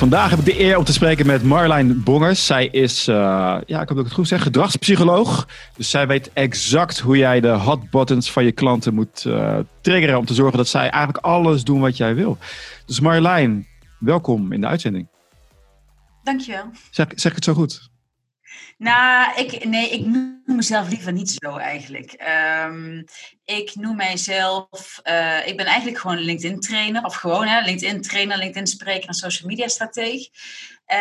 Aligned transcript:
Vandaag 0.00 0.30
heb 0.30 0.38
ik 0.38 0.44
de 0.44 0.60
eer 0.60 0.76
om 0.78 0.84
te 0.84 0.92
spreken 0.92 1.26
met 1.26 1.42
Marlijn 1.42 2.02
Bongers. 2.02 2.46
Zij 2.46 2.66
is, 2.66 3.08
uh, 3.08 3.14
ja, 3.66 3.80
ik 3.80 3.88
hoop 3.88 3.88
dat 3.88 3.98
ik 3.98 4.04
het 4.04 4.12
goed 4.12 4.28
zeg, 4.28 4.42
gedragspsycholoog. 4.42 5.48
Dus 5.76 5.90
zij 5.90 6.06
weet 6.06 6.30
exact 6.32 6.98
hoe 6.98 7.16
jij 7.16 7.40
de 7.40 7.48
hot 7.48 7.90
buttons 7.90 8.30
van 8.30 8.44
je 8.44 8.52
klanten 8.52 8.94
moet 8.94 9.24
uh, 9.26 9.58
triggeren 9.80 10.18
om 10.18 10.24
te 10.24 10.34
zorgen 10.34 10.56
dat 10.56 10.68
zij 10.68 10.90
eigenlijk 10.90 11.24
alles 11.24 11.64
doen 11.64 11.80
wat 11.80 11.96
jij 11.96 12.14
wil. 12.14 12.38
Dus 12.86 13.00
Marlijn, 13.00 13.66
welkom 13.98 14.52
in 14.52 14.60
de 14.60 14.66
uitzending. 14.66 15.08
Dankjewel. 16.22 16.64
Zeg, 16.90 17.06
zeg 17.14 17.30
ik 17.30 17.36
het 17.36 17.44
zo 17.44 17.54
goed? 17.54 17.90
Nou, 18.80 19.34
ik, 19.36 19.64
nee, 19.64 19.90
ik 19.90 20.06
noem 20.06 20.42
mezelf 20.44 20.88
liever 20.88 21.12
niet 21.12 21.30
zo 21.30 21.56
eigenlijk. 21.56 22.24
Um, 22.66 23.04
ik 23.44 23.74
noem 23.74 23.96
mijzelf, 23.96 25.00
uh, 25.04 25.46
ik 25.46 25.56
ben 25.56 25.66
eigenlijk 25.66 25.98
gewoon 25.98 26.18
LinkedIn 26.18 26.60
trainer, 26.60 27.04
of 27.04 27.14
gewoon 27.14 27.46
hè, 27.46 27.60
LinkedIn 27.60 28.02
trainer, 28.02 28.38
LinkedIn 28.38 28.66
spreker 28.66 29.08
en 29.08 29.14
social 29.14 29.48
media 29.48 29.68
strateeg. 29.68 30.28
Um, 30.92 30.96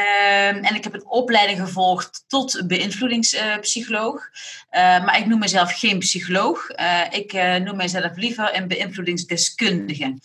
en 0.64 0.76
ik 0.76 0.84
heb 0.84 0.94
een 0.94 1.08
opleiding 1.08 1.60
gevolgd 1.60 2.24
tot 2.28 2.62
beïnvloedingspsycholoog. 2.68 4.30
Uh, 4.72 5.06
maar 5.06 5.18
ik 5.18 5.26
noem 5.26 5.40
mezelf 5.40 5.80
geen 5.80 6.00
psycholoog. 6.00 6.70
Uh, 6.80 7.02
ik 7.10 7.34
uh, 7.34 7.56
noem 7.56 7.76
mezelf 7.76 8.16
liever 8.16 8.56
een 8.56 8.68
beïnvloedingsdeskundige. 8.68 10.18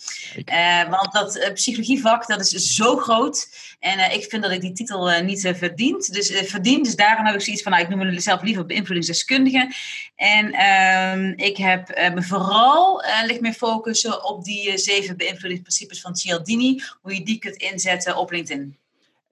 want 0.89 1.13
dat 1.13 1.51
psychologievak 1.53 2.27
dat 2.27 2.39
is 2.39 2.75
zo 2.75 2.97
groot. 2.97 3.47
En 3.79 4.11
ik 4.11 4.25
vind 4.29 4.43
dat 4.43 4.51
ik 4.51 4.61
die 4.61 4.73
titel 4.73 5.21
niet 5.21 5.51
verdient. 5.53 6.13
Dus 6.13 6.31
verdien. 6.43 6.83
Dus 6.83 6.95
daarom 6.95 7.25
heb 7.25 7.35
ik 7.35 7.41
zoiets 7.41 7.63
van, 7.63 7.71
nou, 7.71 7.83
ik 7.83 7.89
noem 7.89 8.13
mezelf 8.13 8.41
liever 8.41 8.65
beïnvloedingsdeskundige. 8.65 9.73
En 10.15 10.51
ehm, 10.53 11.33
ik 11.35 11.57
heb 11.57 12.11
me 12.13 12.23
vooral, 12.23 13.03
ligt 13.25 13.41
mijn 13.41 13.53
focus 13.53 14.07
op 14.07 14.43
die 14.43 14.77
zeven 14.77 15.17
beïnvloedingsprincipes 15.17 16.01
van 16.01 16.15
Cialdini. 16.15 16.81
Hoe 17.01 17.13
je 17.13 17.23
die 17.23 17.39
kunt 17.39 17.55
inzetten 17.55 18.17
op 18.17 18.31
LinkedIn. 18.31 18.77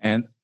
En 0.04 0.36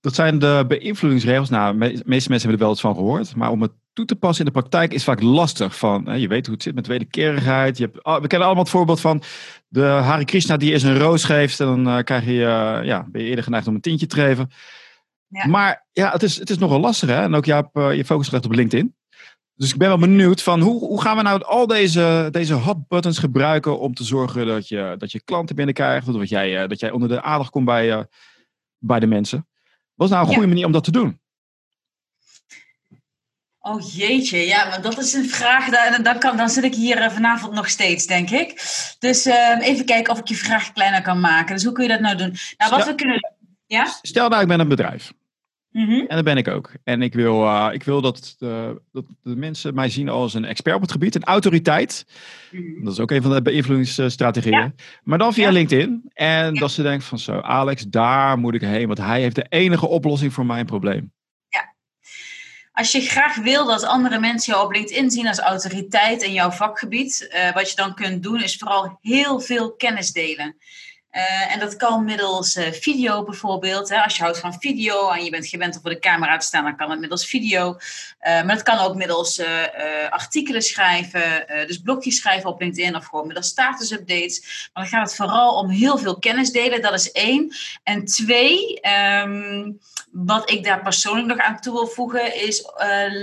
dat 0.00 0.14
zijn 0.14 0.38
de 0.38 0.64
beïnvloedingsregels. 0.68 1.48
Nou, 1.48 1.78
de 1.78 1.86
meeste 1.86 2.06
mensen 2.06 2.30
hebben 2.30 2.52
er 2.52 2.58
wel 2.58 2.68
eens 2.68 2.80
van 2.80 2.94
gehoord. 2.94 3.36
Maar 3.36 3.50
om 3.50 3.62
het 3.62 3.72
toe 3.92 4.04
te 4.04 4.16
passen 4.16 4.46
in 4.46 4.52
de 4.52 4.60
praktijk 4.60 4.92
is 4.92 5.04
vaak 5.04 5.22
lastig. 5.22 5.76
Van, 5.76 6.20
je 6.20 6.28
weet 6.28 6.46
hoe 6.46 6.54
het 6.54 6.62
zit 6.62 6.74
met 6.74 6.86
wederkerigheid. 6.86 7.78
Je 7.78 7.84
hebt, 7.84 8.22
we 8.22 8.26
kennen 8.26 8.46
allemaal 8.46 8.64
het 8.64 8.72
voorbeeld 8.72 9.00
van 9.00 9.22
de 9.68 9.82
Hare 9.82 10.24
Krishna 10.24 10.56
die 10.56 10.72
eens 10.72 10.82
een 10.82 10.98
roos 10.98 11.24
geeft. 11.24 11.60
En 11.60 11.66
dan 11.66 11.88
uh, 11.88 12.02
krijg 12.02 12.24
je, 12.24 12.32
uh, 12.32 12.80
ja, 12.84 13.06
ben 13.10 13.22
je 13.22 13.28
eerder 13.28 13.44
geneigd 13.44 13.66
om 13.66 13.74
een 13.74 13.80
tientje 13.80 14.06
te 14.06 14.16
geven. 14.16 14.50
Ja. 15.26 15.46
Maar 15.46 15.86
ja, 15.92 16.10
het 16.10 16.22
is, 16.22 16.38
het 16.38 16.50
is 16.50 16.58
nogal 16.58 16.80
lastig. 16.80 17.08
Hè? 17.08 17.22
En 17.22 17.34
ook 17.34 17.44
je 17.44 17.52
hebt 17.52 17.76
uh, 17.76 17.94
je 17.94 18.04
focus 18.04 18.28
gelegd 18.28 18.44
op 18.44 18.54
LinkedIn. 18.54 18.94
Dus 19.54 19.72
ik 19.72 19.78
ben 19.78 19.88
wel 19.88 19.98
benieuwd 19.98 20.42
van 20.42 20.60
hoe, 20.60 20.78
hoe 20.78 21.02
gaan 21.02 21.16
we 21.16 21.22
nou 21.22 21.42
al 21.42 21.66
deze, 21.66 22.28
deze 22.30 22.54
hot 22.54 22.88
buttons 22.88 23.18
gebruiken 23.18 23.78
om 23.78 23.94
te 23.94 24.04
zorgen 24.04 24.46
dat 24.46 24.68
je, 24.68 24.94
dat 24.98 25.12
je 25.12 25.22
klanten 25.22 25.56
binnenkrijgt. 25.56 26.06
Dat 26.12 26.28
jij, 26.28 26.66
dat 26.66 26.80
jij 26.80 26.90
onder 26.90 27.08
de 27.08 27.22
aandacht 27.22 27.50
komt 27.50 27.64
bij, 27.64 28.06
bij 28.78 29.00
de 29.00 29.06
mensen. 29.06 29.48
Wat 29.94 30.08
is 30.08 30.14
nou 30.14 30.26
een 30.26 30.32
goede 30.32 30.48
manier 30.48 30.66
om 30.66 30.72
dat 30.72 30.84
te 30.84 30.90
doen? 30.90 31.20
Oh 33.60 33.94
jeetje, 33.94 34.38
ja, 34.38 34.68
maar 34.68 34.82
dat 34.82 34.98
is 34.98 35.12
een 35.12 35.28
vraag. 35.28 35.68
Dan, 35.68 36.02
dan, 36.02 36.18
kan, 36.18 36.36
dan 36.36 36.48
zit 36.48 36.64
ik 36.64 36.74
hier 36.74 36.98
eh, 36.98 37.10
vanavond 37.10 37.52
nog 37.52 37.68
steeds, 37.68 38.06
denk 38.06 38.30
ik. 38.30 38.48
Dus 38.98 39.26
uh, 39.26 39.58
even 39.60 39.84
kijken 39.84 40.12
of 40.12 40.18
ik 40.18 40.28
je 40.28 40.34
vraag 40.34 40.72
kleiner 40.72 41.02
kan 41.02 41.20
maken. 41.20 41.54
Dus 41.54 41.64
hoe 41.64 41.72
kun 41.72 41.82
je 41.82 41.90
dat 41.90 42.00
nou 42.00 42.16
doen? 42.16 42.36
Nou, 42.56 42.70
wat 42.70 42.80
stel, 42.80 42.92
we 42.92 42.94
kunnen. 42.94 43.34
Ja? 43.66 43.86
Stel 44.02 44.28
nou, 44.28 44.42
ik 44.42 44.48
ben 44.48 44.60
een 44.60 44.68
bedrijf. 44.68 45.12
-hmm. 45.86 46.06
En 46.08 46.16
dat 46.16 46.24
ben 46.24 46.36
ik 46.36 46.48
ook. 46.48 46.72
En 46.84 47.02
ik 47.02 47.14
wil, 47.14 47.44
uh, 47.44 47.68
ik 47.72 47.82
wil 47.82 48.00
dat, 48.00 48.34
de, 48.38 48.80
dat 48.92 49.04
de 49.22 49.36
mensen 49.36 49.74
mij 49.74 49.88
zien 49.88 50.08
als 50.08 50.34
een 50.34 50.44
expert 50.44 50.76
op 50.76 50.82
het 50.82 50.92
gebied, 50.92 51.14
een 51.14 51.24
autoriteit. 51.24 52.06
-hmm. 52.50 52.84
Dat 52.84 52.92
is 52.92 53.00
ook 53.00 53.10
een 53.10 53.22
van 53.22 53.32
de 53.32 53.42
beïnvloedingsstrategieën. 53.42 54.58
Ja. 54.58 54.72
Maar 55.02 55.18
dan 55.18 55.32
via 55.32 55.46
ja. 55.46 55.52
LinkedIn. 55.52 56.10
En 56.12 56.54
ja. 56.54 56.60
dat 56.60 56.70
ze 56.70 56.82
denken 56.82 57.06
van 57.06 57.18
zo, 57.18 57.40
Alex, 57.40 57.82
daar 57.82 58.38
moet 58.38 58.54
ik 58.54 58.60
heen, 58.60 58.86
want 58.86 58.98
hij 58.98 59.20
heeft 59.20 59.34
de 59.34 59.46
enige 59.48 59.86
oplossing 59.86 60.32
voor 60.32 60.46
mijn 60.46 60.66
probleem. 60.66 61.12
Ja. 61.48 61.74
Als 62.72 62.92
je 62.92 63.00
graag 63.00 63.36
wil 63.36 63.66
dat 63.66 63.84
andere 63.84 64.20
mensen 64.20 64.52
jou 64.52 64.64
op 64.64 64.72
LinkedIn 64.72 65.10
zien 65.10 65.28
als 65.28 65.38
autoriteit 65.38 66.22
in 66.22 66.32
jouw 66.32 66.50
vakgebied, 66.50 67.30
uh, 67.34 67.54
wat 67.54 67.70
je 67.70 67.76
dan 67.76 67.94
kunt 67.94 68.22
doen, 68.22 68.42
is 68.42 68.56
vooral 68.56 68.98
heel 69.00 69.40
veel 69.40 69.74
kennis 69.74 70.12
delen. 70.12 70.56
Uh, 71.12 71.52
en 71.52 71.58
dat 71.58 71.76
kan 71.76 72.04
middels 72.04 72.56
uh, 72.56 72.72
video 72.72 73.24
bijvoorbeeld. 73.24 73.88
Hè. 73.88 74.02
Als 74.02 74.16
je 74.16 74.22
houdt 74.22 74.38
van 74.38 74.56
video 74.58 75.10
en 75.10 75.24
je 75.24 75.30
bent 75.30 75.46
gewend 75.46 75.74
om 75.74 75.80
voor 75.80 75.90
de 75.90 75.98
camera 75.98 76.36
te 76.36 76.46
staan, 76.46 76.64
dan 76.64 76.76
kan 76.76 76.90
het 76.90 77.00
middels 77.00 77.26
video. 77.26 77.68
Uh, 77.68 77.76
maar 78.20 78.54
het 78.54 78.62
kan 78.62 78.78
ook 78.78 78.94
middels 78.94 79.42
artikelen 80.10 80.62
schrijven, 80.62 81.46
dus 81.66 81.78
blogjes 81.78 82.16
schrijven 82.16 82.50
op 82.50 82.60
LinkedIn 82.60 82.96
of 82.96 83.06
gewoon 83.06 83.26
middels 83.26 83.46
status 83.46 83.90
updates. 83.90 84.70
Maar 84.72 84.82
dan 84.82 84.92
gaat 84.92 85.06
het 85.06 85.16
vooral 85.16 85.58
om 85.58 85.68
heel 85.68 85.98
veel 85.98 86.18
kennis 86.18 86.50
delen, 86.50 86.82
dat 86.82 86.94
is 86.94 87.12
één. 87.12 87.54
En 87.82 88.04
twee, 88.04 88.80
um, 89.22 89.78
wat 90.10 90.50
ik 90.50 90.64
daar 90.64 90.82
persoonlijk 90.82 91.26
nog 91.26 91.38
aan 91.38 91.60
toe 91.60 91.72
wil 91.72 91.86
voegen, 91.86 92.34
is 92.34 92.70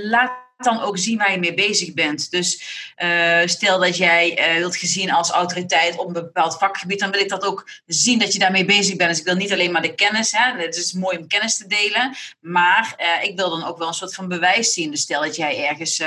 laat 0.03 0.44
dan 0.58 0.82
ook 0.82 0.98
zien 0.98 1.18
waar 1.18 1.32
je 1.32 1.40
mee 1.40 1.54
bezig 1.54 1.94
bent. 1.94 2.32
Dus 2.32 2.64
uh, 2.98 3.42
stel 3.46 3.80
dat 3.80 3.98
jij 3.98 4.50
uh, 4.50 4.58
wilt 4.58 4.76
gezien 4.76 5.12
als 5.12 5.30
autoriteit 5.30 5.98
op 5.98 6.08
een 6.08 6.14
bepaald 6.14 6.58
vakgebied, 6.58 7.00
dan 7.00 7.12
wil 7.12 7.22
ik 7.22 7.30
dat 7.30 7.44
ook 7.44 7.70
zien 7.86 8.20
dat 8.20 8.34
je 8.34 8.40
daarmee 8.40 8.66
bezig 8.66 8.96
bent. 8.96 9.10
Dus 9.10 9.20
ik 9.20 9.26
wil 9.26 9.36
niet 9.36 9.52
alleen 9.52 9.72
maar 9.72 9.82
de 9.82 9.96
kennis, 9.96 10.32
hè, 10.32 10.62
het 10.62 10.76
is 10.76 10.94
mooi 10.94 11.18
om 11.18 11.28
kennis 11.28 11.58
te 11.58 11.68
delen, 11.68 12.16
maar 12.40 12.96
uh, 12.98 13.30
ik 13.30 13.36
wil 13.36 13.50
dan 13.50 13.66
ook 13.66 13.78
wel 13.78 13.88
een 13.88 13.94
soort 13.94 14.16
van 14.16 14.28
bewijs 14.28 14.74
zien. 14.74 14.92
Dus 14.92 15.02
stel 15.02 15.22
dat 15.22 15.36
jij 15.36 15.68
ergens 15.68 16.02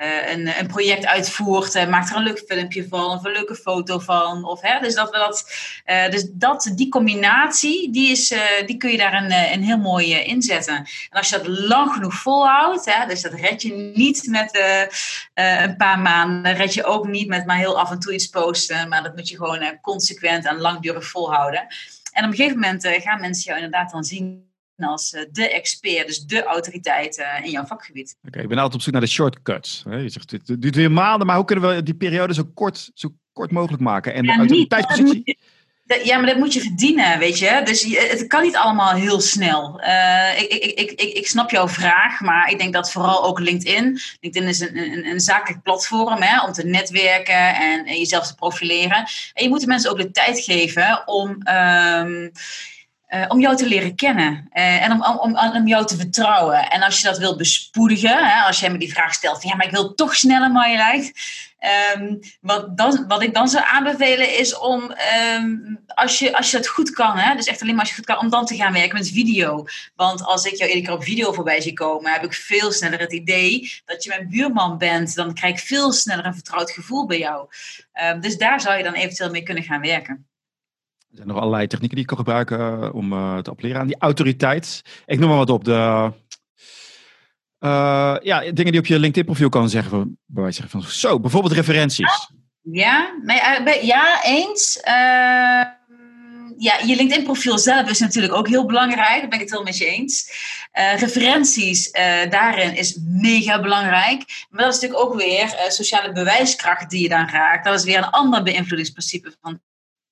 uh, 0.00 0.30
een, 0.30 0.58
een, 0.58 0.66
project 0.66 1.06
uitvoert, 1.06 1.74
uh, 1.74 1.88
maakt 1.88 2.10
er 2.10 2.16
een 2.16 2.22
leuk 2.22 2.44
filmpje 2.46 2.88
van 2.88 3.04
of 3.04 3.24
een 3.24 3.32
leuke 3.32 3.54
foto 3.54 3.98
van. 3.98 4.44
Of, 4.44 4.60
hè, 4.60 4.80
dus 4.80 4.94
dat, 4.94 5.12
dat, 5.12 5.52
uh, 5.86 6.08
dus 6.08 6.26
dat, 6.32 6.72
die 6.74 6.88
combinatie, 6.88 7.92
die, 7.92 8.10
is, 8.10 8.34
die 8.66 8.76
kun 8.76 8.90
je 8.90 8.96
daar 8.96 9.14
een, 9.14 9.32
een 9.52 9.62
heel 9.62 9.78
mooi 9.78 10.14
inzetten. 10.14 10.76
En 10.76 10.86
als 11.10 11.28
je 11.28 11.36
dat 11.36 11.46
lang 11.46 11.92
genoeg 11.92 12.14
volhoudt, 12.14 12.84
hè, 12.84 13.06
dus 13.06 13.22
dat 13.22 13.32
red 13.32 13.62
je 13.62 13.92
niet 13.94 14.26
met 14.26 14.60
een 15.34 15.76
paar 15.76 15.98
maanden, 15.98 16.54
red 16.54 16.74
je 16.74 16.84
ook 16.84 17.06
niet 17.06 17.28
met 17.28 17.46
maar 17.46 17.56
heel 17.56 17.80
af 17.80 17.90
en 17.90 17.98
toe 17.98 18.12
iets 18.12 18.26
posten, 18.26 18.88
maar 18.88 19.02
dat 19.02 19.16
moet 19.16 19.28
je 19.28 19.36
gewoon 19.36 19.78
consequent 19.82 20.46
en 20.46 20.60
langdurig 20.60 21.06
volhouden. 21.06 21.66
En 22.12 22.24
op 22.24 22.30
een 22.30 22.36
gegeven 22.36 22.58
moment 22.58 22.86
gaan 22.86 23.20
mensen 23.20 23.44
jou 23.44 23.56
inderdaad 23.56 23.90
dan 23.90 24.04
zien 24.04 24.49
als 24.84 25.12
eh, 25.12 25.24
de 25.30 25.50
expert, 25.50 26.06
dus 26.06 26.20
de 26.20 26.44
autoriteit 26.44 27.18
eh, 27.18 27.44
in 27.44 27.50
jouw 27.50 27.64
vakgebied. 27.64 28.16
Oké, 28.18 28.28
okay, 28.28 28.42
ik 28.42 28.48
ben 28.48 28.58
altijd 28.58 28.76
op 28.76 28.82
zoek 28.82 28.92
naar 28.92 29.02
de 29.02 29.08
shortcuts. 29.08 29.84
Je 29.90 30.08
zegt, 30.08 30.30
het 30.30 30.62
duurt 30.62 30.74
weer 30.74 30.92
maanden, 30.92 31.26
maar 31.26 31.36
hoe 31.36 31.44
kunnen 31.44 31.74
we 31.74 31.82
die 31.82 31.94
periode 31.94 32.34
zo 32.34 32.50
kort, 32.54 32.90
zo 32.94 33.14
kort 33.32 33.50
mogelijk 33.50 33.82
maken? 33.82 34.14
En 34.14 34.22
de 34.22 34.28
ja, 34.28 34.38
autoriteitspositie... 34.38 35.38
Ja, 36.04 36.16
maar 36.16 36.26
dat 36.26 36.36
moet 36.36 36.52
je 36.52 36.60
verdienen, 36.60 37.18
weet 37.18 37.38
je. 37.38 37.60
Dus 37.64 37.82
het 37.96 38.26
kan 38.26 38.42
niet 38.42 38.56
allemaal 38.56 38.94
heel 38.94 39.20
snel. 39.20 39.80
Uh, 39.82 40.40
ik, 40.40 40.48
ik, 40.48 40.78
ik, 40.78 40.90
ik, 40.90 41.12
ik 41.12 41.26
snap 41.26 41.50
jouw 41.50 41.68
vraag, 41.68 42.20
maar 42.20 42.50
ik 42.50 42.58
denk 42.58 42.72
dat 42.72 42.92
vooral 42.92 43.24
ook 43.24 43.40
LinkedIn. 43.40 44.00
LinkedIn 44.20 44.48
is 44.48 44.60
een, 44.60 44.76
een, 44.76 45.06
een 45.06 45.20
zakelijk 45.20 45.62
platform 45.62 46.22
hè, 46.22 46.44
om 46.46 46.52
te 46.52 46.66
netwerken 46.66 47.54
en, 47.54 47.86
en 47.86 47.98
jezelf 47.98 48.26
te 48.26 48.34
profileren. 48.34 49.08
En 49.32 49.42
je 49.42 49.48
moet 49.48 49.60
de 49.60 49.66
mensen 49.66 49.90
ook 49.90 49.98
de 49.98 50.10
tijd 50.10 50.40
geven 50.40 51.02
om. 51.08 51.28
Um, 51.48 52.32
uh, 53.10 53.24
om 53.28 53.40
jou 53.40 53.56
te 53.56 53.66
leren 53.66 53.94
kennen 53.94 54.48
uh, 54.52 54.84
en 54.84 54.92
om, 54.92 55.02
om, 55.02 55.38
om, 55.54 55.66
jou 55.66 55.86
te 55.86 55.96
vertrouwen. 55.96 56.70
En 56.70 56.82
als 56.82 57.00
je 57.00 57.06
dat 57.06 57.18
wilt 57.18 57.36
bespoedigen, 57.36 58.28
hè, 58.28 58.42
als 58.42 58.60
jij 58.60 58.70
me 58.70 58.78
die 58.78 58.92
vraag 58.92 59.14
stelt 59.14 59.40
van 59.40 59.50
ja, 59.50 59.56
maar 59.56 59.66
ik 59.66 59.72
wil 59.72 59.94
toch 59.94 60.16
sneller 60.16 60.50
Marjolein. 60.50 61.12
Um, 61.96 62.18
wat, 62.40 62.76
dan, 62.76 63.04
wat 63.08 63.22
ik 63.22 63.34
dan 63.34 63.48
zou 63.48 63.64
aanbevelen 63.66 64.38
is 64.38 64.58
om, 64.58 64.94
um, 65.36 65.80
als, 65.86 66.18
je, 66.18 66.36
als 66.36 66.50
je 66.50 66.56
dat 66.56 66.66
goed 66.66 66.90
kan, 66.90 67.18
hè, 67.18 67.34
dus 67.34 67.46
echt 67.46 67.62
alleen 67.62 67.74
maar 67.74 67.84
als 67.84 67.90
je 67.90 67.96
goed 67.96 68.06
kan, 68.06 68.18
om 68.18 68.30
dan 68.30 68.46
te 68.46 68.56
gaan 68.56 68.72
werken 68.72 68.98
met 68.98 69.08
video. 69.08 69.64
Want 69.94 70.24
als 70.24 70.44
ik 70.44 70.54
jou 70.54 70.70
iedere 70.70 70.86
keer 70.86 70.96
op 70.96 71.04
video 71.04 71.32
voorbij 71.32 71.60
zie 71.60 71.72
komen, 71.72 72.12
heb 72.12 72.24
ik 72.24 72.34
veel 72.34 72.72
sneller 72.72 73.00
het 73.00 73.12
idee 73.12 73.72
dat 73.84 74.04
je 74.04 74.08
mijn 74.08 74.28
buurman 74.28 74.78
bent. 74.78 75.14
Dan 75.14 75.34
krijg 75.34 75.54
ik 75.54 75.66
veel 75.66 75.92
sneller 75.92 76.24
een 76.24 76.34
vertrouwd 76.34 76.70
gevoel 76.70 77.06
bij 77.06 77.18
jou. 77.18 77.48
Um, 78.02 78.20
dus 78.20 78.36
daar 78.36 78.60
zou 78.60 78.76
je 78.76 78.82
dan 78.82 78.94
eventueel 78.94 79.30
mee 79.30 79.42
kunnen 79.42 79.64
gaan 79.64 79.80
werken. 79.80 80.29
Er 81.10 81.16
zijn 81.16 81.28
nog 81.28 81.36
allerlei 81.36 81.66
technieken 81.66 81.96
die 81.96 82.04
ik 82.04 82.10
kan 82.10 82.24
gebruiken 82.24 82.58
uh, 82.58 82.94
om 82.94 83.12
uh, 83.12 83.38
te 83.38 83.50
appelleren 83.50 83.80
aan 83.80 83.86
die 83.86 83.98
autoriteit. 83.98 84.82
Ik 85.06 85.18
noem 85.18 85.28
maar 85.28 85.38
wat 85.38 85.50
op. 85.50 85.64
De, 85.64 86.12
uh, 87.60 88.16
ja, 88.22 88.40
dingen 88.40 88.72
die 88.72 88.78
op 88.80 88.86
je 88.86 88.98
LinkedIn-profiel 88.98 89.48
kan 89.48 89.68
zeggen. 89.68 90.18
Bij 90.26 90.42
wijze 90.42 90.68
van 90.68 90.82
zo, 90.82 91.20
bijvoorbeeld 91.20 91.52
referenties. 91.52 92.30
Ja, 92.62 93.14
ja 93.80 94.24
eens. 94.24 94.80
ja, 96.56 96.78
je 96.86 96.96
LinkedIn-profiel 96.96 97.58
zelf 97.58 97.90
is 97.90 97.98
natuurlijk 97.98 98.34
ook 98.34 98.48
heel 98.48 98.66
belangrijk. 98.66 99.20
Daar 99.20 99.28
ben 99.28 99.38
ik 99.38 99.44
het 99.44 99.50
wel 99.50 99.62
met 99.62 99.76
je 99.76 99.86
eens. 99.86 100.32
referenties 100.96 101.90
daarin 102.30 102.76
is 102.76 102.98
mega 103.02 103.60
belangrijk. 103.60 104.46
Maar 104.50 104.64
dat 104.64 104.74
is 104.74 104.80
natuurlijk 104.80 105.08
ook 105.08 105.14
weer 105.14 105.54
sociale 105.68 106.12
bewijskracht 106.12 106.90
die 106.90 107.02
je 107.02 107.08
dan 107.08 107.28
raakt. 107.28 107.64
Dat 107.64 107.78
is 107.78 107.84
weer 107.84 107.98
een 107.98 108.10
ander 108.10 108.42
beïnvloedingsprincipe 108.42 109.36
van 109.40 109.60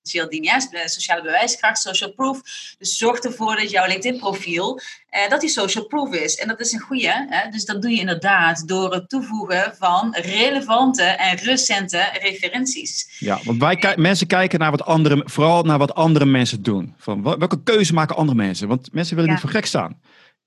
essentieel 0.09 0.29
dienen. 0.29 0.69
Ja, 0.71 0.89
sociale 0.89 1.23
bewijskracht, 1.23 1.79
social 1.79 2.13
proof. 2.13 2.41
Dus 2.79 2.97
zorg 2.97 3.19
ervoor 3.19 3.57
dat 3.57 3.71
jouw 3.71 3.87
LinkedIn-profiel, 3.87 4.81
eh, 5.09 5.29
dat 5.29 5.41
die 5.41 5.51
social 5.51 5.87
proof 5.87 6.15
is. 6.15 6.37
En 6.37 6.49
dat 6.49 6.61
is 6.61 6.73
een 6.73 6.81
goede. 6.81 7.27
Hè? 7.29 7.51
Dus 7.51 7.65
dat 7.65 7.83
doe 7.83 7.91
je 7.91 8.01
inderdaad 8.01 8.69
door 8.69 8.95
het 8.95 9.09
toevoegen 9.09 9.75
van 9.79 10.15
relevante 10.15 11.03
en 11.03 11.37
recente 11.37 12.11
referenties. 12.23 13.17
Ja, 13.19 13.41
want 13.45 13.61
wij 13.61 13.95
mensen 13.97 14.27
kijken 14.27 14.59
naar 14.59 14.71
wat 14.71 14.85
andere, 14.85 15.23
vooral 15.25 15.63
naar 15.63 15.79
wat 15.79 15.95
andere 15.95 16.25
mensen 16.25 16.63
doen. 16.63 16.95
Van 16.99 17.23
welke 17.23 17.63
keuze 17.63 17.95
maken 17.95 18.17
andere 18.17 18.37
mensen? 18.37 18.69
Want 18.69 18.93
mensen 18.93 19.17
willen 19.17 19.31
niet 19.31 19.41
voor 19.41 19.51
gek 19.51 19.67
staan. 19.67 20.01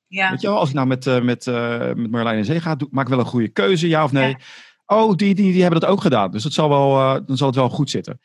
Ja. 0.07 0.29
Weet 0.29 0.41
je 0.41 0.47
wel, 0.47 0.57
als 0.57 0.69
ik 0.69 0.75
nou 0.75 0.87
met, 0.87 1.05
uh, 1.05 1.21
met, 1.21 1.45
uh, 1.45 1.77
met 1.79 2.11
Marjolein 2.11 2.37
in 2.37 2.45
Zee 2.45 2.59
ga, 2.59 2.75
doe, 2.75 2.87
maak 2.91 3.03
ik 3.03 3.09
wel 3.09 3.19
een 3.19 3.25
goede 3.25 3.47
keuze, 3.47 3.87
ja 3.87 4.03
of 4.03 4.11
nee? 4.11 4.35
Oh, 4.85 5.15
die, 5.15 5.35
die, 5.35 5.51
die 5.51 5.61
hebben 5.61 5.79
dat 5.79 5.89
ook 5.89 6.01
gedaan. 6.01 6.31
Dus 6.31 6.43
dat 6.43 6.53
zal 6.53 6.69
wel, 6.69 6.97
uh, 6.97 7.19
dan 7.25 7.37
zal 7.37 7.47
het 7.47 7.55
wel 7.55 7.69
goed 7.69 7.89
zitten. 7.89 8.19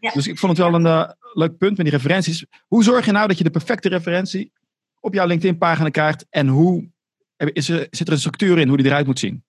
Ja. 0.00 0.10
Dus 0.10 0.26
ik 0.26 0.38
vond 0.38 0.58
het 0.58 0.66
wel 0.66 0.74
een 0.74 1.14
leuk 1.32 1.58
punt 1.58 1.76
met 1.76 1.86
die 1.86 1.94
referenties. 1.96 2.44
Hoe 2.66 2.84
zorg 2.84 3.06
je 3.06 3.12
nou 3.12 3.28
dat 3.28 3.38
je 3.38 3.44
de 3.44 3.50
perfecte 3.50 3.88
referentie 3.88 4.52
op 5.00 5.14
jouw 5.14 5.26
LinkedIn-pagina 5.26 5.88
krijgt? 5.88 6.26
En 6.30 6.48
hoe 6.48 6.88
is 7.36 7.68
er, 7.68 7.86
zit 7.90 8.06
er 8.06 8.12
een 8.12 8.18
structuur 8.18 8.58
in 8.58 8.68
hoe 8.68 8.76
die 8.76 8.86
eruit 8.86 9.06
moet 9.06 9.18
zien? 9.18 9.44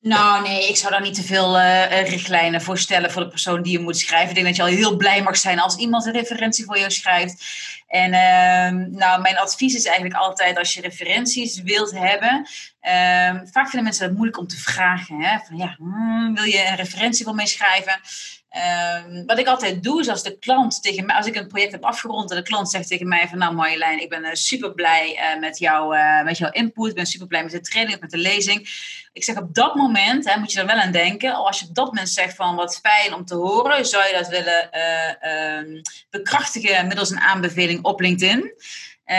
Nou, 0.00 0.42
nee, 0.42 0.68
ik 0.68 0.76
zou 0.76 0.92
daar 0.92 1.02
niet 1.02 1.14
te 1.14 1.22
veel 1.22 1.58
uh, 1.58 2.08
richtlijnen 2.08 2.62
voor 2.62 2.78
stellen 2.78 3.10
voor 3.10 3.22
de 3.22 3.28
persoon 3.28 3.62
die 3.62 3.72
je 3.72 3.78
moet 3.78 3.98
schrijven. 3.98 4.28
Ik 4.28 4.34
denk 4.34 4.46
dat 4.46 4.56
je 4.56 4.62
al 4.62 4.68
heel 4.68 4.96
blij 4.96 5.22
mag 5.22 5.36
zijn 5.36 5.58
als 5.58 5.76
iemand 5.76 6.06
een 6.06 6.12
referentie 6.12 6.64
voor 6.64 6.78
jou 6.78 6.90
schrijft. 6.90 7.44
En 7.86 8.12
uh, 8.12 8.98
nou, 8.98 9.20
mijn 9.20 9.38
advies 9.38 9.74
is 9.74 9.84
eigenlijk 9.84 10.16
altijd 10.16 10.58
als 10.58 10.74
je 10.74 10.80
referenties 10.80 11.62
wilt 11.62 11.90
hebben. 11.90 12.46
Uh, 12.82 13.40
vaak 13.50 13.68
vinden 13.68 13.82
mensen 13.82 14.04
het 14.04 14.14
moeilijk 14.14 14.38
om 14.38 14.46
te 14.46 14.58
vragen. 14.58 15.20
Hè? 15.20 15.38
Van 15.46 15.56
ja, 15.56 15.74
hmm, 15.78 16.34
wil 16.34 16.44
je 16.44 16.66
een 16.66 16.76
referentie 16.76 17.24
voor 17.24 17.34
mij 17.34 17.46
schrijven? 17.46 18.00
Ehm, 18.48 19.24
wat 19.26 19.38
ik 19.38 19.46
altijd 19.46 19.82
doe, 19.82 20.00
is 20.00 20.08
als 20.08 20.22
de 20.22 20.38
klant 20.38 20.82
tegen 20.82 21.06
mij, 21.06 21.16
als 21.16 21.26
ik 21.26 21.34
een 21.34 21.46
project 21.46 21.72
heb 21.72 21.84
afgerond 21.84 22.30
en 22.30 22.36
de 22.36 22.42
klant 22.42 22.70
zegt 22.70 22.88
tegen 22.88 23.08
mij 23.08 23.28
van 23.28 23.38
nou 23.38 23.54
Marjolein, 23.54 24.00
ik 24.00 24.08
ben 24.08 24.24
uh, 24.24 24.30
super 24.32 24.74
blij 24.74 25.34
uh, 25.34 25.40
met, 25.40 25.58
jou, 25.58 25.96
uh, 25.96 26.22
met 26.22 26.38
jouw 26.38 26.50
input, 26.50 26.88
ik 26.88 26.94
ben 26.94 27.06
super 27.06 27.26
blij 27.26 27.42
met 27.42 27.52
de 27.52 27.60
training 27.60 28.00
met 28.00 28.10
de 28.10 28.18
lezing. 28.18 28.68
Ik 29.12 29.24
zeg 29.24 29.36
op 29.36 29.54
dat 29.54 29.74
moment, 29.74 30.30
hè, 30.30 30.38
moet 30.38 30.52
je 30.52 30.60
er 30.60 30.66
wel 30.66 30.76
aan 30.76 30.92
denken, 30.92 31.34
als 31.34 31.60
je 31.60 31.66
op 31.68 31.74
dat 31.74 31.86
moment 31.86 32.08
zegt 32.08 32.36
van 32.36 32.54
wat 32.54 32.80
fijn 32.82 33.14
om 33.14 33.24
te 33.24 33.34
horen, 33.34 33.86
zou 33.86 34.06
je 34.06 34.12
dat 34.12 34.28
willen 34.28 34.70
ehm, 34.72 35.82
bekrachtigen 36.10 36.86
middels 36.86 37.10
een 37.10 37.20
aanbeveling 37.20 37.84
op 37.84 38.00
LinkedIn? 38.00 38.54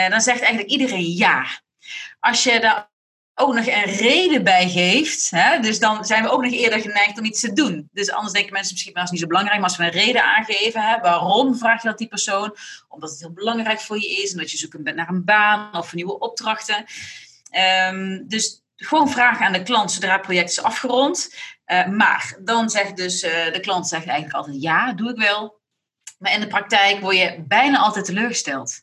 dan 0.08 0.20
zegt 0.20 0.40
eigenlijk 0.40 0.70
iedereen 0.70 1.16
ja. 1.16 1.46
Als 2.20 2.42
je 2.42 2.60
daar 2.60 2.88
ook 3.38 3.54
nog 3.54 3.66
een 3.66 3.84
reden 3.84 4.44
bij 4.44 4.68
geeft, 4.68 5.30
hè, 5.30 5.60
dus 5.60 5.78
dan 5.78 6.04
zijn 6.04 6.22
we 6.22 6.30
ook 6.30 6.42
nog 6.42 6.52
eerder 6.52 6.80
geneigd 6.80 7.18
om 7.18 7.24
iets 7.24 7.40
te 7.40 7.52
doen. 7.52 7.88
Dus 7.92 8.10
anders 8.10 8.32
denken 8.32 8.52
mensen 8.52 8.72
misschien, 8.72 8.94
dat 8.94 9.04
is 9.04 9.10
niet 9.10 9.20
zo 9.20 9.26
belangrijk, 9.26 9.60
maar 9.60 9.68
als 9.68 9.78
we 9.78 9.84
een 9.84 9.90
reden 9.90 10.24
aangeven, 10.24 10.82
hè, 10.82 10.98
waarom 11.00 11.56
vraag 11.56 11.82
je 11.82 11.88
dat 11.88 11.98
die 11.98 12.08
persoon? 12.08 12.56
Omdat 12.88 13.10
het 13.10 13.20
heel 13.20 13.32
belangrijk 13.32 13.80
voor 13.80 13.98
je 13.98 14.22
is, 14.22 14.32
en 14.32 14.38
dat 14.38 14.50
je 14.50 14.56
zoekt 14.56 14.82
bent 14.82 14.96
naar 14.96 15.08
een 15.08 15.24
baan 15.24 15.76
of 15.76 15.94
nieuwe 15.94 16.18
opdrachten. 16.18 16.84
Um, 17.90 18.28
dus 18.28 18.62
gewoon 18.76 19.10
vragen 19.10 19.46
aan 19.46 19.52
de 19.52 19.62
klant 19.62 19.92
zodra 19.92 20.12
het 20.12 20.22
project 20.22 20.50
is 20.50 20.62
afgerond. 20.62 21.34
Uh, 21.66 21.86
maar 21.86 22.38
dan 22.40 22.70
zegt 22.70 22.96
dus 22.96 23.22
uh, 23.22 23.52
de 23.52 23.60
klant 23.60 23.88
zegt 23.88 24.06
eigenlijk 24.06 24.36
altijd 24.36 24.62
ja, 24.62 24.92
doe 24.92 25.10
ik 25.10 25.16
wel. 25.16 25.60
Maar 26.18 26.32
in 26.32 26.40
de 26.40 26.46
praktijk 26.46 27.00
word 27.00 27.16
je 27.16 27.44
bijna 27.46 27.78
altijd 27.78 28.04
teleurgesteld. 28.04 28.82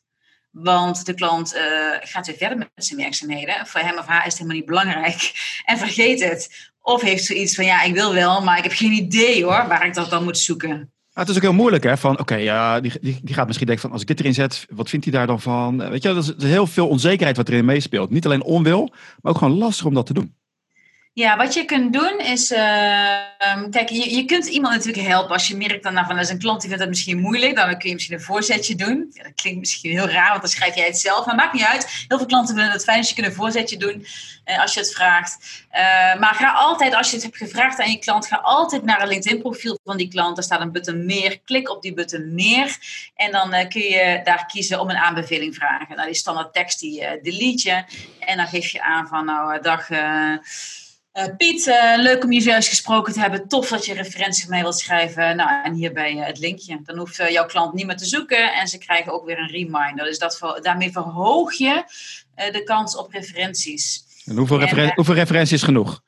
Want 0.61 1.05
de 1.05 1.13
klant 1.13 1.55
uh, 1.55 1.61
gaat 1.99 2.25
weer 2.25 2.35
verder 2.35 2.57
met 2.57 2.69
zijn 2.75 2.99
werkzaamheden. 2.99 3.67
Voor 3.67 3.81
hem 3.81 3.97
of 3.97 4.05
haar 4.05 4.19
is 4.19 4.25
het 4.25 4.33
helemaal 4.33 4.57
niet 4.57 4.65
belangrijk. 4.65 5.31
En 5.65 5.77
vergeet 5.77 6.23
het. 6.23 6.71
Of 6.81 7.01
heeft 7.01 7.23
zoiets 7.23 7.55
van, 7.55 7.65
ja, 7.65 7.81
ik 7.81 7.93
wil 7.93 8.13
wel, 8.13 8.41
maar 8.41 8.57
ik 8.57 8.63
heb 8.63 8.71
geen 8.71 8.91
idee 8.91 9.43
hoor, 9.43 9.67
waar 9.67 9.85
ik 9.85 9.93
dat 9.93 10.09
dan 10.09 10.23
moet 10.23 10.37
zoeken. 10.37 10.93
het 11.13 11.29
is 11.29 11.35
ook 11.35 11.41
heel 11.41 11.53
moeilijk, 11.53 11.83
hè? 11.83 11.97
Van 11.97 12.19
oké, 12.19 12.35
ja, 12.35 12.79
die, 12.79 12.91
die, 13.01 13.19
die, 13.23 13.35
gaat 13.35 13.45
misschien 13.45 13.67
denken 13.67 13.85
van 13.85 13.93
als 13.93 14.01
ik 14.01 14.07
dit 14.07 14.19
erin 14.19 14.33
zet, 14.33 14.65
wat 14.69 14.89
vindt 14.89 15.05
hij 15.05 15.13
daar 15.13 15.27
dan 15.27 15.41
van? 15.41 15.89
Weet 15.89 16.03
je, 16.03 16.09
er 16.09 16.17
is 16.17 16.33
heel 16.37 16.67
veel 16.67 16.87
onzekerheid 16.87 17.37
wat 17.37 17.49
erin 17.49 17.65
meespeelt. 17.65 18.09
Niet 18.09 18.25
alleen 18.25 18.43
onwil, 18.43 18.93
maar 19.21 19.31
ook 19.31 19.37
gewoon 19.37 19.57
lastig 19.57 19.85
om 19.85 19.93
dat 19.93 20.05
te 20.05 20.13
doen. 20.13 20.35
Ja, 21.15 21.37
wat 21.37 21.53
je 21.53 21.65
kunt 21.65 21.93
doen 21.93 22.19
is, 22.19 22.51
uh, 22.51 22.57
kijk, 23.69 23.89
je, 23.89 24.15
je 24.15 24.25
kunt 24.25 24.45
iemand 24.45 24.73
natuurlijk 24.73 25.07
helpen 25.07 25.31
als 25.31 25.47
je 25.47 25.57
merkt 25.57 25.83
dan 25.83 25.93
nou, 25.93 26.05
van, 26.05 26.15
dat 26.15 26.25
is 26.25 26.31
een 26.31 26.39
klant 26.39 26.59
die 26.59 26.69
vindt 26.69 26.83
dat 26.83 26.93
misschien 26.93 27.19
moeilijk, 27.19 27.55
dan 27.55 27.77
kun 27.77 27.87
je 27.89 27.93
misschien 27.93 28.15
een 28.15 28.21
voorzetje 28.21 28.75
doen. 28.75 29.11
Ja, 29.13 29.23
dat 29.23 29.33
klinkt 29.35 29.59
misschien 29.59 29.91
heel 29.91 30.09
raar, 30.09 30.29
want 30.29 30.41
dan 30.41 30.49
schrijf 30.49 30.75
jij 30.75 30.85
het 30.85 30.97
zelf, 30.97 31.25
maar 31.25 31.35
maakt 31.35 31.53
niet 31.53 31.63
uit. 31.63 32.05
Heel 32.07 32.17
veel 32.17 32.27
klanten 32.27 32.55
vinden 32.55 32.73
het 32.73 32.83
fijn 32.83 32.97
als 32.97 33.09
je 33.09 33.15
kunt 33.15 33.27
een 33.27 33.33
voorzetje 33.33 33.77
doen 33.77 34.05
uh, 34.45 34.61
als 34.61 34.73
je 34.73 34.79
het 34.79 34.93
vraagt. 34.93 35.65
Uh, 35.71 36.19
maar 36.19 36.33
ga 36.33 36.51
altijd, 36.51 36.93
als 36.93 37.09
je 37.09 37.15
het 37.15 37.23
hebt 37.25 37.37
gevraagd 37.37 37.79
aan 37.79 37.91
je 37.91 37.99
klant, 37.99 38.27
ga 38.27 38.35
altijd 38.35 38.83
naar 38.83 39.01
een 39.01 39.07
LinkedIn 39.07 39.41
profiel 39.41 39.79
van 39.83 39.97
die 39.97 40.07
klant. 40.07 40.35
Daar 40.35 40.45
staat 40.45 40.61
een 40.61 40.71
button 40.71 41.05
meer, 41.05 41.39
klik 41.39 41.69
op 41.69 41.81
die 41.81 41.93
button 41.93 42.33
meer 42.33 42.77
en 43.15 43.31
dan 43.31 43.53
eh, 43.53 43.69
kun 43.69 43.81
je 43.81 44.21
daar 44.23 44.45
kiezen 44.45 44.79
om 44.79 44.89
een 44.89 44.97
aanbeveling 44.97 45.55
vragen. 45.55 45.95
Nou, 45.95 46.07
die 46.07 46.15
standaard 46.15 46.53
tekst 46.53 46.79
die 46.79 47.21
delete 47.21 47.69
je 47.69 47.83
en 48.19 48.37
dan 48.37 48.47
geef 48.47 48.69
je 48.69 48.81
aan 48.81 49.07
van, 49.07 49.25
nou, 49.25 49.61
dag... 49.61 49.87
Uh, 51.17 51.23
Piet, 51.37 51.65
uh, 51.67 51.93
leuk 51.97 52.23
om 52.23 52.31
je 52.31 52.41
juist 52.41 52.69
gesproken 52.69 53.13
te 53.13 53.19
hebben. 53.19 53.47
Tof 53.47 53.67
dat 53.67 53.85
je 53.85 53.93
referentie 53.93 54.49
mij 54.49 54.61
wilt 54.61 54.79
schrijven. 54.79 55.35
Nou, 55.35 55.63
en 55.63 55.73
hierbij 55.73 56.13
uh, 56.13 56.25
het 56.25 56.39
linkje. 56.39 56.79
Dan 56.83 56.97
hoeft 56.97 57.31
jouw 57.31 57.45
klant 57.45 57.73
niet 57.73 57.85
meer 57.85 57.97
te 57.97 58.05
zoeken 58.05 58.53
en 58.53 58.67
ze 58.67 58.77
krijgen 58.77 59.13
ook 59.13 59.25
weer 59.25 59.39
een 59.39 59.49
reminder. 59.49 60.05
Dus 60.05 60.19
dat, 60.19 60.59
daarmee 60.61 60.91
verhoog 60.91 61.53
je 61.53 61.83
de 62.51 62.63
kans 62.63 62.97
op 62.97 63.11
referenties. 63.11 64.03
En 64.25 64.37
hoeveel, 64.37 64.59
referen 64.59 64.91
hoeveel 64.95 65.13
referenties 65.13 65.63
genoeg? 65.63 66.01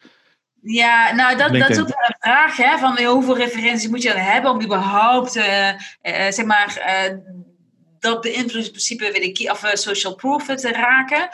Ja, 0.61 1.13
nou 1.13 1.37
dat, 1.37 1.53
dat 1.53 1.69
is 1.69 1.79
ook 1.79 1.87
een 1.87 2.15
vraag. 2.19 2.57
Hè, 2.57 2.77
van 2.77 3.03
hoeveel 3.03 3.37
referenties 3.37 3.87
moet 3.87 4.01
je 4.01 4.13
dan 4.13 4.21
hebben 4.21 4.51
om 4.51 4.63
überhaupt, 4.63 5.31
zeg 6.29 6.45
maar 6.45 6.81
dat 7.99 8.21
beïnvloedingsprincipe 8.21 9.11
weet 9.11 9.39
ik, 9.39 9.51
of 9.51 9.63
uh, 9.63 9.73
social 9.73 10.15
proof 10.15 10.45
te 10.45 10.71
raken. 10.71 11.29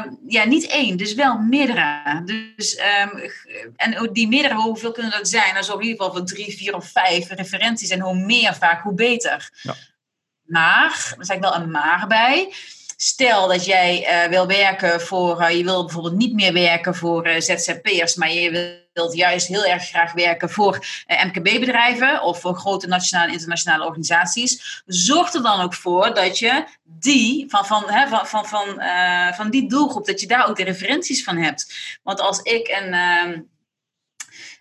Um, 0.00 0.18
ja, 0.28 0.44
niet 0.44 0.66
één, 0.66 0.96
dus 0.96 1.14
wel 1.14 1.38
meerdere. 1.38 2.22
Dus, 2.24 2.78
um, 3.02 3.30
en 3.76 4.12
die 4.12 4.28
meerdere, 4.28 4.54
hoeveel 4.54 4.92
kunnen 4.92 5.12
dat 5.12 5.28
zijn? 5.28 5.54
Dan 5.54 5.64
zou 5.64 5.78
in 5.78 5.86
ieder 5.86 6.04
geval 6.04 6.16
van 6.18 6.26
drie, 6.26 6.56
vier 6.56 6.74
of 6.74 6.90
vijf 6.90 7.28
referenties. 7.28 7.90
En 7.90 8.00
hoe 8.00 8.14
meer 8.14 8.54
vaak, 8.54 8.82
hoe 8.82 8.94
beter. 8.94 9.50
Ja. 9.62 9.74
Maar, 10.42 11.14
er 11.18 11.24
ik 11.36 11.44
wel 11.44 11.54
een 11.54 11.70
maar 11.70 12.06
bij. 12.06 12.52
Stel 12.96 13.48
dat 13.48 13.64
jij 13.64 14.24
uh, 14.24 14.30
wil 14.30 14.46
werken 14.46 15.00
voor, 15.00 15.40
uh, 15.40 15.50
je 15.50 15.64
wil 15.64 15.84
bijvoorbeeld 15.84 16.16
niet 16.16 16.34
meer 16.34 16.52
werken 16.52 16.94
voor 16.94 17.26
uh, 17.26 17.40
ZZP'ers, 17.40 18.14
maar 18.14 18.32
je 18.32 18.84
wilt 18.92 19.14
juist 19.14 19.46
heel 19.46 19.64
erg 19.64 19.88
graag 19.88 20.12
werken 20.12 20.50
voor 20.50 20.86
MKB-bedrijven 21.06 22.22
of 22.22 22.40
voor 22.40 22.54
grote 22.54 22.86
nationale 22.86 23.26
en 23.26 23.32
internationale 23.32 23.84
organisaties. 23.84 24.82
Zorg 24.86 25.34
er 25.34 25.42
dan 25.42 25.60
ook 25.60 25.74
voor 25.74 26.14
dat 26.14 26.38
je 26.38 26.64
die, 26.82 27.44
van, 27.48 27.66
van, 27.66 27.84
hè, 27.86 28.08
van, 28.08 28.26
van, 28.26 28.46
van, 28.46 28.82
van 29.34 29.50
die 29.50 29.68
doelgroep, 29.68 30.06
dat 30.06 30.20
je 30.20 30.26
daar 30.26 30.48
ook 30.48 30.56
de 30.56 30.64
referenties 30.64 31.24
van 31.24 31.36
hebt. 31.36 31.74
Want 32.02 32.20
als 32.20 32.40
ik 32.40 32.68
een 32.68 32.92
ehm, 32.92 33.40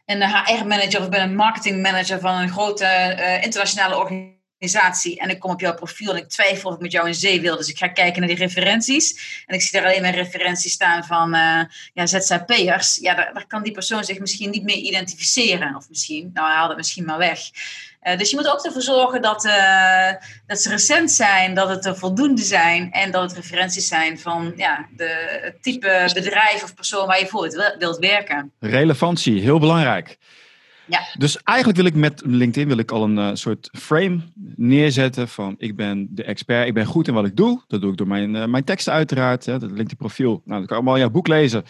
een 0.06 0.24
HR-manager 0.24 1.02
of 1.02 1.10
ben 1.10 1.22
een 1.22 1.36
marketingmanager 1.36 2.20
van 2.20 2.36
een 2.36 2.50
grote 2.50 3.40
internationale 3.44 3.98
organisatie 3.98 4.35
organisatie 4.66 5.20
en 5.20 5.30
ik 5.30 5.40
kom 5.40 5.52
op 5.52 5.60
jouw 5.60 5.74
profiel 5.74 6.12
en 6.12 6.18
ik 6.18 6.30
twijfel 6.30 6.70
of 6.70 6.76
ik 6.76 6.82
met 6.82 6.92
jou 6.92 7.08
in 7.08 7.14
zee 7.14 7.42
wil. 7.42 7.58
Dus 7.58 7.70
ik 7.70 7.78
ga 7.78 7.88
kijken 7.88 8.20
naar 8.20 8.30
die 8.30 8.38
referenties. 8.38 9.44
En 9.46 9.56
ik 9.56 9.62
zie 9.62 9.80
daar 9.80 9.90
alleen 9.90 10.02
maar 10.02 10.16
referenties 10.16 10.72
staan 10.74 11.04
van 11.04 11.36
uh, 11.36 11.62
ja, 11.94 12.06
ZZP'ers. 12.06 12.96
Ja, 13.02 13.16
daar, 13.16 13.46
kan 13.48 13.64
die 13.64 13.72
persoon 13.72 14.04
zich 14.04 14.20
misschien 14.20 14.50
niet 14.50 14.64
mee 14.64 14.82
identificeren. 14.82 15.76
Of 15.76 15.90
misschien, 15.90 16.30
nou 16.34 16.48
haal 16.48 16.68
het 16.68 16.78
misschien 16.78 17.06
maar 17.06 17.18
weg. 17.18 17.40
Uh, 18.04 18.18
dus 18.18 18.30
je 18.30 18.36
moet 18.36 18.48
ook 18.48 18.66
ervoor 18.66 18.82
zorgen 18.82 19.22
dat, 19.22 19.46
uh, 19.46 20.12
dat 20.48 20.60
ze 20.60 20.70
recent 20.70 21.12
zijn, 21.12 21.54
dat 21.54 21.70
het 21.70 21.86
er 21.86 21.98
voldoende 21.98 22.42
zijn 22.42 22.92
en 22.92 23.12
dat 23.12 23.22
het 23.22 23.34
referenties 23.34 23.88
zijn 23.88 24.20
van 24.20 24.54
ja, 24.56 24.88
de, 24.96 25.40
het 25.42 25.64
type 25.64 26.12
bedrijf 26.14 26.64
of 26.64 26.74
persoon 26.74 27.08
waar 27.08 27.20
je 27.20 27.28
voor 27.28 27.76
wilt 27.80 27.98
werken. 27.98 28.52
Relevantie, 28.60 29.42
heel 29.42 29.60
belangrijk. 29.60 30.18
Ja. 30.88 31.00
Dus 31.18 31.44
eigenlijk 31.44 31.78
wil 31.78 31.88
ik 31.88 31.96
met 31.96 32.22
LinkedIn 32.26 32.68
wil 32.68 32.78
ik 32.78 32.92
al 32.92 33.04
een 33.04 33.18
uh, 33.18 33.30
soort 33.34 33.70
frame 33.72 34.20
neerzetten 34.56 35.28
van 35.28 35.56
ik 35.58 35.76
ben 35.76 36.08
de 36.12 36.24
expert, 36.24 36.68
ik 36.68 36.74
ben 36.74 36.86
goed 36.86 37.08
in 37.08 37.14
wat 37.14 37.26
ik 37.26 37.36
doe. 37.36 37.64
Dat 37.68 37.82
doe 37.82 37.92
ik 37.92 37.98
door 37.98 38.08
mijn, 38.08 38.36
uh, 38.36 38.46
mijn 38.46 38.64
teksten 38.64 38.94
uiteraard, 38.94 39.46
hè, 39.46 39.60
dat 39.60 39.70
LinkedIn 39.70 39.98
profiel. 39.98 40.30
Nou, 40.30 40.42
dan 40.46 40.66
kan 40.66 40.68
je 40.68 40.74
allemaal 40.74 40.98
jouw 40.98 41.10
boek 41.10 41.28
lezen. 41.28 41.64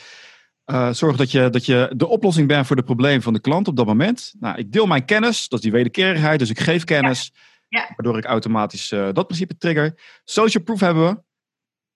Uh, 0.66 0.94
zorg 0.94 1.18
dat 1.18 1.32
je, 1.32 1.50
dat 1.50 1.66
je 1.66 1.94
de 1.96 2.08
oplossing 2.08 2.48
bent 2.48 2.68
voor 2.68 2.76
de 2.76 2.84
probleem 2.84 3.22
van 3.22 3.34
de 3.34 3.40
klant 3.40 3.68
op 3.68 3.76
dat 3.76 3.86
moment. 3.86 4.34
Nou, 4.40 4.58
ik 4.58 4.72
deel 4.72 4.86
mijn 4.86 5.06
kennis, 5.06 5.48
dat 5.48 5.60
is 5.60 5.64
die 5.64 5.74
wederkerigheid, 5.74 6.40
dus 6.40 6.50
ik 6.50 6.60
geef 6.60 6.84
kennis. 6.84 7.32
Ja. 7.34 7.80
Ja. 7.80 7.94
Waardoor 7.96 8.18
ik 8.18 8.26
automatisch 8.26 8.90
dat 8.90 9.28
principe 9.28 9.58
trigger. 9.58 10.00
Social 10.24 10.64
proof 10.64 10.80
hebben 10.80 11.08
we. 11.08 11.24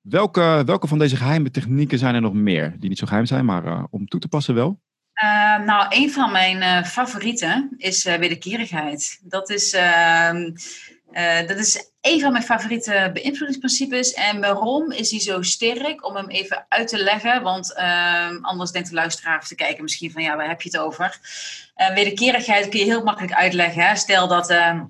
Welke, 0.02 0.62
welke 0.66 0.88
van 0.88 1.00
deze 1.00 1.16
geheime 1.16 1.52
technieken 1.52 1.98
zijn 1.98 2.16
er 2.16 2.22
nog 2.22 2.34
meer? 2.34 2.76
Die 2.80 2.90
niet 2.90 2.98
zo 2.98 3.06
geheim 3.06 3.26
zijn, 3.26 3.46
maar 3.46 3.88
om 3.90 4.08
toe 4.08 4.20
te 4.20 4.28
passen 4.28 4.56
wel. 4.56 4.80
Uh, 5.24 5.60
nou, 5.66 5.86
een 5.90 6.12
van 6.12 6.32
mijn 6.32 6.58
uh, 6.58 6.84
favorieten 6.84 7.74
is 7.78 8.06
uh, 8.06 8.16
wederkerigheid. 8.16 9.20
Dat 9.22 9.50
is, 9.50 9.74
ehm, 9.74 10.52
dat 11.48 11.58
is 11.58 11.92
een 12.02 12.20
van 12.20 12.32
mijn 12.32 12.44
favoriete 12.44 13.10
beïnvloedingsprincipes. 13.14 14.14
En 14.14 14.40
waarom 14.40 14.92
is 14.92 15.12
hij 15.12 15.20
zo 15.20 15.42
sterk? 15.42 16.06
Om 16.06 16.16
hem 16.16 16.30
even 16.30 16.66
uit 16.70 16.88
te 16.88 17.04
leggen. 17.04 17.42
Want 17.42 17.74
ehm, 17.74 18.38
anders 18.42 18.72
denkt 18.72 18.90
de 18.90 18.96
luisteraar 18.96 19.38
of 19.38 19.48
te 19.48 19.56
kijken 19.56 19.84
misschien 19.84 20.12
van 20.12 20.24
ja, 20.24 20.36
waar 20.36 20.48
heb 20.48 20.62
je 20.62 20.70
het 20.70 20.80
over? 20.80 21.18
wederkerigheid 21.94 22.70
kun 22.70 22.80
je 22.80 22.86
heel 22.86 23.04
makkelijk 23.04 23.34
uitleggen. 23.34 23.98
Stel 23.98 24.28
dat 24.28 24.50
ehm, 24.50 24.84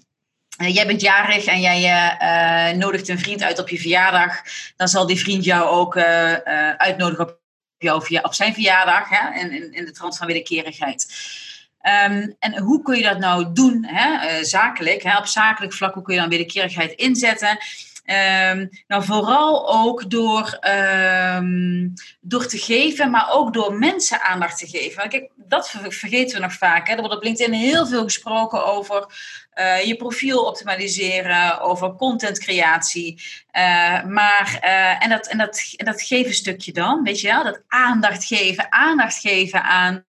jij 0.57 0.87
bent 0.87 1.01
jarig 1.01 1.45
en 1.45 1.59
jij 1.61 2.73
nodigt 2.73 3.07
een 3.07 3.19
vriend 3.19 3.43
uit 3.43 3.59
op 3.59 3.69
je 3.69 3.79
verjaardag, 3.79 4.41
dan 4.75 4.87
zal 4.87 5.07
die 5.07 5.19
vriend 5.19 5.43
jou 5.43 5.67
ook 5.67 5.97
uitnodigen 6.77 7.27
op, 7.27 7.38
op 8.21 8.33
zijn 8.33 8.53
verjaardag, 8.53 9.09
hè, 9.09 9.39
in, 9.39 9.73
in, 9.73 9.85
de 9.85 9.91
trant 9.91 10.17
van 10.17 10.27
wederkerigheid. 10.27 11.07
Um, 11.81 12.35
en 12.39 12.57
hoe 12.57 12.81
kun 12.81 12.97
je 12.97 13.03
dat 13.03 13.19
nou 13.19 13.53
doen, 13.53 13.85
hè? 13.87 14.37
Uh, 14.37 14.43
zakelijk, 14.43 15.03
hè? 15.03 15.17
op 15.17 15.25
zakelijk 15.25 15.73
vlak, 15.73 15.93
hoe 15.93 16.03
kun 16.03 16.13
je 16.13 16.19
dan 16.19 16.29
wederkerigheid 16.29 16.91
inzetten? 16.91 17.57
Um, 18.09 18.69
nou, 18.87 19.03
vooral 19.03 19.73
ook 19.73 20.09
door, 20.09 20.59
um, 21.37 21.93
door 22.21 22.45
te 22.45 22.57
geven, 22.57 23.09
maar 23.09 23.31
ook 23.31 23.53
door 23.53 23.73
mensen 23.73 24.21
aandacht 24.21 24.57
te 24.57 24.67
geven. 24.67 25.09
Kijk, 25.09 25.31
dat 25.35 25.69
vergeten 25.69 26.35
we 26.35 26.41
nog 26.41 26.53
vaak. 26.53 26.87
Hè? 26.87 26.93
Er 26.93 26.99
wordt 26.99 27.15
op 27.15 27.23
LinkedIn 27.23 27.53
heel 27.53 27.87
veel 27.87 28.03
gesproken 28.03 28.65
over 28.65 29.05
uh, 29.55 29.83
je 29.83 29.95
profiel 29.95 30.43
optimaliseren, 30.43 31.59
over 31.59 31.95
contentcreatie. 31.95 33.21
Uh, 33.57 34.03
maar, 34.03 34.59
uh, 34.63 35.03
en, 35.03 35.09
dat, 35.09 35.27
en, 35.27 35.37
dat, 35.37 35.73
en 35.75 35.85
dat 35.85 36.01
geven 36.01 36.33
stukje 36.33 36.73
dan, 36.73 37.03
weet 37.03 37.21
je 37.21 37.27
wel, 37.27 37.43
dat 37.43 37.63
aandacht 37.67 38.25
geven, 38.25 38.71
aandacht 38.71 39.17
geven 39.17 39.63
aan 39.63 40.05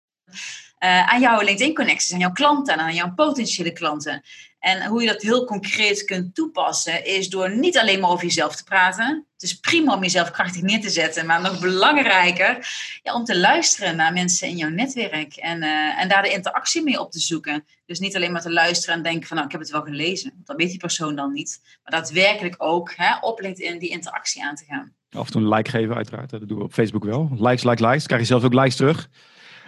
aan 0.81 1.21
jouw 1.21 1.41
LinkedIn-connecties, 1.41 2.13
aan 2.13 2.19
jouw 2.19 2.33
klanten 2.33 2.75
en 2.75 2.81
aan 2.81 2.95
jouw 2.95 3.13
potentiële 3.15 3.73
klanten. 3.73 4.23
En 4.69 4.87
hoe 4.87 5.03
je 5.03 5.09
dat 5.09 5.23
heel 5.23 5.45
concreet 5.45 6.05
kunt 6.05 6.35
toepassen, 6.35 7.05
is 7.05 7.29
door 7.29 7.57
niet 7.57 7.79
alleen 7.79 8.01
maar 8.01 8.11
over 8.11 8.25
jezelf 8.25 8.57
te 8.57 8.65
praten. 8.65 9.27
Het 9.33 9.43
is 9.43 9.61
prima 9.61 9.95
om 9.95 10.03
jezelf 10.03 10.31
krachtig 10.31 10.63
neer 10.63 10.81
te 10.81 10.91
zetten, 10.91 11.27
maar 11.27 11.41
nog 11.41 11.61
belangrijker 11.61 12.69
ja, 13.03 13.15
om 13.15 13.25
te 13.25 13.39
luisteren 13.39 13.97
naar 13.97 14.13
mensen 14.13 14.49
in 14.49 14.57
jouw 14.57 14.69
netwerk 14.69 15.37
en, 15.37 15.63
uh, 15.63 16.01
en 16.01 16.09
daar 16.09 16.23
de 16.23 16.33
interactie 16.33 16.83
mee 16.83 17.01
op 17.01 17.11
te 17.11 17.19
zoeken. 17.19 17.65
Dus 17.87 17.99
niet 17.99 18.17
alleen 18.17 18.33
maar 18.33 18.43
te 18.43 18.53
luisteren 18.53 18.95
en 18.95 19.03
denken 19.03 19.27
van 19.27 19.37
nou, 19.37 19.49
ik 19.49 19.53
heb 19.53 19.63
het 19.63 19.71
wel 19.71 19.83
gelezen. 19.83 20.33
Dat 20.45 20.57
weet 20.57 20.71
die 20.71 20.79
persoon 20.79 21.17
dan 21.17 21.33
niet. 21.33 21.61
Maar 21.83 22.01
daadwerkelijk 22.01 22.55
ook 22.59 22.93
hè, 22.97 23.19
op 23.21 23.41
LinkedIn 23.41 23.79
die 23.79 23.91
interactie 23.91 24.45
aan 24.45 24.55
te 24.55 24.65
gaan. 24.65 24.93
Af 25.11 25.27
en 25.27 25.33
toe 25.33 25.43
een 25.43 25.49
like 25.49 25.71
geven 25.71 25.95
uiteraard. 25.95 26.31
Dat 26.31 26.49
doen 26.49 26.59
we 26.59 26.65
op 26.65 26.73
Facebook 26.73 27.05
wel. 27.05 27.31
Likes, 27.37 27.65
like, 27.65 27.87
likes. 27.87 28.07
Krijg 28.07 28.21
je 28.21 28.27
zelf 28.27 28.45
ook 28.45 28.55
likes 28.55 28.77
terug. 28.77 29.09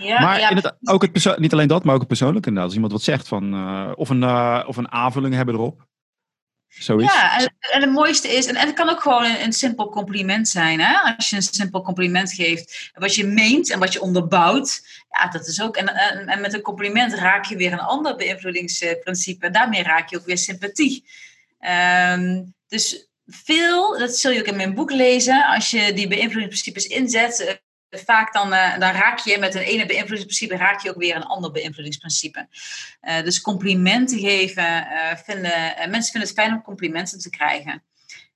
Ja, 0.01 0.21
maar 0.21 0.39
ja. 0.39 0.51
In 0.51 0.57
het, 0.57 0.77
ook 0.83 1.03
het 1.03 1.39
niet 1.39 1.53
alleen 1.53 1.69
dat, 1.69 1.85
maar 1.85 1.95
ook 1.95 2.01
het 2.01 2.09
persoonlijke 2.09 2.49
inderdaad. 2.49 2.65
Als 2.65 2.75
iemand 2.75 2.93
wat 2.93 3.03
zegt 3.03 3.29
van, 3.29 3.55
uh, 3.55 3.93
of, 3.95 4.09
een, 4.09 4.23
uh, 4.23 4.65
of 4.67 4.77
een 4.77 4.93
aanvulling 4.93 5.35
hebben 5.35 5.55
erop. 5.55 5.89
Zoiets. 6.69 7.15
Ja, 7.15 7.39
en, 7.39 7.57
en 7.61 7.81
het 7.81 7.91
mooiste 7.91 8.29
is, 8.29 8.47
en, 8.47 8.57
en 8.57 8.67
het 8.67 8.75
kan 8.75 8.89
ook 8.89 9.01
gewoon 9.01 9.25
een, 9.25 9.43
een, 9.43 9.53
simpel 9.53 9.89
compliment 9.89 10.49
zijn. 10.49 10.81
Hè? 10.81 11.15
Als 11.17 11.31
je 11.31 11.37
een 11.37 11.43
simpel 11.43 11.83
compliment 11.83 12.33
geeft, 12.33 12.91
wat 12.95 13.15
je 13.15 13.27
meent 13.27 13.71
en 13.71 13.79
wat 13.79 13.93
je 13.93 14.01
onderbouwt. 14.01 14.83
Ja, 15.11 15.29
dat 15.29 15.47
is 15.47 15.63
ook. 15.63 15.77
En, 15.77 15.89
en, 15.89 16.27
en 16.27 16.41
met 16.41 16.55
een 16.55 16.61
compliment 16.61 17.15
raak 17.15 17.45
je 17.45 17.57
weer 17.57 17.73
een 17.73 17.81
ander 17.81 18.17
beïnvloedingsprincipe. 18.17 19.51
Daarmee 19.51 19.83
raak 19.83 20.11
je 20.11 20.19
ook 20.19 20.27
weer 20.27 20.39
sympathie. 20.39 21.05
Um, 22.13 22.55
dus 22.69 23.09
veel, 23.27 23.99
dat 23.99 24.17
zul 24.17 24.31
je 24.31 24.41
ook 24.41 24.47
in 24.47 24.57
mijn 24.57 24.75
boek 24.75 24.91
lezen, 24.91 25.47
als 25.47 25.71
je 25.71 25.93
die 25.93 26.09
beïnvloedingsprincipes 26.09 26.87
inzet, 26.87 27.63
vaak 27.91 28.33
dan, 28.33 28.53
uh, 28.53 28.79
dan 28.79 28.93
raak 28.93 29.19
je 29.19 29.39
met 29.39 29.55
een 29.55 29.61
ene 29.61 29.87
beïnvloedingsprincipe 29.87 30.57
raak 30.57 30.81
je 30.83 30.91
ook 30.91 30.97
weer 30.97 31.17
een 31.17 31.25
ander 31.25 31.51
beïnvloedingsprincipe. 31.51 32.49
Uh, 33.03 33.23
dus 33.23 33.41
complimenten 33.41 34.19
geven, 34.19 34.65
uh, 34.65 35.17
vinden, 35.25 35.91
mensen 35.91 36.13
vinden 36.13 36.29
het 36.29 36.39
fijn 36.39 36.53
om 36.53 36.63
complimenten 36.63 37.19
te 37.19 37.31
krijgen. 37.31 37.83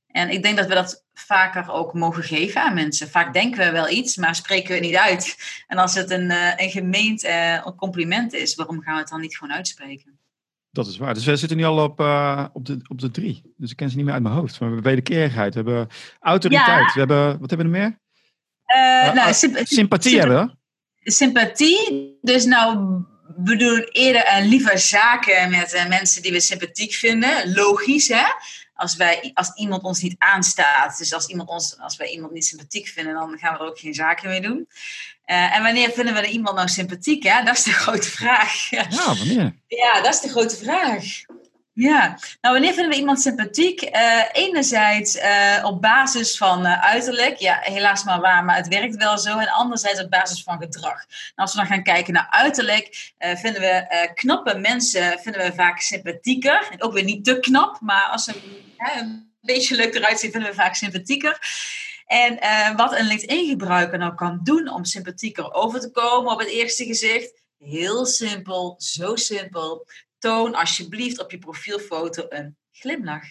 En 0.07 0.31
ik 0.31 0.43
denk 0.43 0.57
dat 0.57 0.67
we 0.67 0.75
dat 0.75 1.05
vaker 1.15 1.71
ook 1.71 1.95
mogen 1.95 2.23
geven 2.23 2.63
aan 2.63 2.75
mensen. 2.75 3.11
Vaak 3.11 3.33
denken 3.33 3.65
we 3.65 3.71
wel 3.71 3.89
iets, 3.89 4.17
maar 4.17 4.35
spreken 4.35 4.69
we 4.69 4.75
het 4.75 4.83
niet 4.83 4.97
uit. 4.97 5.37
En 5.67 5.79
als 5.79 5.95
het 5.95 6.11
een, 6.11 6.31
een 6.57 6.71
gemeend 6.71 7.25
een 7.65 7.75
compliment 7.77 8.33
is, 8.33 8.55
waarom 8.55 8.83
gaan 8.83 8.95
we 8.95 9.01
het 9.01 9.09
dan 9.09 9.21
niet 9.21 9.37
gewoon 9.37 9.55
uitspreken? 9.55 10.19
Dat 10.71 10.87
is 10.87 10.97
waar. 10.97 11.15
Dus 11.15 11.25
we 11.25 11.37
zitten 11.37 11.57
nu 11.57 11.65
al 11.65 11.83
op, 11.83 12.01
op, 12.53 12.67
de, 12.67 12.79
op 12.89 13.01
de 13.01 13.11
drie. 13.11 13.55
Dus 13.57 13.71
ik 13.71 13.77
ken 13.77 13.91
ze 13.91 13.97
niet 13.97 14.05
meer 14.05 14.15
uit 14.15 14.23
mijn 14.23 14.35
hoofd. 14.35 14.61
Maar 14.61 14.69
we 14.69 14.75
hebben 14.75 14.93
wederkerigheid, 14.93 15.55
we 15.55 15.61
hebben 15.61 15.89
autoriteit. 16.21 16.93
We 16.93 16.99
hebben, 16.99 17.39
wat 17.41 17.51
hebben 17.51 17.71
we 17.71 17.79
er 17.79 17.81
meer? 17.81 18.03
Uh, 18.67 19.13
nou, 19.13 19.35
sympathie 19.65 20.19
hebben? 20.19 20.59
Sympathie. 21.03 22.19
Dus 22.21 22.45
nou 22.45 23.03
we 23.37 23.57
doen 23.57 23.89
eerder 23.93 24.25
en 24.25 24.47
liever 24.47 24.79
zaken 24.79 25.51
met 25.51 25.75
uh, 25.75 25.89
mensen 25.89 26.23
die 26.23 26.33
we 26.33 26.41
sympathiek 26.41 26.93
vinden. 26.93 27.55
Logisch, 27.55 28.09
hè? 28.09 28.25
Als, 28.75 28.97
wij, 28.97 29.31
als 29.35 29.55
iemand 29.55 29.83
ons 29.83 30.01
niet 30.01 30.15
aanstaat, 30.19 30.99
dus 30.99 31.15
als, 31.15 31.27
iemand 31.27 31.49
ons, 31.49 31.79
als 31.79 31.97
wij 31.97 32.09
iemand 32.09 32.33
niet 32.33 32.45
sympathiek 32.45 32.87
vinden, 32.87 33.15
dan 33.15 33.39
gaan 33.39 33.53
we 33.53 33.59
er 33.59 33.67
ook 33.67 33.79
geen 33.79 33.95
zaken 33.95 34.29
mee 34.29 34.41
doen. 34.41 34.69
Uh, 35.27 35.57
en 35.57 35.63
wanneer 35.63 35.91
vinden 35.91 36.15
we 36.15 36.27
iemand 36.27 36.57
nou 36.57 36.69
sympathiek? 36.69 37.23
Hè? 37.23 37.43
Dat 37.43 37.57
is 37.57 37.63
de 37.63 37.73
grote 37.73 38.11
vraag. 38.11 38.71
Ja, 38.71 38.87
wanneer? 38.91 39.55
Ja, 39.67 40.03
dat 40.03 40.15
is 40.15 40.21
de 40.21 40.29
grote 40.29 40.57
vraag. 40.57 41.05
Ja, 41.77 42.19
nou 42.41 42.55
wanneer 42.55 42.73
vinden 42.73 42.91
we 42.91 42.99
iemand 42.99 43.21
sympathiek? 43.21 43.83
Uh, 43.83 44.23
enerzijds 44.33 45.17
uh, 45.17 45.65
op 45.65 45.81
basis 45.81 46.37
van 46.37 46.67
uh, 46.67 46.83
uiterlijk, 46.83 47.37
ja 47.37 47.59
helaas 47.61 48.05
maar 48.05 48.21
waar, 48.21 48.45
maar 48.45 48.57
het 48.57 48.69
werkt 48.69 48.97
wel 48.97 49.19
zo. 49.19 49.39
En 49.39 49.49
anderzijds 49.49 50.01
op 50.03 50.11
basis 50.11 50.43
van 50.43 50.59
gedrag. 50.59 51.07
Nou, 51.07 51.33
als 51.35 51.53
we 51.53 51.59
dan 51.59 51.67
gaan 51.67 51.83
kijken 51.83 52.13
naar 52.13 52.27
uiterlijk, 52.31 53.13
vinden 53.19 53.61
we 53.61 54.11
knappe 54.15 54.59
mensen 54.59 55.19
vinden 55.19 55.43
we 55.43 55.53
vaak 55.55 55.81
sympathieker. 55.81 56.69
Ook 56.79 56.93
weer 56.93 57.05
niet 57.05 57.25
te 57.25 57.41
knap, 57.41 57.81
maar 57.81 58.05
als 58.05 58.25
ze 58.25 58.35
een 58.97 59.33
beetje 59.41 59.77
leuk 59.77 59.95
eruit 59.95 60.21
zien, 60.21 60.31
vinden 60.31 60.51
we 60.51 60.57
vaak 60.57 60.75
sympathieker. 60.75 61.39
En 62.07 62.39
wat 62.77 62.99
een 62.99 63.07
LinkedIn-gebruiker 63.07 63.99
nou 63.99 64.15
kan 64.15 64.41
doen 64.43 64.69
om 64.69 64.85
sympathieker 64.85 65.53
over 65.53 65.81
te 65.81 65.91
komen 65.91 66.33
op 66.33 66.39
het 66.39 66.49
eerste 66.49 66.85
gezicht, 66.85 67.33
heel 67.59 68.07
simpel, 68.07 68.75
zo 68.79 69.17
simpel 69.17 69.87
toon 70.25 70.55
alsjeblieft 70.55 71.21
op 71.21 71.31
je 71.31 71.39
profielfoto 71.39 72.27
een 72.29 72.57
glimlach. 72.73 73.25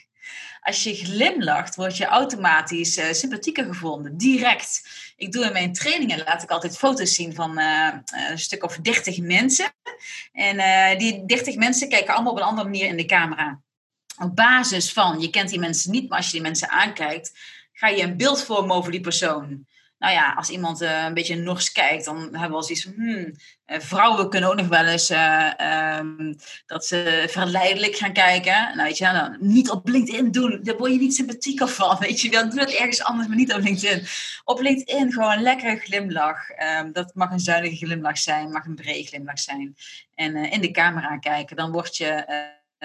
Als 0.62 0.84
je 0.84 0.96
glimlacht, 0.96 1.76
word 1.76 1.98
je 1.98 2.06
automatisch 2.06 2.98
uh, 2.98 3.12
sympathieker 3.12 3.66
gevonden, 3.66 4.18
direct. 4.18 4.88
Ik 5.18 5.32
doe 5.32 5.46
in 5.46 5.52
mijn 5.52 5.74
trainingen, 5.74 6.24
laat 6.26 6.44
ik 6.44 6.50
altijd 6.50 6.78
foto's 6.78 7.16
zien 7.16 7.34
van 7.34 7.60
uh, 7.60 7.94
een 8.30 8.40
stuk 8.40 8.64
of 8.64 8.78
30 8.78 9.20
mensen. 9.20 9.74
En 10.32 10.56
uh, 10.56 11.00
die 11.00 11.26
30 11.26 11.56
mensen 11.56 11.90
kijken 11.90 12.14
allemaal 12.14 12.32
op 12.32 12.38
een 12.38 12.44
andere 12.44 12.70
manier 12.70 12.86
in 12.86 12.98
de 12.98 13.06
camera. 13.06 13.62
Op 14.18 14.36
basis 14.36 14.94
van, 14.94 15.20
je 15.20 15.30
kent 15.30 15.50
die 15.50 15.60
mensen 15.60 15.92
niet, 15.92 16.10
maar 16.10 16.18
als 16.18 16.28
je 16.28 16.34
die 16.34 16.42
mensen 16.42 16.70
aankijkt, 16.70 17.32
ga 17.74 17.88
je 17.88 18.04
een 18.04 18.18
beeld 18.18 18.44
vormen 18.44 18.76
over 18.76 18.92
die 18.92 19.02
persoon 19.02 19.66
nou 20.04 20.16
ja, 20.16 20.34
als 20.34 20.50
iemand 20.50 20.82
uh, 20.82 21.04
een 21.04 21.14
beetje 21.14 21.36
nors 21.36 21.72
kijkt, 21.72 22.06
dan 22.06 22.18
hebben 22.18 22.42
we 22.42 22.50
wel 22.50 22.64
zoiets 22.64 22.84
van, 22.84 22.94
hmm, 22.94 23.36
uh, 23.68 23.80
vrouwen 23.80 24.30
kunnen 24.30 24.50
ook 24.50 24.56
nog 24.56 24.68
wel 24.68 24.86
eens 24.86 25.12
uh, 25.12 25.52
um, 25.98 26.36
dat 26.66 26.86
ze 26.86 27.26
verleidelijk 27.30 27.96
gaan 27.96 28.14
kijken. 28.14 28.54
Nou, 28.54 28.84
weet 28.84 28.98
je, 28.98 29.06
nou, 29.06 29.38
niet 29.40 29.70
op 29.70 29.88
LinkedIn 29.88 30.32
doen, 30.32 30.60
daar 30.64 30.78
word 30.78 30.92
je 30.92 31.00
niet 31.00 31.16
sympathieker 31.16 31.68
van, 31.68 31.98
weet 32.00 32.22
je 32.22 32.30
wel. 32.30 32.50
Doe 32.50 32.60
dat 32.60 32.72
ergens 32.72 33.04
anders, 33.04 33.28
maar 33.28 33.38
niet 33.38 33.54
op 33.54 33.62
LinkedIn. 33.62 34.06
Op 34.44 34.62
LinkedIn 34.62 35.12
gewoon 35.12 35.32
een 35.32 35.42
lekkere 35.42 35.76
glimlach. 35.76 36.50
Um, 36.80 36.92
dat 36.92 37.16
mag 37.16 37.32
een 37.32 37.40
zuinige 37.40 37.86
glimlach 37.86 38.18
zijn, 38.18 38.52
mag 38.52 38.66
een 38.66 38.76
brede 38.76 39.08
glimlach 39.08 39.40
zijn. 39.40 39.76
En 40.16 40.36
in 40.36 40.62
de 40.62 40.72
camera 40.72 41.18
kijken, 41.18 41.56
dan 41.56 41.72
word 41.72 41.98
je 41.98 42.26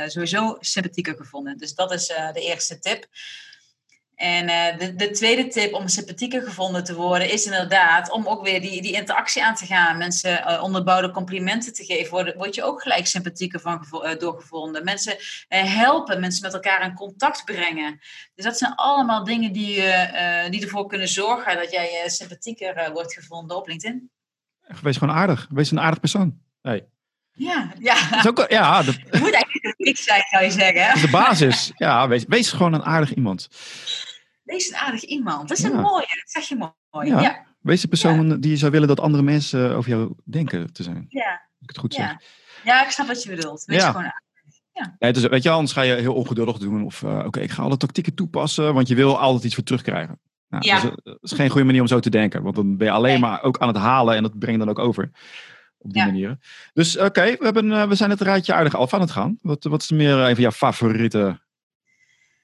sowieso 0.07 0.57
sympathieker 0.61 1.17
gevonden. 1.17 1.59
Dus 1.59 1.75
dat 1.75 1.93
is 1.93 2.07
de 2.07 2.41
eerste 2.41 2.79
tip. 2.79 3.07
En 4.19 4.49
uh, 4.49 4.79
de, 4.79 4.95
de, 4.95 5.11
tweede 5.11 5.47
tip 5.47 5.75
om 5.75 5.89
sympathieker 5.89 6.43
gevonden 6.43 6.85
te 6.85 6.95
worden 6.95 7.31
is 7.31 7.45
inderdaad 7.45 8.11
om 8.11 8.27
ook 8.27 8.45
weer 8.45 8.61
die, 8.61 8.83
die 8.83 8.93
interactie 8.93 9.45
aan 9.45 9.55
te 9.55 9.67
gaan. 9.67 9.99
Mensen 9.99 10.31
uh, 10.31 10.63
onderbouwde 10.63 11.11
complimenten 11.11 11.73
te 11.73 11.85
geven, 11.85 12.11
word, 12.11 12.35
word 12.35 12.55
je 12.55 12.63
ook 12.63 12.83
gelijk 12.83 13.07
sympathieker 13.07 13.61
van, 13.61 13.85
uh, 13.93 14.17
doorgevonden. 14.19 14.85
Mensen 14.85 15.17
helpen, 15.49 16.21
mensen 16.21 16.43
met 16.43 16.55
elkaar 16.55 16.85
in 16.85 16.95
contact 16.95 17.45
brengen. 17.45 18.01
Dus 18.35 18.45
dat 18.45 18.59
zijn 18.59 18.75
allemaal 18.75 19.25
dingen 19.25 19.53
die, 19.53 19.75
die 20.51 20.63
ervoor 20.63 20.87
kunnen 20.87 21.09
zorgen 21.09 21.57
dat 21.57 21.71
jij 21.71 22.03
sympathieker 22.07 22.93
wordt 22.93 23.15
gevonden 23.15 23.57
op 23.57 23.67
LinkedIn. 23.69 24.11
Wees 24.83 24.97
gewoon 24.97 25.15
aardig. 25.15 25.47
Wees 25.51 25.71
een 25.71 25.81
aardig 25.81 26.01
persoon. 26.01 26.39
Hey. 26.63 26.87
Ja, 27.39 27.73
ja. 27.79 28.23
Dat 28.23 28.29
ook, 28.29 28.51
ja 28.51 28.83
dat, 28.83 28.97
moet 28.97 29.33
eigenlijk 29.33 29.75
niks 29.77 30.05
zijn, 30.05 30.23
zou 30.31 30.45
je 30.45 30.51
zeggen. 30.51 31.01
De 31.01 31.11
basis. 31.11 31.73
Ja, 31.77 32.09
wees, 32.09 32.25
wees 32.29 32.53
gewoon 32.53 32.73
een 32.73 32.85
aardig 32.85 33.15
iemand. 33.15 33.49
Wees 34.43 34.69
een 34.69 34.77
aardig 34.77 35.03
iemand. 35.03 35.49
Dat 35.49 35.59
is 35.59 35.65
een 35.65 35.81
mooie, 35.81 36.07
dat 36.07 36.23
zeg 36.25 36.49
je 36.49 36.73
mooi. 36.91 37.09
Ja. 37.09 37.21
ja. 37.21 37.47
Wees 37.61 37.81
de 37.81 37.89
persoon 37.89 38.41
die 38.41 38.51
je 38.51 38.57
zou 38.57 38.71
willen 38.73 38.89
dat 38.89 39.01
andere 39.01 39.23
mensen 39.23 39.75
over 39.75 39.91
jou 39.91 40.13
denken 40.25 40.73
te 40.73 40.83
zijn. 40.83 41.07
Ja. 41.09 41.33
ik 41.61 41.69
het 41.69 41.79
goed 41.79 41.95
zeg. 41.95 42.17
Ja, 42.65 42.85
ik 42.85 42.91
snap 42.91 43.07
wat 43.07 43.23
je 43.23 43.31
bedoelt. 43.31 43.65
Wees 43.65 43.85
gewoon 43.85 44.03
aardig. 44.03 44.27
Ja. 44.73 44.97
Ja, 44.99 45.13
dus, 45.13 45.27
weet 45.27 45.43
je, 45.43 45.51
anders 45.51 45.73
ga 45.73 45.83
je 45.83 45.95
heel 45.95 46.15
ongeduldig 46.15 46.59
doen. 46.59 46.85
Of 46.85 47.03
uh, 47.03 47.23
oké, 47.27 47.41
ik 47.41 47.51
ga 47.51 47.63
alle 47.63 47.77
tactieken 47.77 48.15
toepassen, 48.15 48.75
want 48.75 48.89
je 48.89 48.95
wil 48.95 49.19
altijd 49.19 49.45
iets 49.45 49.55
voor 49.55 49.65
terugkrijgen. 49.65 50.21
Nou, 50.49 50.65
ja. 50.65 50.81
Dus, 50.81 50.91
dat 51.03 51.19
is 51.21 51.33
geen 51.33 51.49
goede 51.49 51.67
manier 51.67 51.81
om 51.81 51.87
zo 51.87 52.01
te 52.01 52.11
denken. 52.11 52.43
Want 52.43 52.55
dan 52.55 52.77
ben 52.77 52.87
je 52.87 52.93
alleen 52.93 53.21
maar 53.21 53.43
ook 53.43 53.59
aan 53.59 53.69
het 53.69 53.77
halen 53.77 54.17
en 54.17 54.23
dat 54.23 54.39
breng 54.39 54.59
je 54.59 54.65
dan 54.65 54.77
ook 54.77 54.79
over. 54.79 55.11
Op 55.79 55.93
die 55.93 56.03
ja. 56.03 56.07
manier. 56.07 56.39
Dus 56.73 56.99
oké, 56.99 57.37
we 57.39 57.53
we, 57.53 57.63
uh, 57.63 57.89
we 57.89 57.95
zijn 57.95 58.11
het 58.11 58.21
rijtje 58.21 58.55
aardig 58.55 58.77
af 58.77 58.95
aan 58.95 59.01
het 59.01 59.11
gaan. 59.11 59.39
Wat, 59.43 59.65
wat 59.65 59.83
is 59.83 59.91
meer 59.91 60.27
even 60.27 60.43
jouw 60.43 60.51
favoriete 60.51 61.41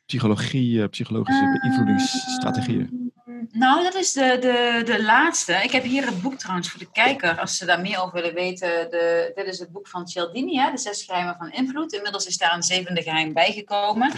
psychologie, 0.06 0.76
uh, 0.76 0.88
psychologische 0.88 1.58
beïnvloedingsstrategieën? 1.60 3.12
nou, 3.50 3.82
dat 3.82 3.94
is 3.94 4.12
de, 4.12 4.36
de, 4.40 4.82
de 4.92 5.02
laatste. 5.02 5.52
Ik 5.52 5.70
heb 5.70 5.82
hier 5.82 6.06
het 6.06 6.22
boek 6.22 6.38
trouwens 6.38 6.70
voor 6.70 6.78
de 6.78 6.90
kijker, 6.92 7.38
als 7.38 7.56
ze 7.56 7.66
daar 7.66 7.80
meer 7.80 8.00
over 8.00 8.14
willen 8.14 8.34
weten. 8.34 8.90
De, 8.90 9.32
dit 9.34 9.46
is 9.46 9.58
het 9.58 9.72
boek 9.72 9.88
van 9.88 10.08
Cialdini, 10.08 10.58
hè, 10.58 10.70
De 10.70 10.78
Zes 10.78 11.02
Geheimen 11.02 11.36
van 11.38 11.52
Invloed. 11.52 11.92
Inmiddels 11.92 12.26
is 12.26 12.36
daar 12.36 12.54
een 12.54 12.62
zevende 12.62 13.02
geheim 13.02 13.32
bijgekomen. 13.32 14.12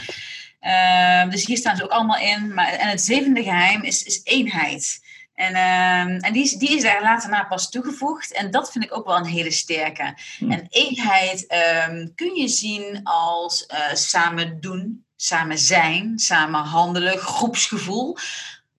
Uh, 0.61 1.31
dus 1.31 1.47
hier 1.47 1.57
staan 1.57 1.77
ze 1.77 1.85
ook 1.85 1.91
allemaal 1.91 2.19
in. 2.19 2.55
Maar, 2.55 2.69
en 2.69 2.89
het 2.89 3.01
zevende 3.01 3.43
geheim 3.43 3.83
is, 3.83 4.03
is 4.03 4.21
eenheid. 4.25 5.01
En, 5.37 5.53
uh, 5.53 6.27
en 6.27 6.33
die, 6.33 6.43
is, 6.43 6.53
die 6.53 6.77
is 6.77 6.83
daar 6.83 7.03
later 7.03 7.31
na 7.31 7.45
pas 7.45 7.71
toegevoegd. 7.71 8.33
En 8.33 8.51
dat 8.51 8.73
vind 8.73 8.85
ik 8.85 8.97
ook 8.97 9.07
wel 9.07 9.17
een 9.17 9.25
hele 9.25 9.51
sterke. 9.51 10.15
Hm. 10.39 10.51
En 10.51 10.67
eenheid 10.69 11.55
um, 11.89 12.15
kun 12.15 12.35
je 12.35 12.49
zien 12.49 13.01
als 13.05 13.69
uh, 13.73 13.95
samen 13.95 14.61
doen, 14.61 15.05
samen 15.17 15.59
zijn, 15.59 16.19
samen 16.19 16.61
handelen, 16.61 17.19
groepsgevoel. 17.19 18.17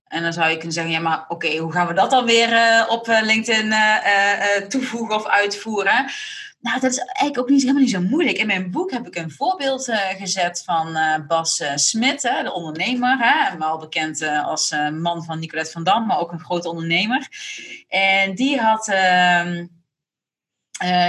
En 0.07 0.21
dan 0.21 0.33
zou 0.33 0.49
je 0.49 0.55
kunnen 0.55 0.73
zeggen, 0.73 0.93
ja, 0.93 0.99
maar 0.99 1.25
oké, 1.27 1.57
hoe 1.57 1.71
gaan 1.71 1.87
we 1.87 1.93
dat 1.93 2.09
dan 2.09 2.25
weer 2.25 2.51
uh, 2.51 2.85
op 2.89 3.07
uh, 3.07 3.21
LinkedIn 3.21 3.73
toevoegen 4.69 5.15
of 5.15 5.25
uitvoeren? 5.25 6.05
Nou, 6.67 6.79
dat 6.79 6.91
is 6.91 6.97
eigenlijk 6.97 7.37
ook 7.37 7.49
niet, 7.49 7.61
helemaal 7.61 7.81
niet 7.81 7.91
zo 7.91 8.01
moeilijk. 8.01 8.37
In 8.37 8.47
mijn 8.47 8.71
boek 8.71 8.91
heb 8.91 9.07
ik 9.07 9.15
een 9.15 9.31
voorbeeld 9.31 9.87
uh, 9.87 10.07
gezet 10.07 10.61
van 10.65 10.97
uh, 10.97 11.15
Bas 11.27 11.59
uh, 11.59 11.71
Smit, 11.75 12.21
hè, 12.21 12.43
de 12.43 12.53
ondernemer. 12.53 13.17
Hè, 13.19 13.57
wel 13.57 13.77
bekend 13.77 14.21
als 14.21 14.75
man 14.91 15.23
van 15.23 15.39
Nicolette 15.39 15.71
van 15.71 15.83
Dam, 15.83 16.05
maar 16.05 16.19
ook 16.19 16.31
een 16.31 16.39
grote 16.39 16.69
ondernemer. 16.69 17.27
En 17.87 18.35
die 18.35 18.59
had... 18.59 18.87
Ehm, 18.87 19.65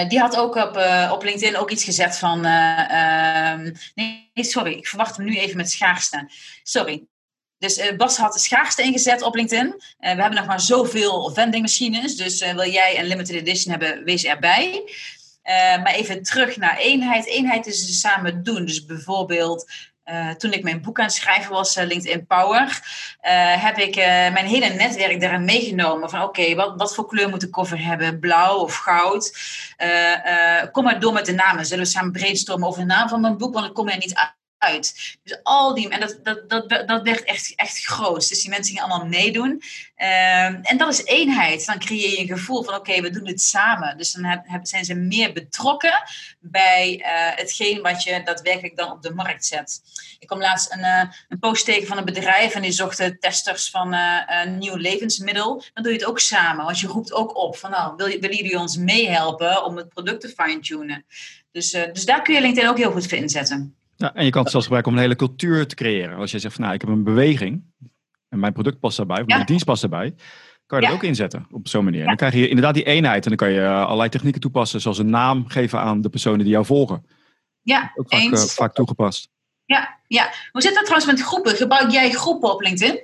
die 0.09 0.19
had 0.19 0.37
ook 0.37 0.55
op, 0.55 0.77
op 1.13 1.23
LinkedIn 1.23 1.57
ook 1.57 1.71
iets 1.71 1.85
gezet 1.85 2.19
van. 2.19 2.45
Ehm, 2.45 3.73
nee, 3.95 4.31
sorry, 4.35 4.73
ik 4.73 4.89
verwacht 4.89 5.17
hem 5.17 5.27
nu 5.27 5.37
even 5.37 5.57
met 5.57 5.71
schaarste. 5.71 6.31
Sorry. 6.63 7.07
Dus 7.59 7.97
Bas 7.97 8.17
had 8.17 8.33
de 8.33 8.39
schaarste 8.39 8.83
ingezet 8.83 9.23
op 9.23 9.35
LinkedIn. 9.35 9.75
we 9.99 10.07
hebben 10.07 10.35
nog 10.35 10.47
maar 10.47 10.61
zoveel 10.61 11.31
vendingmachines. 11.35 12.17
Dus 12.17 12.41
wil 12.41 12.71
jij 12.71 12.99
een 12.99 13.07
limited 13.07 13.37
edition 13.37 13.71
hebben, 13.71 14.05
wees 14.05 14.25
erbij. 14.25 14.83
Uh, 15.49 15.83
maar 15.83 15.93
even 15.93 16.23
terug 16.23 16.57
naar 16.57 16.77
eenheid. 16.77 17.27
Eenheid 17.27 17.67
is 17.67 17.87
dus 17.87 18.01
samen 18.01 18.43
doen. 18.43 18.65
Dus 18.65 18.85
bijvoorbeeld 18.85 19.71
uh, 20.05 20.31
toen 20.31 20.53
ik 20.53 20.63
mijn 20.63 20.83
boek 20.83 20.99
aan 20.99 21.05
het 21.05 21.15
schrijven 21.15 21.53
was, 21.53 21.77
uh, 21.77 21.85
LinkedIn 21.85 22.27
Power, 22.27 22.81
heb 23.59 23.79
ik 23.79 23.97
mijn 24.33 24.47
hele 24.47 24.69
netwerk 24.69 25.21
daarin 25.21 25.45
meegenomen. 25.45 26.11
Van 26.11 26.23
oké, 26.23 26.55
wat, 26.55 26.73
wat 26.77 26.95
voor 26.95 27.07
kleur 27.07 27.29
moet 27.29 27.41
de 27.41 27.51
cover 27.51 27.85
hebben? 27.85 28.19
Blauw 28.19 28.57
of 28.59 28.75
goud? 28.75 29.39
kom 30.73 30.85
maar 30.85 31.01
door 31.01 31.13
met 31.13 31.27
de 31.27 31.33
namen. 31.33 31.67
Zullen 31.67 31.85
we 31.85 31.91
samen 31.91 32.13
brainstormen 32.13 32.69
over 32.69 32.81
de 32.81 32.87
naam 32.87 33.09
van 33.09 33.21
mijn 33.21 33.39
boek? 33.39 33.55
Want 33.55 33.67
ik 33.67 33.75
kom 33.75 33.89
er 33.89 33.99
niet 33.99 34.37
uit. 34.59 35.19
Dus 35.23 35.39
al 35.43 35.75
die, 35.75 35.89
en 35.89 36.01
dat, 36.01 36.19
dat, 36.23 36.49
dat, 36.49 36.89
dat 36.89 37.03
werd 37.03 37.25
echt, 37.25 37.53
echt 37.57 37.85
groot. 37.85 38.29
Dus 38.29 38.41
die 38.41 38.51
mensen 38.51 38.75
gingen 38.75 38.91
allemaal 38.91 39.09
meedoen. 39.09 39.63
Ehm, 39.95 40.59
en 40.63 40.77
dat 40.77 40.93
is 40.93 41.05
eenheid. 41.05 41.67
Dan 41.67 41.79
creëer 41.79 42.11
je 42.11 42.21
een 42.21 42.27
gevoel 42.27 42.63
van 42.63 42.75
oké, 42.75 43.01
we 43.01 43.11
doen 43.11 43.27
het 43.27 43.43
samen. 43.43 43.99
Dus 43.99 44.13
dan 44.13 44.43
zijn 44.63 44.85
ze 44.85 44.95
meer 44.95 45.33
betrokken 45.33 46.03
bij 46.41 46.99
uh, 46.99 47.05
hetgeen 47.39 47.83
wat 47.83 48.03
je 48.03 48.23
daadwerkelijk 48.25 48.77
dan 48.77 48.91
op 48.91 49.03
de 49.03 49.15
markt 49.15 49.47
zet. 49.47 49.81
Ik 50.19 50.27
kwam 50.27 50.41
laatst 50.41 50.73
een, 50.73 50.79
uh, 50.79 51.03
een 51.29 51.39
post 51.39 51.65
tegen 51.65 51.87
van 51.87 51.99
een 51.99 52.05
bedrijf 52.05 52.55
en 52.55 52.63
die 52.63 52.73
zochten 52.73 53.19
testers 53.19 53.71
van 53.71 53.95
uh, 53.95 54.23
een 54.27 54.59
nieuw 54.59 54.77
levensmiddel. 54.77 55.63
Dan 55.75 55.83
doe 55.83 55.93
je 55.93 55.99
het 55.99 56.09
ook 56.09 56.21
samen, 56.21 56.65
want 56.65 56.81
je 56.81 56.87
roept 56.87 57.13
ook 57.13 57.37
op 57.37 57.57
van 57.57 57.71
nou, 57.71 57.97
wil, 57.97 58.07
willen 58.07 58.37
jullie 58.37 58.59
ons 58.59 58.77
meehelpen 58.77 59.65
om 59.65 59.77
het 59.77 59.89
product 59.89 60.21
te 60.21 60.29
fine-tunen? 60.29 61.05
Dus, 61.53 61.71
dus 61.71 62.05
daar 62.05 62.23
kun 62.23 62.35
je 62.35 62.41
LinkedIn 62.41 62.71
ook 62.71 62.79
heel 62.79 62.93
goed 62.93 63.07
voor 63.07 63.19
inzetten. 63.19 63.78
Ja, 63.99 64.15
en 64.15 64.25
je 64.25 64.31
kan 64.31 64.43
het 64.43 64.51
zelfs 64.51 64.67
gebruiken 64.67 64.93
om 64.93 64.99
een 64.99 65.05
hele 65.05 65.17
cultuur 65.17 65.67
te 65.67 65.75
creëren. 65.75 66.17
Als 66.17 66.31
je 66.31 66.39
zegt 66.39 66.55
van 66.55 66.63
nou, 66.63 66.75
ik 66.75 66.81
heb 66.81 66.91
een 66.91 67.05
beweging 67.05 67.63
en 68.29 68.39
mijn 68.39 68.53
product 68.53 68.81
past 68.81 68.97
daarbij, 68.97 69.21
of 69.21 69.27
mijn 69.27 69.47
dienst 69.47 69.65
past 69.65 69.81
daarbij, 69.81 70.15
kan 70.67 70.81
je 70.81 70.87
dat 70.87 70.95
ook 70.95 71.03
inzetten 71.03 71.47
op 71.51 71.69
zo'n 71.69 71.85
manier. 71.85 72.01
En 72.01 72.07
dan 72.07 72.17
krijg 72.17 72.35
je 72.35 72.49
inderdaad 72.49 72.75
die 72.75 72.85
eenheid 72.85 73.23
en 73.23 73.29
dan 73.29 73.39
kan 73.39 73.51
je 73.51 73.61
eh, 73.61 73.85
allerlei 73.85 74.09
technieken 74.09 74.41
toepassen, 74.41 74.81
zoals 74.81 74.99
een 74.99 75.11
naam 75.11 75.49
geven 75.49 75.81
aan 75.81 76.01
de 76.01 76.09
personen 76.09 76.39
die 76.39 76.49
jou 76.49 76.65
volgen. 76.65 77.07
Ja, 77.63 77.93
ook 77.95 78.09
vaak, 78.09 78.23
uh, 78.23 78.39
vaak 78.39 78.75
toegepast. 78.75 79.29
Ja, 79.65 79.99
ja. 80.07 80.33
Hoe 80.53 80.63
zit 80.63 80.75
dat 80.75 80.85
trouwens 80.85 81.11
met 81.11 81.21
groepen? 81.21 81.57
Gebruik 81.57 81.91
jij 81.91 82.11
groepen 82.11 82.53
op 82.53 82.61
LinkedIn? 82.61 83.01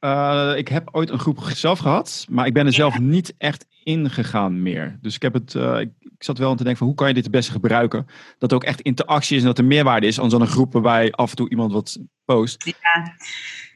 Uh, 0.00 0.52
ik 0.56 0.68
heb 0.68 0.88
ooit 0.92 1.10
een 1.10 1.18
groep 1.18 1.40
zelf 1.40 1.78
gehad, 1.78 2.26
maar 2.30 2.46
ik 2.46 2.52
ben 2.52 2.66
er 2.66 2.72
zelf 2.72 2.98
niet 2.98 3.34
echt 3.38 3.66
ingegaan 3.82 4.62
meer. 4.62 4.98
Dus 5.00 5.14
ik 5.14 5.22
heb 5.22 5.32
het, 5.32 5.54
uh, 5.54 5.80
ik, 5.80 5.90
ik, 6.14 6.24
zat 6.24 6.38
wel 6.38 6.50
aan 6.50 6.56
te 6.56 6.62
denken 6.62 6.78
van 6.78 6.86
hoe 6.86 6.96
kan 6.96 7.08
je 7.08 7.14
dit 7.14 7.22
het 7.22 7.32
beste 7.32 7.52
gebruiken? 7.52 8.06
Dat 8.38 8.50
er 8.50 8.56
ook 8.56 8.64
echt 8.64 8.80
interactie 8.80 9.36
is 9.36 9.42
en 9.42 9.48
dat 9.48 9.58
er 9.58 9.64
meerwaarde 9.64 10.06
is 10.06 10.20
aan 10.20 10.30
zo'n 10.30 10.46
groep 10.46 10.72
waarbij 10.72 11.12
af 11.12 11.30
en 11.30 11.36
toe 11.36 11.50
iemand 11.50 11.72
wat 11.72 11.98
post. 12.24 12.64
Ja, 12.64 13.14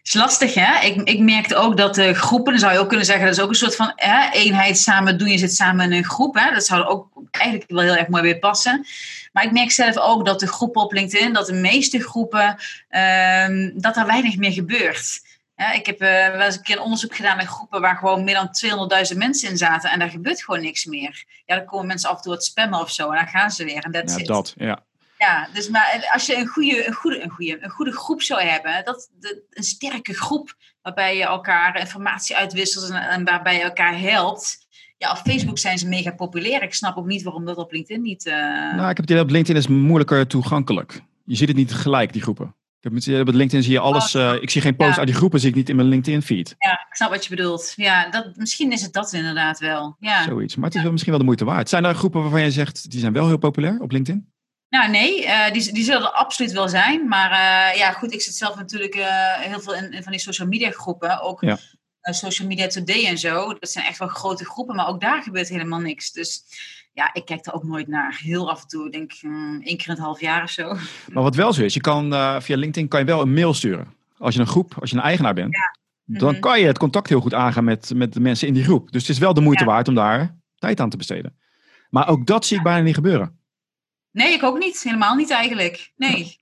is 0.03 0.14
lastig 0.14 0.55
hè. 0.55 0.87
Ik, 0.87 1.09
ik 1.09 1.18
merkte 1.18 1.57
ook 1.57 1.77
dat 1.77 1.94
de 1.94 2.14
groepen, 2.14 2.53
dan 2.53 2.61
zou 2.61 2.72
je 2.72 2.79
ook 2.79 2.88
kunnen 2.88 3.07
zeggen, 3.07 3.24
dat 3.27 3.37
is 3.37 3.42
ook 3.42 3.48
een 3.48 3.55
soort 3.55 3.77
van 3.77 3.92
hè, 3.94 4.31
eenheid 4.31 4.79
samen 4.79 5.18
doen. 5.18 5.29
Je 5.29 5.38
zit 5.38 5.55
samen 5.55 5.85
in 5.85 5.92
een 5.92 6.05
groep. 6.05 6.35
Hè? 6.35 6.55
Dat 6.55 6.64
zou 6.64 6.85
ook 6.85 7.09
eigenlijk 7.31 7.70
wel 7.70 7.83
heel 7.83 7.96
erg 7.96 8.09
mooi 8.09 8.22
bij 8.22 8.38
passen. 8.38 8.87
Maar 9.33 9.44
ik 9.44 9.53
merk 9.53 9.70
zelf 9.70 9.96
ook 9.96 10.27
dat 10.27 10.40
de 10.40 10.46
groepen 10.46 10.83
op 10.83 10.92
LinkedIn, 10.92 11.33
dat 11.33 11.46
de 11.46 11.53
meeste 11.53 12.01
groepen, 12.01 12.57
um, 13.48 13.72
dat 13.81 13.96
er 13.96 14.07
weinig 14.07 14.37
meer 14.37 14.53
gebeurt. 14.53 15.20
Ja, 15.59 15.73
ik 15.73 15.87
heb 15.87 16.03
uh, 16.03 16.09
wel 16.09 16.40
eens 16.40 16.57
een 16.57 16.62
keer 16.62 16.77
een 16.77 16.83
onderzoek 16.83 17.14
gedaan 17.14 17.37
met 17.37 17.47
groepen 17.47 17.81
waar 17.81 17.97
gewoon 17.97 18.25
meer 18.25 18.35
dan 18.35 18.88
200.000 19.12 19.16
mensen 19.16 19.51
in 19.51 19.57
zaten 19.57 19.90
en 19.90 19.99
daar 19.99 20.11
gebeurt 20.11 20.44
gewoon 20.44 20.61
niks 20.61 20.85
meer. 20.85 21.25
Ja, 21.47 21.57
dan 21.57 21.64
komen 21.64 21.87
mensen 21.87 22.11
af 22.11 22.16
en 22.16 22.23
toe 22.23 22.33
wat 22.33 22.44
spammen 22.44 22.81
of 22.81 22.90
zo 22.90 23.11
en 23.11 23.16
dan 23.16 23.27
gaan 23.27 23.51
ze 23.51 23.64
weer 23.64 23.85
en 23.85 23.90
dat 23.90 24.14
ja, 24.18 24.25
dat, 24.25 24.55
ja. 24.57 24.85
Ja, 25.18 25.49
dus 25.53 25.68
maar 25.68 26.09
als 26.12 26.27
je 26.27 26.37
een 26.37 26.47
goede, 26.47 26.87
een 26.87 26.92
goede, 26.92 27.23
een 27.23 27.31
goede, 27.31 27.59
een 27.64 27.71
goede 27.71 27.92
groep 27.92 28.23
zou 28.23 28.42
hebben, 28.42 28.85
dat, 28.85 29.11
een 29.51 29.62
sterke 29.62 30.14
groep 30.14 30.55
waarbij 30.83 31.16
je 31.16 31.25
elkaar 31.25 31.79
informatie 31.79 32.37
uitwisselt 32.37 32.90
en, 32.90 33.09
en 33.09 33.25
waarbij 33.25 33.55
je 33.55 33.62
elkaar 33.62 33.99
helpt, 33.99 34.66
ja, 34.99 35.11
op 35.11 35.16
Facebook 35.16 35.59
zijn 35.59 35.79
ze 35.79 35.88
mega 35.88 36.11
populair. 36.11 36.62
Ik 36.62 36.75
snap 36.75 36.97
ook 36.97 37.07
niet 37.07 37.23
waarom 37.23 37.44
dat 37.44 37.57
op 37.57 37.73
LinkedIn 37.73 38.03
niet. 38.03 38.27
Uh... 38.27 38.35
Nou, 38.35 38.90
ik 38.90 38.97
heb 38.97 38.97
het 38.97 39.11
idee 39.11 39.23
op 39.23 39.31
LinkedIn 39.31 39.57
is 39.57 39.68
moeilijker 39.68 40.27
toegankelijk. 40.27 41.03
Je 41.25 41.37
ziet 41.37 41.49
het 41.49 41.57
niet 41.57 41.75
gelijk, 41.75 42.12
die 42.12 42.23
groepen. 42.23 42.55
Heb 42.94 43.27
met, 43.27 43.35
LinkedIn 43.35 43.62
zie 43.62 43.72
je 43.72 43.79
alles. 43.79 44.14
Uh, 44.14 44.35
ik 44.40 44.51
zie 44.51 44.61
geen 44.61 44.77
post 44.77 44.90
ja. 44.90 44.96
uit 44.96 45.07
die 45.07 45.16
groepen, 45.16 45.40
zie 45.40 45.48
ik 45.48 45.55
niet 45.55 45.68
in 45.68 45.77
mijn 45.77 45.88
LinkedIn 45.88 46.22
feed. 46.22 46.55
Ja, 46.59 46.72
ik 46.72 46.94
snap 46.94 47.11
wat 47.11 47.24
je 47.24 47.37
bedoelt. 47.37 47.72
Ja, 47.77 48.11
dat, 48.11 48.37
misschien 48.37 48.72
is 48.72 48.83
het 48.83 48.92
dat 48.92 49.12
inderdaad 49.12 49.59
wel. 49.59 49.96
Ja. 50.01 50.22
Zoiets. 50.22 50.57
Maar 50.57 50.64
het 50.64 50.74
is 50.74 50.83
wel 50.83 50.90
misschien 50.90 51.12
wel 51.12 51.20
de 51.20 51.27
moeite 51.27 51.44
waard. 51.44 51.68
Zijn 51.68 51.85
er 51.85 51.94
groepen 51.94 52.20
waarvan 52.20 52.42
je 52.42 52.51
zegt, 52.51 52.90
die 52.90 53.01
zijn 53.01 53.12
wel 53.12 53.27
heel 53.27 53.38
populair 53.38 53.81
op 53.81 53.90
LinkedIn? 53.90 54.33
Nou, 54.68 54.90
nee, 54.90 55.24
uh, 55.24 55.51
die, 55.51 55.72
die 55.72 55.85
zullen 55.85 56.03
er 56.03 56.11
absoluut 56.11 56.53
wel 56.53 56.68
zijn. 56.68 57.09
Maar 57.09 57.31
uh, 57.31 57.79
ja, 57.79 57.92
goed, 57.92 58.12
ik 58.12 58.22
zit 58.22 58.35
zelf 58.35 58.57
natuurlijk 58.57 58.94
heel 59.40 59.61
veel 59.61 59.74
in, 59.74 59.92
in, 59.92 60.03
van 60.03 60.12
die 60.12 60.20
social 60.20 60.48
media 60.48 60.70
groepen. 60.70 61.20
Ook 61.20 61.40
ja. 61.40 61.59
Social 62.14 62.48
Media 62.48 62.66
Today 62.66 63.07
en 63.07 63.18
zo. 63.18 63.55
Dat 63.59 63.70
zijn 63.70 63.85
echt 63.85 63.98
wel 63.98 64.09
grote 64.09 64.44
groepen, 64.44 64.77
maar 64.77 64.88
ook 64.88 65.01
daar 65.01 65.22
gebeurt 65.22 65.48
helemaal 65.48 65.81
niks. 65.81 66.12
Dus 66.12 66.42
ja, 66.98 67.11
ik 67.12 67.24
kijk 67.24 67.46
er 67.46 67.52
ook 67.52 67.64
nooit 67.64 67.88
naar. 67.88 68.18
Heel 68.22 68.50
af 68.50 68.62
en 68.62 68.68
toe, 68.68 68.90
denk 68.90 69.12
ik, 69.12 69.22
um, 69.22 69.61
één 69.62 69.76
keer 69.76 69.87
in 69.87 69.92
het 69.92 70.02
half 70.02 70.20
jaar 70.20 70.42
of 70.42 70.50
zo. 70.50 70.74
Maar 71.12 71.22
wat 71.22 71.34
wel 71.34 71.52
zo 71.52 71.62
is, 71.62 71.74
je 71.74 71.80
kan 71.80 72.12
uh, 72.12 72.40
via 72.40 72.56
LinkedIn 72.56 72.88
kan 72.88 73.00
je 73.00 73.06
wel 73.06 73.20
een 73.20 73.32
mail 73.32 73.54
sturen. 73.54 73.94
Als 74.18 74.34
je 74.34 74.40
een 74.40 74.46
groep, 74.46 74.74
als 74.80 74.90
je 74.90 74.96
een 74.96 75.02
eigenaar 75.02 75.34
bent, 75.34 75.54
ja. 75.54 75.76
dan 76.04 76.28
mm-hmm. 76.28 76.40
kan 76.40 76.61
je 76.61 76.66
het 76.66 76.78
contact 76.78 77.08
heel 77.08 77.20
goed 77.20 77.34
aangaan 77.34 77.64
met, 77.64 77.92
met 77.94 78.12
de 78.12 78.20
mensen 78.20 78.48
in 78.48 78.54
die 78.54 78.64
groep. 78.64 78.92
Dus 78.92 79.02
het 79.02 79.11
is 79.11 79.18
wel 79.18 79.34
de 79.34 79.40
moeite 79.40 79.64
ja. 79.64 79.70
waard 79.70 79.88
om 79.88 79.94
daar 79.94 80.37
tijd 80.54 80.80
aan 80.80 80.90
te 80.90 80.96
besteden. 80.96 81.38
Maar 81.90 82.08
ook 82.08 82.26
dat 82.26 82.46
zie 82.46 82.56
ik 82.56 82.62
bijna 82.62 82.82
niet 82.82 82.94
gebeuren. 82.94 83.38
Nee, 84.11 84.32
ik 84.32 84.42
ook 84.42 84.58
niet. 84.58 84.82
Helemaal 84.82 85.14
niet 85.14 85.30
eigenlijk. 85.30 85.92
Nee, 85.96 86.37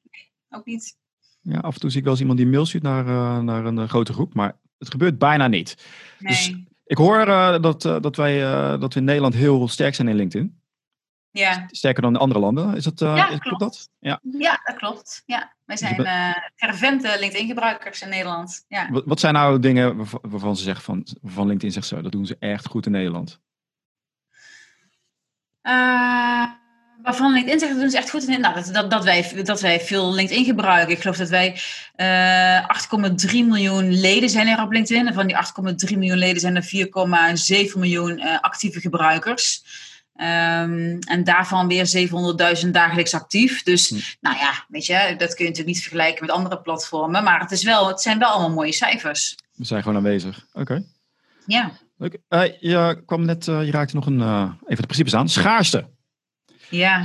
ook 0.48 0.64
niet. 0.64 0.96
Ja, 1.40 1.58
af 1.58 1.74
en 1.74 1.80
toe 1.80 1.90
zie 1.90 1.98
ik 1.98 2.04
wel 2.04 2.12
eens 2.12 2.22
iemand 2.22 2.38
die 2.38 2.48
mail 2.48 2.66
stuurt 2.66 2.82
naar, 2.82 3.06
uh, 3.06 3.38
naar 3.38 3.64
een 3.64 3.78
uh, 3.78 3.88
grote 3.88 4.12
groep, 4.12 4.34
maar 4.34 4.56
het 4.78 4.90
gebeurt 4.90 5.18
bijna 5.18 5.46
niet. 5.46 5.86
Nee. 6.18 6.32
Dus 6.32 6.54
ik 6.86 6.96
hoor 6.96 7.28
uh, 7.28 7.60
dat, 7.60 7.84
uh, 7.84 8.00
dat, 8.00 8.16
wij, 8.16 8.42
uh, 8.42 8.80
dat 8.80 8.94
we 8.94 9.00
in 9.00 9.06
Nederland 9.06 9.34
heel 9.34 9.68
sterk 9.68 9.94
zijn 9.94 10.08
in 10.08 10.16
LinkedIn. 10.16 10.60
Ja. 11.30 11.66
Sterker 11.70 12.02
dan 12.02 12.14
in 12.14 12.20
andere 12.20 12.40
landen. 12.40 12.76
Is 12.76 12.84
dat, 12.84 12.98
ja, 12.98 13.28
is, 13.28 13.38
klopt. 13.38 13.60
dat? 13.60 13.88
Ja. 13.98 14.20
ja, 14.38 14.60
dat 14.64 14.76
klopt. 14.76 15.22
Ja. 15.26 15.54
Wij 15.64 15.76
zijn 15.76 15.94
fervente 16.54 17.16
LinkedIn-gebruikers 17.18 18.02
in 18.02 18.08
Nederland. 18.08 18.64
Ja. 18.68 18.90
Wat, 18.90 19.02
wat, 19.06 19.20
zijn 19.20 19.34
nou 19.34 19.58
dingen 19.58 19.96
waarvan, 19.96 20.20
waarvan 20.22 20.56
ze 20.56 20.62
zeggen 20.62 20.84
van, 20.84 21.06
van 21.22 21.46
LinkedIn 21.46 21.72
zegt 21.72 21.86
zo, 21.86 22.02
dat 22.02 22.12
doen 22.12 22.26
ze 22.26 22.36
echt 22.38 22.66
goed 22.66 22.86
in 22.86 22.92
Nederland? 22.92 23.40
Waarvan 27.06 27.32
LinkedIn 27.32 27.58
zegt, 27.58 27.72
dat 27.72 27.80
doen 27.80 27.90
ze 27.90 27.96
echt 27.96 28.10
goed. 28.10 28.26
Nou, 28.26 28.54
dat, 28.54 28.70
dat, 28.72 28.90
dat, 28.90 29.04
wij, 29.04 29.42
dat 29.44 29.60
wij 29.60 29.80
veel 29.80 30.14
LinkedIn 30.14 30.44
gebruiken. 30.44 30.94
Ik 30.94 31.00
geloof 31.00 31.16
dat 31.16 31.28
wij 31.28 31.60
uh, 31.96 33.30
8,3 33.30 33.32
miljoen 33.32 34.00
leden 34.00 34.28
zijn 34.28 34.46
er 34.46 34.62
op 34.62 34.72
LinkedIn. 34.72 35.06
En 35.06 35.14
van 35.14 35.26
die 35.26 35.36
8,3 35.90 35.98
miljoen 35.98 36.18
leden 36.18 36.40
zijn 36.40 36.56
er 36.56 36.64
4,7 37.72 37.78
miljoen 37.78 38.18
uh, 38.18 38.40
actieve 38.40 38.80
gebruikers. 38.80 39.62
Um, 40.16 40.98
en 40.98 41.24
daarvan 41.24 41.68
weer 41.68 42.08
700.000 42.64 42.70
dagelijks 42.70 43.14
actief. 43.14 43.62
Dus, 43.62 43.88
hm. 43.88 43.98
nou 44.20 44.36
ja, 44.36 44.64
weet 44.68 44.86
je, 44.86 45.14
dat 45.18 45.34
kun 45.34 45.44
je 45.44 45.50
natuurlijk 45.50 45.76
niet 45.76 45.82
vergelijken 45.82 46.26
met 46.26 46.34
andere 46.34 46.60
platformen. 46.60 47.24
Maar 47.24 47.40
het, 47.40 47.50
is 47.50 47.62
wel, 47.62 47.88
het 47.88 48.00
zijn 48.00 48.18
wel 48.18 48.28
allemaal 48.28 48.54
mooie 48.56 48.72
cijfers. 48.72 49.36
We 49.54 49.64
zijn 49.64 49.82
gewoon 49.82 49.96
aanwezig. 49.96 50.46
Oké. 50.48 50.60
Okay. 50.60 50.84
Ja. 51.46 51.70
Leuk. 51.98 52.18
Uh, 52.28 52.42
je 52.60 53.02
kwam 53.06 53.24
net, 53.24 53.44
je 53.44 53.70
raakte 53.70 53.94
nog 53.94 54.06
een, 54.06 54.20
even 54.20 54.82
de 54.82 54.86
principes 54.86 55.14
aan. 55.14 55.28
Schaarste. 55.28 55.94
Ja. 56.70 57.04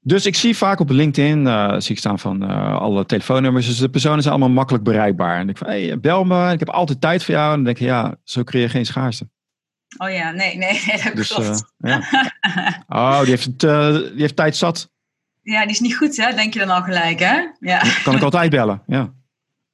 Dus 0.00 0.26
ik 0.26 0.34
zie 0.34 0.56
vaak 0.56 0.80
op 0.80 0.90
LinkedIn, 0.90 1.46
uh, 1.46 1.74
zie 1.78 1.90
ik 1.90 1.98
staan 1.98 2.18
van 2.18 2.50
uh, 2.50 2.76
alle 2.76 3.06
telefoonnummers. 3.06 3.66
Dus 3.66 3.78
de 3.78 3.88
personen 3.88 4.22
zijn 4.22 4.34
allemaal 4.34 4.54
makkelijk 4.54 4.84
bereikbaar. 4.84 5.38
En 5.38 5.48
ik 5.48 5.58
van, 5.58 5.66
hey, 5.66 6.00
bel 6.00 6.24
me, 6.24 6.52
ik 6.52 6.58
heb 6.58 6.70
altijd 6.70 7.00
tijd 7.00 7.24
voor 7.24 7.34
jou. 7.34 7.48
En 7.48 7.54
dan 7.54 7.64
denk 7.64 7.78
ik, 7.78 7.86
ja, 7.86 8.16
zo 8.24 8.44
creëer 8.44 8.62
je 8.62 8.68
geen 8.68 8.86
schaarste. 8.86 9.28
Oh 9.98 10.10
ja, 10.10 10.30
nee, 10.30 10.56
nee, 10.56 10.82
dat 11.04 11.16
dus, 11.16 11.28
klopt. 11.28 11.64
Uh, 11.78 11.90
ja. 11.90 12.02
oh, 12.88 13.20
die 13.20 13.30
heeft, 13.30 13.60
die 13.60 14.20
heeft 14.20 14.36
tijd 14.36 14.56
zat. 14.56 14.90
Ja, 15.42 15.60
die 15.60 15.70
is 15.70 15.80
niet 15.80 15.96
goed, 15.96 16.16
hè? 16.16 16.34
Denk 16.34 16.52
je 16.52 16.58
dan 16.58 16.70
al 16.70 16.82
gelijk, 16.82 17.18
hè? 17.18 17.40
Ja. 17.60 17.82
Kan 18.02 18.16
ik 18.16 18.22
altijd 18.22 18.50
bellen, 18.50 18.82
ja. 18.86 19.12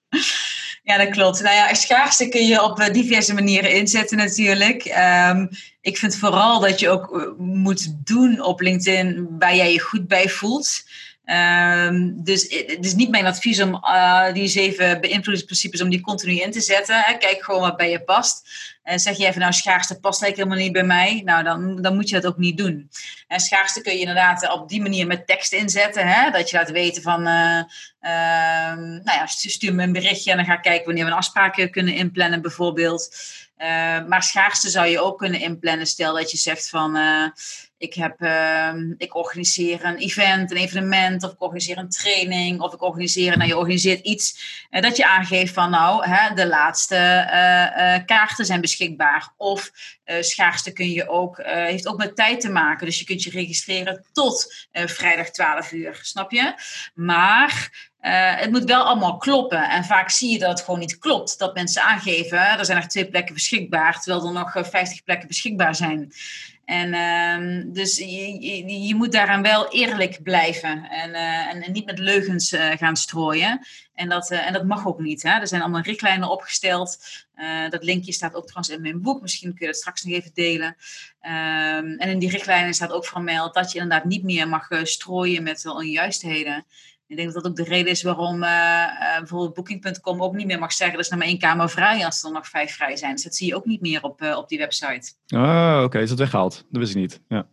Ja, 0.84 0.96
dat 0.96 1.08
klopt. 1.08 1.42
Nou 1.42 1.54
ja, 1.54 1.74
schaarste 1.74 2.28
kun 2.28 2.46
je 2.46 2.62
op 2.62 2.88
diverse 2.92 3.34
manieren 3.34 3.74
inzetten 3.74 4.16
natuurlijk. 4.16 4.84
Um, 5.30 5.48
ik 5.80 5.98
vind 5.98 6.16
vooral 6.16 6.60
dat 6.60 6.80
je 6.80 6.88
ook 6.88 7.34
moet 7.38 8.06
doen 8.06 8.40
op 8.40 8.60
LinkedIn 8.60 9.26
waar 9.38 9.56
jij 9.56 9.72
je 9.72 9.80
goed 9.80 10.08
bij 10.08 10.28
voelt. 10.28 10.82
Um, 11.24 12.24
dus 12.24 12.42
het 12.42 12.84
is 12.84 12.94
niet 12.94 13.10
mijn 13.10 13.26
advies 13.26 13.60
om 13.62 13.80
die 14.32 14.48
zeven 14.48 15.00
beïnvloedingsprincipes 15.00 15.82
om 15.82 15.90
die 15.90 16.00
continu 16.00 16.40
in 16.40 16.50
te 16.50 16.60
zetten. 16.60 17.04
Kijk 17.18 17.42
gewoon 17.42 17.60
wat 17.60 17.76
bij 17.76 17.90
je 17.90 18.02
past. 18.02 18.48
Uh, 18.84 18.96
zeg 18.96 19.16
je 19.16 19.26
even, 19.26 19.40
nou 19.40 19.52
schaarste 19.52 20.00
past 20.00 20.22
eigenlijk 20.22 20.36
helemaal 20.36 20.68
niet 20.68 20.86
bij 20.86 20.96
mij. 20.96 21.22
Nou, 21.24 21.44
dan, 21.44 21.82
dan 21.82 21.94
moet 21.94 22.08
je 22.08 22.20
dat 22.20 22.26
ook 22.26 22.38
niet 22.38 22.56
doen. 22.56 22.90
En 23.28 23.40
schaarste 23.40 23.80
kun 23.80 23.92
je 23.92 23.98
inderdaad 23.98 24.52
op 24.52 24.68
die 24.68 24.82
manier 24.82 25.06
met 25.06 25.26
tekst 25.26 25.52
inzetten. 25.52 26.06
Hè? 26.06 26.30
Dat 26.30 26.50
je 26.50 26.56
laat 26.56 26.70
weten 26.70 27.02
van, 27.02 27.26
nou 28.02 29.02
ja, 29.04 29.26
stuur 29.26 29.74
me 29.74 29.82
een 29.82 29.92
berichtje 29.92 30.30
en 30.30 30.36
dan 30.36 30.46
ga 30.46 30.54
ik 30.54 30.62
kijken 30.62 30.84
wanneer 30.84 31.04
we 31.04 31.10
een 31.10 31.16
afspraak 31.16 31.68
kunnen 31.70 31.94
inplannen 31.94 32.42
bijvoorbeeld. 32.42 33.16
maar 34.08 34.22
schaarste 34.22 34.70
zou 34.70 34.86
je 34.86 35.00
ook 35.00 35.18
kunnen 35.18 35.40
inplannen. 35.40 35.86
Stel 35.86 36.14
dat 36.14 36.30
je 36.30 36.36
zegt 36.36 36.68
van 36.68 36.96
ik, 37.82 37.94
heb, 37.94 38.22
uh, 38.22 38.72
ik 38.96 39.14
organiseer 39.14 39.84
een 39.84 39.96
event, 39.96 40.50
een 40.50 40.56
evenement, 40.56 41.22
of 41.22 41.32
ik 41.32 41.42
organiseer 41.42 41.78
een 41.78 41.88
training, 41.88 42.60
of 42.60 42.72
ik 42.72 42.82
organiseer, 42.82 43.36
nou 43.36 43.48
je 43.48 43.56
organiseert 43.56 44.00
iets 44.00 44.40
uh, 44.70 44.82
dat 44.82 44.96
je 44.96 45.06
aangeeft 45.06 45.54
van 45.54 45.70
nou, 45.70 46.08
hè, 46.08 46.34
de 46.34 46.46
laatste 46.46 46.96
kaarten 48.06 48.44
zijn 48.44 48.60
beschikbaar. 48.60 49.32
Of 49.36 49.70
schaarste 50.20 50.72
kun 50.72 50.90
je 50.90 51.08
ook, 51.08 51.40
heeft 51.42 51.86
ook 51.86 51.98
met 51.98 52.16
tijd 52.16 52.40
te 52.40 52.50
maken. 52.50 52.86
Dus 52.86 52.98
je 52.98 53.04
kunt 53.04 53.22
je 53.22 53.30
registreren 53.30 54.04
tot 54.12 54.66
vrijdag 54.72 55.30
12 55.30 55.72
uur, 55.72 55.98
snap 56.02 56.30
je? 56.30 56.54
Maar 56.94 57.70
het 58.10 58.50
moet 58.50 58.64
wel 58.64 58.82
allemaal 58.82 59.16
kloppen. 59.16 59.70
En 59.70 59.84
vaak 59.84 60.10
zie 60.10 60.32
je 60.32 60.38
dat 60.38 60.50
het 60.50 60.60
gewoon 60.60 60.80
niet 60.80 60.98
klopt. 60.98 61.38
Dat 61.38 61.54
mensen 61.54 61.82
aangeven, 61.82 62.38
er 62.38 62.64
zijn 62.64 62.78
nog 62.78 62.86
twee 62.86 63.08
plekken 63.08 63.34
beschikbaar, 63.34 64.00
terwijl 64.00 64.26
er 64.26 64.32
nog 64.32 64.52
50 64.52 65.04
plekken 65.04 65.28
beschikbaar 65.28 65.74
zijn. 65.74 66.12
En 66.64 66.94
um, 66.94 67.72
dus 67.72 67.98
je, 67.98 68.40
je, 68.40 68.86
je, 68.86 68.94
moet 68.94 69.12
daaraan 69.12 69.42
wel 69.42 69.72
eerlijk 69.72 70.22
blijven 70.22 70.88
en, 70.90 71.10
uh, 71.10 71.66
en, 71.66 71.72
niet 71.72 71.86
met 71.86 71.98
leugens 71.98 72.56
gaan 72.78 72.96
strooien. 72.96 73.66
En 73.94 74.08
dat, 74.08 74.30
en 74.30 74.52
dat 74.52 74.64
mag 74.64 74.86
ook 74.86 75.00
niet. 75.00 75.22
Hè? 75.22 75.30
Er 75.30 75.48
zijn 75.48 75.62
allemaal 75.62 75.82
richtlijnen 75.82 76.30
opgesteld. 76.30 76.98
dat 77.70 77.84
linkje 77.84 78.12
staat 78.12 78.34
ook 78.34 78.46
trouwens 78.46 78.74
in 78.74 78.80
mijn 78.80 79.02
boek. 79.02 79.22
Misschien 79.22 79.48
kun 79.48 79.58
je 79.60 79.66
dat 79.66 79.76
straks 79.76 80.02
nog 80.02 80.14
even 80.14 80.30
delen. 80.34 80.76
Um, 81.22 81.98
en 81.98 82.08
in 82.08 82.18
die 82.18 82.30
richtlijnen 82.30 82.74
staat 82.74 82.92
ook 82.92 83.06
vermeld 83.06 83.54
dat 83.54 83.72
je 83.72 83.78
inderdaad 83.78 84.04
niet 84.04 84.22
meer 84.22 84.48
mag 84.48 84.68
strooien 84.82 85.42
met 85.42 85.66
onjuistheden. 85.66 86.64
Ik 87.12 87.18
denk 87.18 87.32
dat 87.32 87.42
dat 87.42 87.52
ook 87.52 87.56
de 87.56 87.64
reden 87.64 87.90
is 87.90 88.02
waarom 88.02 88.42
uh, 88.42 88.48
uh, 88.48 89.18
bijvoorbeeld 89.18 89.54
Booking.com 89.54 90.22
ook 90.22 90.34
niet 90.34 90.46
meer 90.46 90.58
mag 90.58 90.72
zeggen 90.72 90.96
dat 90.96 91.04
is 91.04 91.10
nog 91.10 91.18
maar 91.18 91.28
één 91.28 91.38
kamer 91.38 91.70
vrij 91.70 92.04
als 92.04 92.24
er 92.24 92.32
nog 92.32 92.48
vijf 92.48 92.74
vrij 92.74 92.96
zijn. 92.96 93.12
Dus 93.12 93.22
dat 93.22 93.34
zie 93.34 93.46
je 93.46 93.56
ook 93.56 93.64
niet 93.64 93.80
meer 93.80 94.02
op, 94.02 94.22
uh, 94.22 94.36
op 94.36 94.48
die 94.48 94.58
website. 94.58 95.12
Oh, 95.34 95.72
oké. 95.74 95.84
Okay. 95.84 96.02
Is 96.02 96.08
dat 96.08 96.18
weggehaald? 96.18 96.64
Dat 96.70 96.80
wist 96.80 96.94
ik 96.94 97.00
niet. 97.00 97.20
Ja. 97.28 97.46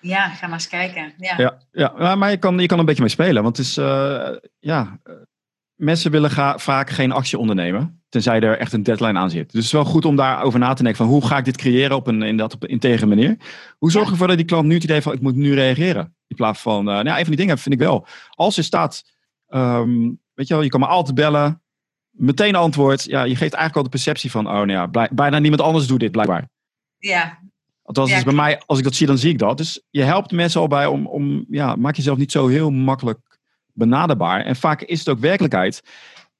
Ja, 0.00 0.28
ga 0.28 0.46
maar 0.46 0.54
eens 0.54 0.68
kijken. 0.68 1.12
Ja, 1.18 1.58
ja, 1.72 1.92
ja 1.96 2.14
maar 2.14 2.30
je 2.30 2.36
kan, 2.36 2.58
je 2.58 2.66
kan 2.66 2.78
een 2.78 2.84
beetje 2.84 3.02
mee 3.02 3.10
spelen. 3.10 3.42
Want 3.42 3.56
het 3.56 3.66
is, 3.66 3.74
ja, 4.58 5.00
mensen 5.76 6.10
willen 6.10 6.30
ga, 6.30 6.58
vaak 6.58 6.90
geen 6.90 7.12
actie 7.12 7.38
ondernemen. 7.38 8.02
Tenzij 8.08 8.40
er 8.40 8.58
echt 8.58 8.72
een 8.72 8.82
deadline 8.82 9.18
aan 9.18 9.30
zit. 9.30 9.44
Dus 9.44 9.54
het 9.54 9.64
is 9.64 9.72
wel 9.72 9.84
goed 9.84 10.04
om 10.04 10.16
daarover 10.16 10.58
na 10.58 10.72
te 10.72 10.82
denken 10.82 11.04
van 11.04 11.12
hoe 11.12 11.26
ga 11.26 11.38
ik 11.38 11.44
dit 11.44 11.56
creëren 11.56 11.96
op 11.96 12.06
een, 12.06 12.22
inderdaad 12.22 12.54
op 12.54 12.62
een 12.62 12.68
integere 12.68 13.06
manier. 13.06 13.36
Hoe 13.78 13.90
zorg 13.90 14.04
je 14.06 14.10
ervoor 14.10 14.26
dat 14.26 14.36
die 14.36 14.46
klant 14.46 14.66
nu 14.66 14.74
het 14.74 14.84
idee 14.84 15.02
van 15.02 15.12
ik 15.12 15.20
moet 15.20 15.34
nu 15.34 15.54
reageren? 15.54 16.14
In 16.26 16.36
plaats 16.36 16.60
van, 16.60 16.88
uh, 16.88 16.94
nou, 16.94 17.08
een 17.08 17.14
van 17.14 17.24
die 17.24 17.36
dingen 17.36 17.58
vind 17.58 17.74
ik 17.74 17.80
wel. 17.80 18.06
Als 18.30 18.56
er 18.56 18.64
staat, 18.64 19.02
um, 19.48 20.20
weet 20.34 20.48
je 20.48 20.54
wel, 20.54 20.62
je 20.62 20.68
kan 20.68 20.80
me 20.80 20.86
altijd 20.86 21.14
bellen. 21.14 21.62
Meteen 22.10 22.54
antwoord. 22.54 23.04
Ja, 23.04 23.22
je 23.22 23.36
geeft 23.36 23.40
eigenlijk 23.40 23.76
al 23.76 23.82
de 23.82 23.88
perceptie 23.88 24.30
van, 24.30 24.46
oh 24.46 24.52
nou 24.52 24.70
ja, 24.70 24.86
blij, 24.86 25.08
bijna 25.12 25.38
niemand 25.38 25.62
anders 25.62 25.86
doet 25.86 26.00
dit 26.00 26.10
blijkbaar. 26.10 26.48
Ja. 26.98 27.38
Althans, 27.82 28.10
ja, 28.10 28.24
bij 28.24 28.34
mij, 28.34 28.62
als 28.66 28.78
ik 28.78 28.84
dat 28.84 28.94
zie, 28.94 29.06
dan 29.06 29.18
zie 29.18 29.30
ik 29.30 29.38
dat. 29.38 29.56
Dus 29.56 29.82
je 29.90 30.02
helpt 30.02 30.32
mensen 30.32 30.60
al 30.60 30.68
bij 30.68 30.86
om, 30.86 31.06
om 31.06 31.44
ja, 31.48 31.76
maak 31.76 31.96
jezelf 31.96 32.18
niet 32.18 32.32
zo 32.32 32.46
heel 32.46 32.70
makkelijk 32.70 33.35
benaderbaar. 33.76 34.44
En 34.44 34.56
vaak 34.56 34.82
is 34.82 34.98
het 34.98 35.08
ook 35.08 35.18
werkelijkheid. 35.18 35.82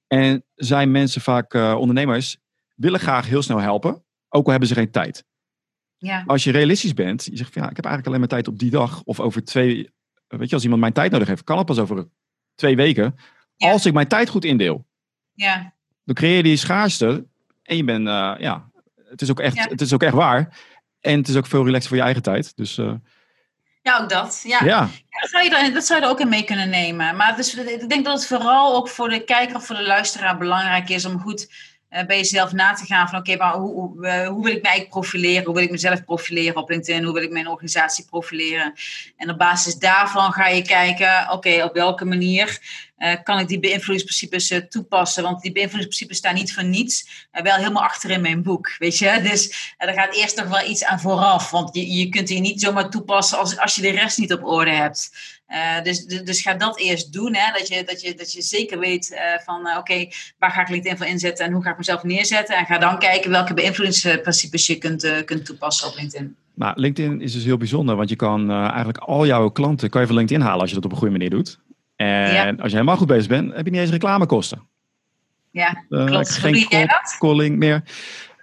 En 0.07 0.45
zijn 0.55 0.91
mensen 0.91 1.21
vaak, 1.21 1.55
uh, 1.55 1.75
ondernemers, 1.79 2.37
willen 2.75 3.01
graag 3.01 3.27
heel 3.27 3.43
snel 3.43 3.61
helpen. 3.61 4.05
Ook 4.29 4.45
al 4.45 4.51
hebben 4.51 4.69
ze 4.69 4.75
geen 4.75 4.91
tijd. 4.91 5.25
Ja. 5.97 6.25
Als 6.27 6.45
je 6.45 6.51
realistisch 6.51 6.95
bent, 6.95 7.25
je 7.25 7.37
zegt 7.37 7.53
van 7.53 7.63
ja, 7.63 7.71
ik 7.71 7.77
heb 7.77 7.85
eigenlijk 7.85 8.07
alleen 8.07 8.21
maar 8.29 8.39
tijd 8.39 8.49
op 8.49 8.59
die 8.59 8.71
dag 8.71 9.03
of 9.03 9.21
over 9.21 9.45
twee. 9.45 9.91
Weet 10.27 10.49
je, 10.49 10.55
als 10.55 10.63
iemand 10.63 10.81
mijn 10.81 10.93
tijd 10.93 11.13
nodig 11.13 11.29
heeft, 11.29 11.45
kan 11.45 11.57
het 11.57 11.67
pas 11.67 11.79
over 11.79 12.09
twee 12.55 12.77
weken. 12.77 13.15
Ja. 13.57 13.71
Als 13.71 13.87
ik 13.87 13.93
mijn 13.93 14.09
tijd 14.09 14.29
goed 14.29 14.45
indeel. 14.45 14.87
Ja. 15.33 15.75
Dan 16.05 16.15
creëer 16.15 16.37
je 16.37 16.43
die 16.43 16.57
schaarste. 16.57 17.27
En 17.63 17.77
je 17.77 17.85
bent, 17.85 18.07
uh, 18.07 18.35
ja, 18.39 18.71
het 19.09 19.23
is, 19.23 19.31
ook 19.31 19.41
echt, 19.41 19.57
ja. 19.57 19.69
het 19.69 19.81
is 19.81 19.93
ook 19.93 20.03
echt 20.03 20.15
waar. 20.15 20.59
En 21.01 21.19
het 21.19 21.29
is 21.29 21.37
ook 21.37 21.47
veel 21.47 21.65
relaxer 21.65 21.89
voor 21.89 21.97
je 21.97 22.03
eigen 22.03 22.23
tijd. 22.23 22.57
Dus. 22.57 22.79
Uh, 22.79 22.95
ja, 23.87 24.01
ook 24.01 24.09
dat. 24.09 24.41
Ja. 24.43 24.61
ja. 24.65 24.89
dat, 25.21 25.31
zou 25.31 25.45
je 25.45 25.57
er, 25.57 25.73
dat 25.73 25.87
zou 25.87 26.01
je 26.01 26.05
er 26.05 26.13
ook 26.13 26.21
in 26.21 26.29
mee 26.29 26.45
kunnen 26.45 26.69
nemen. 26.69 27.17
Maar 27.17 27.37
dus, 27.37 27.55
ik 27.55 27.89
denk 27.89 28.05
dat 28.05 28.15
het 28.15 28.27
vooral 28.27 28.77
ook 28.77 28.89
voor 28.89 29.09
de 29.09 29.25
kijker 29.25 29.57
of 29.57 29.67
voor 29.67 29.77
de 29.77 29.87
luisteraar 29.87 30.39
belangrijk 30.39 30.89
is 30.89 31.05
om 31.05 31.21
goed 31.21 31.49
bij 31.89 32.17
jezelf 32.17 32.53
na 32.53 32.73
te 32.73 32.85
gaan 32.85 33.09
van 33.09 33.19
oké, 33.19 33.37
maar 33.37 33.55
hoe, 33.55 33.73
hoe, 33.73 34.07
uh, 34.07 34.29
hoe, 34.29 34.45
wil 34.45 34.55
ik 34.55 34.63
mij 34.63 34.87
profileren? 34.89 35.45
Hoe 35.45 35.55
wil 35.55 35.63
ik 35.63 35.71
mezelf 35.71 36.05
profileren 36.05 36.57
op 36.57 36.71
LinkedIn? 36.71 37.05
Hoe 37.05 37.13
wil 37.13 37.23
ik 37.23 37.31
mijn 37.31 37.49
organisatie 37.49 38.05
profileren? 38.05 38.73
En 39.17 39.31
op 39.31 39.39
basis 39.39 39.79
daarvan 39.79 40.33
ga 40.33 40.49
je 40.49 40.63
kijken, 40.63 41.31
oké, 41.31 41.65
op 41.65 41.75
welke 41.75 42.05
manier 42.05 42.61
uh, 42.99 43.15
kan 43.23 43.39
ik 43.39 43.49
die 43.49 43.61
beïnvloedingsprincipes 43.61 44.69
toepassen? 44.69 45.23
Want 45.23 45.43
die 45.43 45.53
beïnvloedingsprincipes 45.53 46.17
staan 46.17 46.35
niet 46.35 46.55
voor 46.55 46.65
niets, 46.65 47.27
wel 47.31 47.57
helemaal 47.57 47.83
achter 47.83 48.11
in 48.11 48.21
mijn 48.21 48.43
boek, 48.43 48.75
weet 48.79 48.99
je? 48.99 49.21
Dus 49.23 49.75
er 49.77 49.93
gaat 49.93 50.15
eerst 50.15 50.37
nog 50.37 50.49
wel 50.49 50.69
iets 50.69 50.85
aan 50.85 51.01
vooraf, 51.01 51.51
want 51.51 51.75
je, 51.75 51.93
je 51.93 52.09
kunt 52.09 52.29
die 52.29 52.41
niet 52.41 52.61
zomaar 52.61 52.91
toepassen 52.91 53.39
als, 53.39 53.59
als 53.59 53.75
je 53.75 53.83
de 53.83 53.91
rest 53.91 54.19
niet 54.19 54.33
op 54.33 54.45
orde 54.45 54.71
hebt. 54.71 55.11
Uh, 55.49 55.83
dus, 55.83 56.07
dus 56.07 56.43
ga 56.43 56.55
dat 56.55 56.79
eerst 56.79 57.13
doen. 57.13 57.35
Hè? 57.35 57.53
Dat, 57.59 57.69
je, 57.69 57.85
dat, 57.85 58.01
je, 58.01 58.15
dat 58.15 58.33
je 58.33 58.43
zeker 58.43 58.79
weet 58.79 59.11
uh, 59.11 59.19
van 59.45 59.61
uh, 59.67 59.71
oké, 59.71 59.79
okay, 59.79 60.13
waar 60.39 60.51
ga 60.51 60.61
ik 60.61 60.69
LinkedIn 60.69 60.97
voor 60.97 61.07
inzetten 61.07 61.47
en 61.47 61.53
hoe 61.53 61.63
ga 61.63 61.71
ik 61.71 61.77
mezelf 61.77 62.03
neerzetten. 62.03 62.57
En 62.57 62.67
ga 62.67 62.79
dan 62.79 62.99
kijken 62.99 63.31
welke 63.31 63.55
beïnvloedingsprincipes 63.55 64.67
je 64.67 64.79
kunt, 64.79 65.25
kunt 65.25 65.45
toepassen 65.45 65.89
op 65.89 65.97
LinkedIn. 65.97 66.37
Nou, 66.55 66.81
LinkedIn 66.81 67.21
is 67.21 67.33
dus 67.33 67.45
heel 67.45 67.57
bijzonder, 67.57 67.97
want 67.97 68.09
je 68.09 68.17
kan 68.17 68.51
eigenlijk 68.51 68.99
al 68.99 69.27
jouw 69.27 69.49
klanten 69.49 69.91
kan 69.91 70.01
je 70.01 70.07
van 70.07 70.17
LinkedIn 70.17 70.43
halen 70.43 70.61
als 70.61 70.69
je 70.69 70.75
dat 70.75 70.85
op 70.85 70.91
een 70.91 70.97
goede 70.97 71.13
manier 71.13 71.31
doet. 71.31 71.59
En 71.97 72.33
ja. 72.33 72.49
als 72.49 72.71
je 72.71 72.77
helemaal 72.77 72.97
goed 72.97 73.07
bezig 73.07 73.29
bent, 73.29 73.55
heb 73.55 73.65
je 73.65 73.71
niet 73.71 73.81
eens 73.81 73.91
reclamekosten. 73.91 74.63
Ja, 75.51 75.85
klopt. 75.89 76.31
geen 76.31 76.53
Hoe 76.55 76.61
doe 76.61 76.71
jij 76.71 76.87
dat? 76.87 77.17
calling 77.19 77.57
meer. 77.57 77.83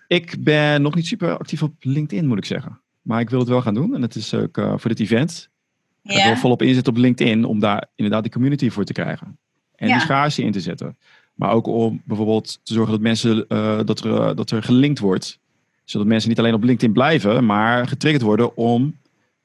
Ik 0.07 0.35
ben 0.43 0.81
nog 0.81 0.95
niet 0.95 1.07
super 1.07 1.37
actief 1.37 1.63
op 1.63 1.73
LinkedIn, 1.79 2.27
moet 2.27 2.37
ik 2.37 2.45
zeggen. 2.45 2.79
Maar 3.01 3.19
ik 3.19 3.29
wil 3.29 3.39
het 3.39 3.49
wel 3.49 3.61
gaan 3.61 3.73
doen. 3.73 3.95
En 3.95 4.01
het 4.01 4.15
is 4.15 4.33
ook 4.33 4.55
voor 4.75 4.89
dit 4.89 4.99
event 4.99 5.51
ja. 6.03 6.25
wil 6.25 6.35
volop 6.35 6.61
inzetten 6.61 6.93
op 6.93 6.99
LinkedIn 6.99 7.45
om 7.45 7.59
daar 7.59 7.87
inderdaad 7.95 8.23
die 8.23 8.31
community 8.31 8.69
voor 8.69 8.83
te 8.83 8.93
krijgen. 8.93 9.37
En 9.75 9.87
ja. 9.87 9.93
die 9.93 10.03
schaarste 10.03 10.43
in 10.43 10.51
te 10.51 10.59
zetten. 10.59 10.97
Maar 11.33 11.51
ook 11.51 11.67
om 11.67 12.01
bijvoorbeeld 12.05 12.59
te 12.63 12.73
zorgen 12.73 12.91
dat 12.91 13.01
mensen 13.01 13.45
uh, 13.49 13.79
dat, 13.85 13.99
er, 13.99 14.11
uh, 14.11 14.35
dat 14.35 14.51
er 14.51 14.63
gelinkt 14.63 14.99
wordt. 14.99 15.39
Zodat 15.83 16.07
mensen 16.07 16.29
niet 16.29 16.39
alleen 16.39 16.53
op 16.53 16.63
LinkedIn 16.63 16.93
blijven, 16.93 17.45
maar 17.45 17.87
getriggerd 17.87 18.23
worden 18.23 18.57
om 18.57 18.97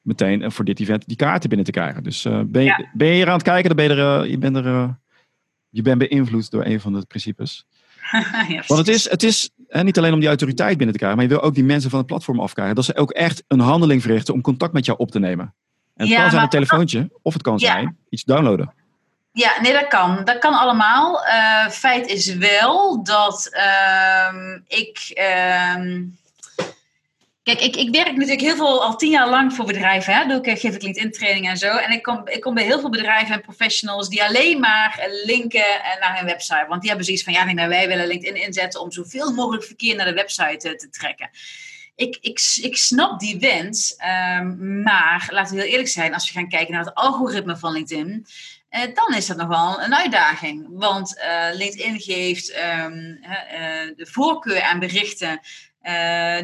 meteen 0.02 0.52
voor 0.52 0.64
dit 0.64 0.80
event 0.80 1.06
die 1.06 1.16
kaarten 1.16 1.48
binnen 1.48 1.66
te 1.66 1.72
krijgen. 1.72 2.02
Dus 2.02 2.24
uh, 2.24 2.40
ben, 2.46 2.62
je, 2.62 2.68
ja. 2.68 2.88
ben 2.92 3.08
je 3.08 3.14
hier 3.14 3.26
aan 3.26 3.32
het 3.32 3.42
kijken, 3.42 3.76
dan 3.76 3.86
ben 3.86 3.96
je 3.96 4.02
er, 4.02 4.28
je 4.30 4.38
bent 4.38 4.56
er, 4.56 4.96
je 5.68 5.82
bent 5.82 5.98
beïnvloed 5.98 6.50
door 6.50 6.64
een 6.64 6.80
van 6.80 6.92
de 6.92 7.04
principes. 7.06 7.66
Want 8.66 8.86
het 8.86 8.88
is, 8.88 9.10
het 9.10 9.22
is 9.22 9.50
hè, 9.68 9.82
niet 9.82 9.98
alleen 9.98 10.12
om 10.12 10.18
die 10.18 10.28
autoriteit 10.28 10.76
binnen 10.76 10.92
te 10.92 10.98
krijgen, 10.98 11.18
maar 11.18 11.28
je 11.28 11.34
wil 11.34 11.42
ook 11.42 11.54
die 11.54 11.64
mensen 11.64 11.90
van 11.90 11.98
het 11.98 12.08
platform 12.08 12.40
afkrijgen. 12.40 12.74
Dat 12.74 12.84
ze 12.84 12.96
ook 12.96 13.10
echt 13.10 13.44
een 13.48 13.60
handeling 13.60 14.02
verrichten 14.02 14.34
om 14.34 14.40
contact 14.40 14.72
met 14.72 14.86
jou 14.86 14.98
op 14.98 15.10
te 15.10 15.18
nemen. 15.18 15.54
En 15.98 16.04
het 16.04 16.14
ja, 16.14 16.20
kan 16.20 16.30
zijn 16.30 16.42
een 16.42 16.48
telefoontje, 16.48 17.10
of 17.22 17.32
het 17.32 17.42
kan 17.42 17.58
zijn 17.58 17.82
ja. 17.82 17.92
iets 18.08 18.24
downloaden. 18.24 18.74
Ja, 19.32 19.60
nee, 19.60 19.72
dat 19.72 19.86
kan. 19.88 20.24
Dat 20.24 20.38
kan 20.38 20.54
allemaal. 20.54 21.26
Uh, 21.26 21.68
feit 21.68 22.06
is 22.06 22.34
wel 22.34 23.02
dat 23.02 23.50
uh, 23.52 24.54
ik. 24.66 25.12
Uh, 25.14 25.74
kijk, 27.42 27.60
ik, 27.60 27.76
ik 27.76 27.94
werk 27.94 28.12
natuurlijk 28.12 28.40
heel 28.40 28.56
veel, 28.56 28.84
al 28.84 28.96
tien 28.96 29.10
jaar 29.10 29.28
lang 29.28 29.54
voor 29.54 29.64
bedrijven. 29.64 30.14
Hè? 30.14 30.26
Doe 30.26 30.44
ik, 30.44 30.60
geef 30.60 30.74
ik 30.74 30.82
LinkedIn 30.82 31.12
training 31.12 31.48
en 31.48 31.56
zo. 31.56 31.76
En 31.76 31.92
ik 31.92 32.02
kom, 32.02 32.28
ik 32.28 32.40
kom 32.40 32.54
bij 32.54 32.64
heel 32.64 32.80
veel 32.80 32.90
bedrijven 32.90 33.34
en 33.34 33.40
professionals 33.40 34.08
die 34.08 34.24
alleen 34.24 34.60
maar 34.60 35.08
linken 35.24 35.80
naar 36.00 36.16
hun 36.16 36.26
website. 36.26 36.66
Want 36.68 36.80
die 36.80 36.88
hebben 36.88 37.06
zoiets 37.06 37.24
van: 37.24 37.32
ja, 37.32 37.44
nee, 37.44 37.68
wij 37.68 37.88
willen 37.88 38.06
LinkedIn 38.06 38.42
inzetten 38.42 38.80
om 38.80 38.92
zoveel 38.92 39.32
mogelijk 39.32 39.64
verkeer 39.64 39.96
naar 39.96 40.06
de 40.06 40.14
website 40.14 40.56
te, 40.56 40.76
te 40.76 40.88
trekken 40.88 41.30
ik, 41.98 42.18
ik, 42.20 42.58
ik 42.62 42.76
snap 42.76 43.20
die 43.20 43.38
wens, 43.38 43.96
ehm, 43.96 44.82
maar 44.82 45.28
laten 45.30 45.54
we 45.54 45.60
heel 45.60 45.70
eerlijk 45.70 45.88
zijn, 45.88 46.14
als 46.14 46.26
we 46.26 46.38
gaan 46.38 46.48
kijken 46.48 46.74
naar 46.74 46.84
het 46.84 46.94
algoritme 46.94 47.56
van 47.56 47.72
LinkedIn, 47.72 48.26
uh, 48.70 48.94
dan 48.94 49.14
is 49.14 49.26
dat 49.26 49.36
nog 49.36 49.48
wel 49.48 49.82
een 49.82 49.94
uitdaging. 49.94 50.66
Want 50.70 51.18
uh, 51.18 51.56
LinkedIn 51.56 52.00
geeft 52.00 52.48
um, 52.50 53.20
de 53.96 54.06
voorkeur 54.10 54.62
aan 54.62 54.78
berichten 54.78 55.40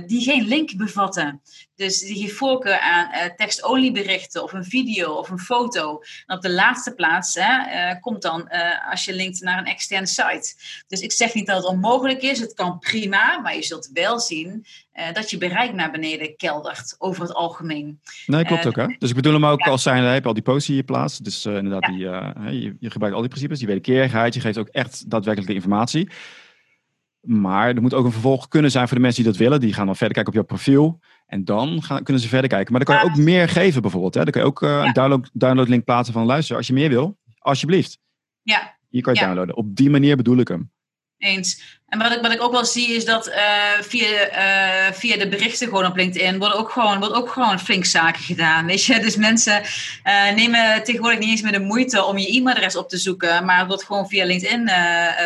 die 0.06 0.22
geen 0.22 0.46
link 0.46 0.76
bevatten. 0.76 1.42
Dus 1.76 2.00
die 2.00 2.16
geeft 2.16 2.37
voorkeur 2.37 2.78
aan 2.78 3.08
uh, 3.12 3.34
tekst-only 3.37 3.92
berichten 3.92 4.42
of 4.42 4.52
een 4.52 4.64
video 4.64 5.12
of 5.12 5.30
een 5.30 5.38
foto. 5.38 6.02
En 6.26 6.37
op 6.37 6.42
de 6.42 6.52
laatste 6.52 6.94
plaats 6.94 7.34
hè, 7.34 7.90
uh, 7.90 8.00
komt 8.00 8.22
dan 8.22 8.48
als 8.90 9.04
je 9.04 9.14
linkt 9.14 9.40
naar 9.40 9.58
een 9.58 9.64
externe 9.64 10.06
site. 10.06 10.54
Dus 10.87 11.00
ik 11.00 11.12
zeg 11.12 11.34
niet 11.34 11.46
dat 11.46 11.56
het 11.56 11.66
onmogelijk 11.66 12.22
is, 12.22 12.40
het 12.40 12.54
kan 12.54 12.78
prima, 12.78 13.40
maar 13.40 13.54
je 13.54 13.62
zult 13.62 13.90
wel 13.92 14.20
zien 14.20 14.66
dat 15.12 15.30
je 15.30 15.38
bereik 15.38 15.72
naar 15.72 15.90
beneden 15.90 16.37
keldert 16.37 16.94
over 16.98 17.22
het 17.22 17.34
algemeen. 17.34 18.00
Nee, 18.26 18.44
klopt 18.44 18.66
ook 18.66 18.76
hè. 18.76 18.87
Dus 18.98 19.08
ik 19.08 19.16
bedoel 19.16 19.32
hem 19.32 19.46
ook 19.46 19.64
ja. 19.64 19.70
als 19.70 19.82
zijn, 19.82 20.02
heb 20.04 20.22
je 20.22 20.28
al 20.28 20.34
die 20.34 20.42
posts 20.42 20.66
die 20.66 20.76
je 20.76 20.82
plaatst. 20.82 21.24
Dus 21.24 21.46
inderdaad, 21.46 21.90
ja. 21.94 22.32
die, 22.32 22.62
je, 22.62 22.76
je 22.80 22.90
gebruikt 22.90 23.16
al 23.16 23.22
die 23.22 23.30
principes, 23.30 23.58
die 23.58 23.66
wederkerigheid, 23.66 24.34
je 24.34 24.40
geeft 24.40 24.58
ook 24.58 24.68
echt 24.68 25.10
daadwerkelijke 25.10 25.54
informatie. 25.54 26.10
Maar 27.20 27.68
er 27.68 27.82
moet 27.82 27.94
ook 27.94 28.04
een 28.04 28.12
vervolg 28.12 28.48
kunnen 28.48 28.70
zijn 28.70 28.88
voor 28.88 28.96
de 28.96 29.02
mensen 29.02 29.22
die 29.22 29.32
dat 29.32 29.40
willen. 29.40 29.60
Die 29.60 29.72
gaan 29.72 29.87
dan 29.87 29.96
verder 29.96 30.14
kijken 30.14 30.32
op 30.32 30.38
jouw 30.38 30.56
profiel. 30.56 31.00
En 31.26 31.44
dan 31.44 31.82
gaan, 31.82 32.02
kunnen 32.02 32.22
ze 32.22 32.28
verder 32.28 32.50
kijken. 32.50 32.72
Maar 32.72 32.84
dan 32.84 32.94
kan 32.94 33.04
je 33.04 33.10
ook 33.10 33.24
meer 33.24 33.48
geven 33.48 33.82
bijvoorbeeld. 33.82 34.14
Hè? 34.14 34.22
Dan 34.22 34.32
kun 34.32 34.40
je 34.40 34.46
ook 34.46 34.62
uh, 34.62 34.68
ja. 34.68 34.84
een 34.84 34.92
download, 34.92 35.30
downloadlink 35.32 35.84
plaatsen 35.84 36.14
van 36.14 36.26
luister. 36.26 36.56
Als 36.56 36.66
je 36.66 36.72
meer 36.72 36.88
wil, 36.88 37.18
alsjeblieft. 37.38 37.98
Ja. 38.42 38.76
Hier 38.88 39.02
kan 39.02 39.14
je 39.14 39.20
downloaden. 39.20 39.56
Op 39.56 39.76
die 39.76 39.90
manier 39.90 40.16
bedoel 40.16 40.38
ik 40.38 40.48
hem. 40.48 40.72
Eens. 41.18 41.80
En 41.94 42.00
wat 42.00 42.12
ik, 42.12 42.22
wat 42.22 42.33
ik 42.33 42.42
ook 42.42 42.52
wel 42.52 42.64
zie 42.64 42.94
is 42.94 43.04
dat 43.04 43.28
uh, 43.28 43.35
via, 43.80 44.09
uh, 44.09 44.92
via 44.92 45.16
de 45.16 45.28
berichten 45.28 45.68
gewoon 45.68 45.87
op 45.87 45.96
LinkedIn 45.96 46.38
worden 46.38 46.59
ook 46.59 46.70
gewoon, 46.70 46.98
wordt 46.98 47.14
ook 47.14 47.28
gewoon 47.28 47.59
flink 47.59 47.85
zaken 47.85 48.22
gedaan. 48.22 48.66
Weet 48.66 48.85
je? 48.85 49.00
Dus 49.00 49.16
mensen 49.16 49.62
uh, 49.62 50.35
nemen 50.35 50.85
tegenwoordig 50.85 51.18
niet 51.18 51.28
eens 51.28 51.42
meer 51.42 51.52
de 51.52 51.61
moeite 51.61 52.04
om 52.04 52.18
je 52.18 52.37
e-mailadres 52.37 52.76
op 52.76 52.88
te 52.88 52.96
zoeken. 52.96 53.44
Maar 53.44 53.59
het 53.59 53.66
wordt 53.66 53.85
gewoon 53.85 54.09
via 54.09 54.24
LinkedIn 54.24 54.70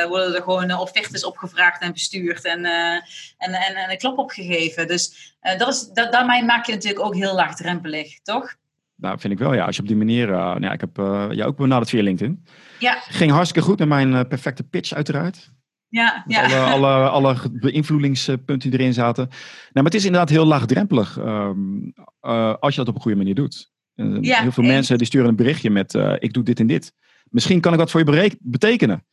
worden 0.09 0.35
er 0.35 0.43
gewoon 0.43 0.79
offertes 0.79 1.25
opgevraagd 1.25 1.83
en 1.83 1.93
bestuurd 1.93 2.45
en, 2.45 2.65
en, 2.65 3.03
en, 3.39 3.75
en 3.75 3.91
een 3.91 3.99
klap 3.99 4.19
opgegeven. 4.19 4.87
Dus 4.87 5.35
dat 5.59 5.69
is, 5.69 5.89
dat, 5.93 6.13
daarmee 6.13 6.45
maak 6.45 6.67
je 6.67 6.73
natuurlijk 6.73 7.05
ook 7.05 7.15
heel 7.15 7.35
laagdrempelig, 7.35 8.21
toch? 8.23 8.55
Nou, 8.97 9.19
vind 9.19 9.33
ik 9.33 9.39
wel 9.39 9.55
ja. 9.55 9.65
Als 9.65 9.77
je 9.77 9.83
op 9.83 9.89
die 9.89 9.97
manier. 9.97 10.27
nou 10.27 10.61
ja, 10.61 10.73
ik 10.73 10.81
heb 10.81 10.97
jou 10.97 11.45
ook 11.45 11.57
benaderd 11.57 11.91
via 11.91 12.03
LinkedIn. 12.03 12.45
Ja. 12.79 12.99
Ging 13.09 13.31
hartstikke 13.31 13.69
goed 13.69 13.79
met 13.79 13.89
mijn 13.89 14.29
perfecte 14.29 14.63
pitch, 14.63 14.93
uiteraard. 14.93 15.57
Ja, 15.89 16.25
ja. 16.27 16.71
Alle, 16.71 16.87
alle, 16.87 17.09
alle 17.09 17.37
beïnvloedingspunten 17.53 18.71
die 18.71 18.73
erin 18.73 18.93
zaten. 18.93 19.27
Nou, 19.29 19.39
maar 19.73 19.85
het 19.85 19.95
is 19.95 20.05
inderdaad 20.05 20.29
heel 20.29 20.45
laagdrempelig 20.45 21.17
um, 21.17 21.93
uh, 22.23 22.55
als 22.55 22.75
je 22.75 22.81
dat 22.81 22.89
op 22.89 22.95
een 22.95 23.01
goede 23.01 23.17
manier 23.17 23.35
doet. 23.35 23.71
Uh, 23.95 24.19
ja, 24.21 24.41
heel 24.41 24.53
veel 24.53 24.63
en... 24.63 24.69
mensen 24.69 24.99
die 24.99 25.07
sturen 25.07 25.29
een 25.29 25.37
berichtje 25.37 25.71
met 25.71 25.95
uh, 25.95 26.15
ik 26.19 26.33
doe 26.33 26.43
dit 26.43 26.61
en 26.61 26.67
dit. 26.67 26.93
Misschien 27.25 27.61
kan 27.61 27.73
ik 27.73 27.79
wat 27.79 27.91
voor 27.91 28.05
je 28.05 28.37
betekenen. 28.41 29.07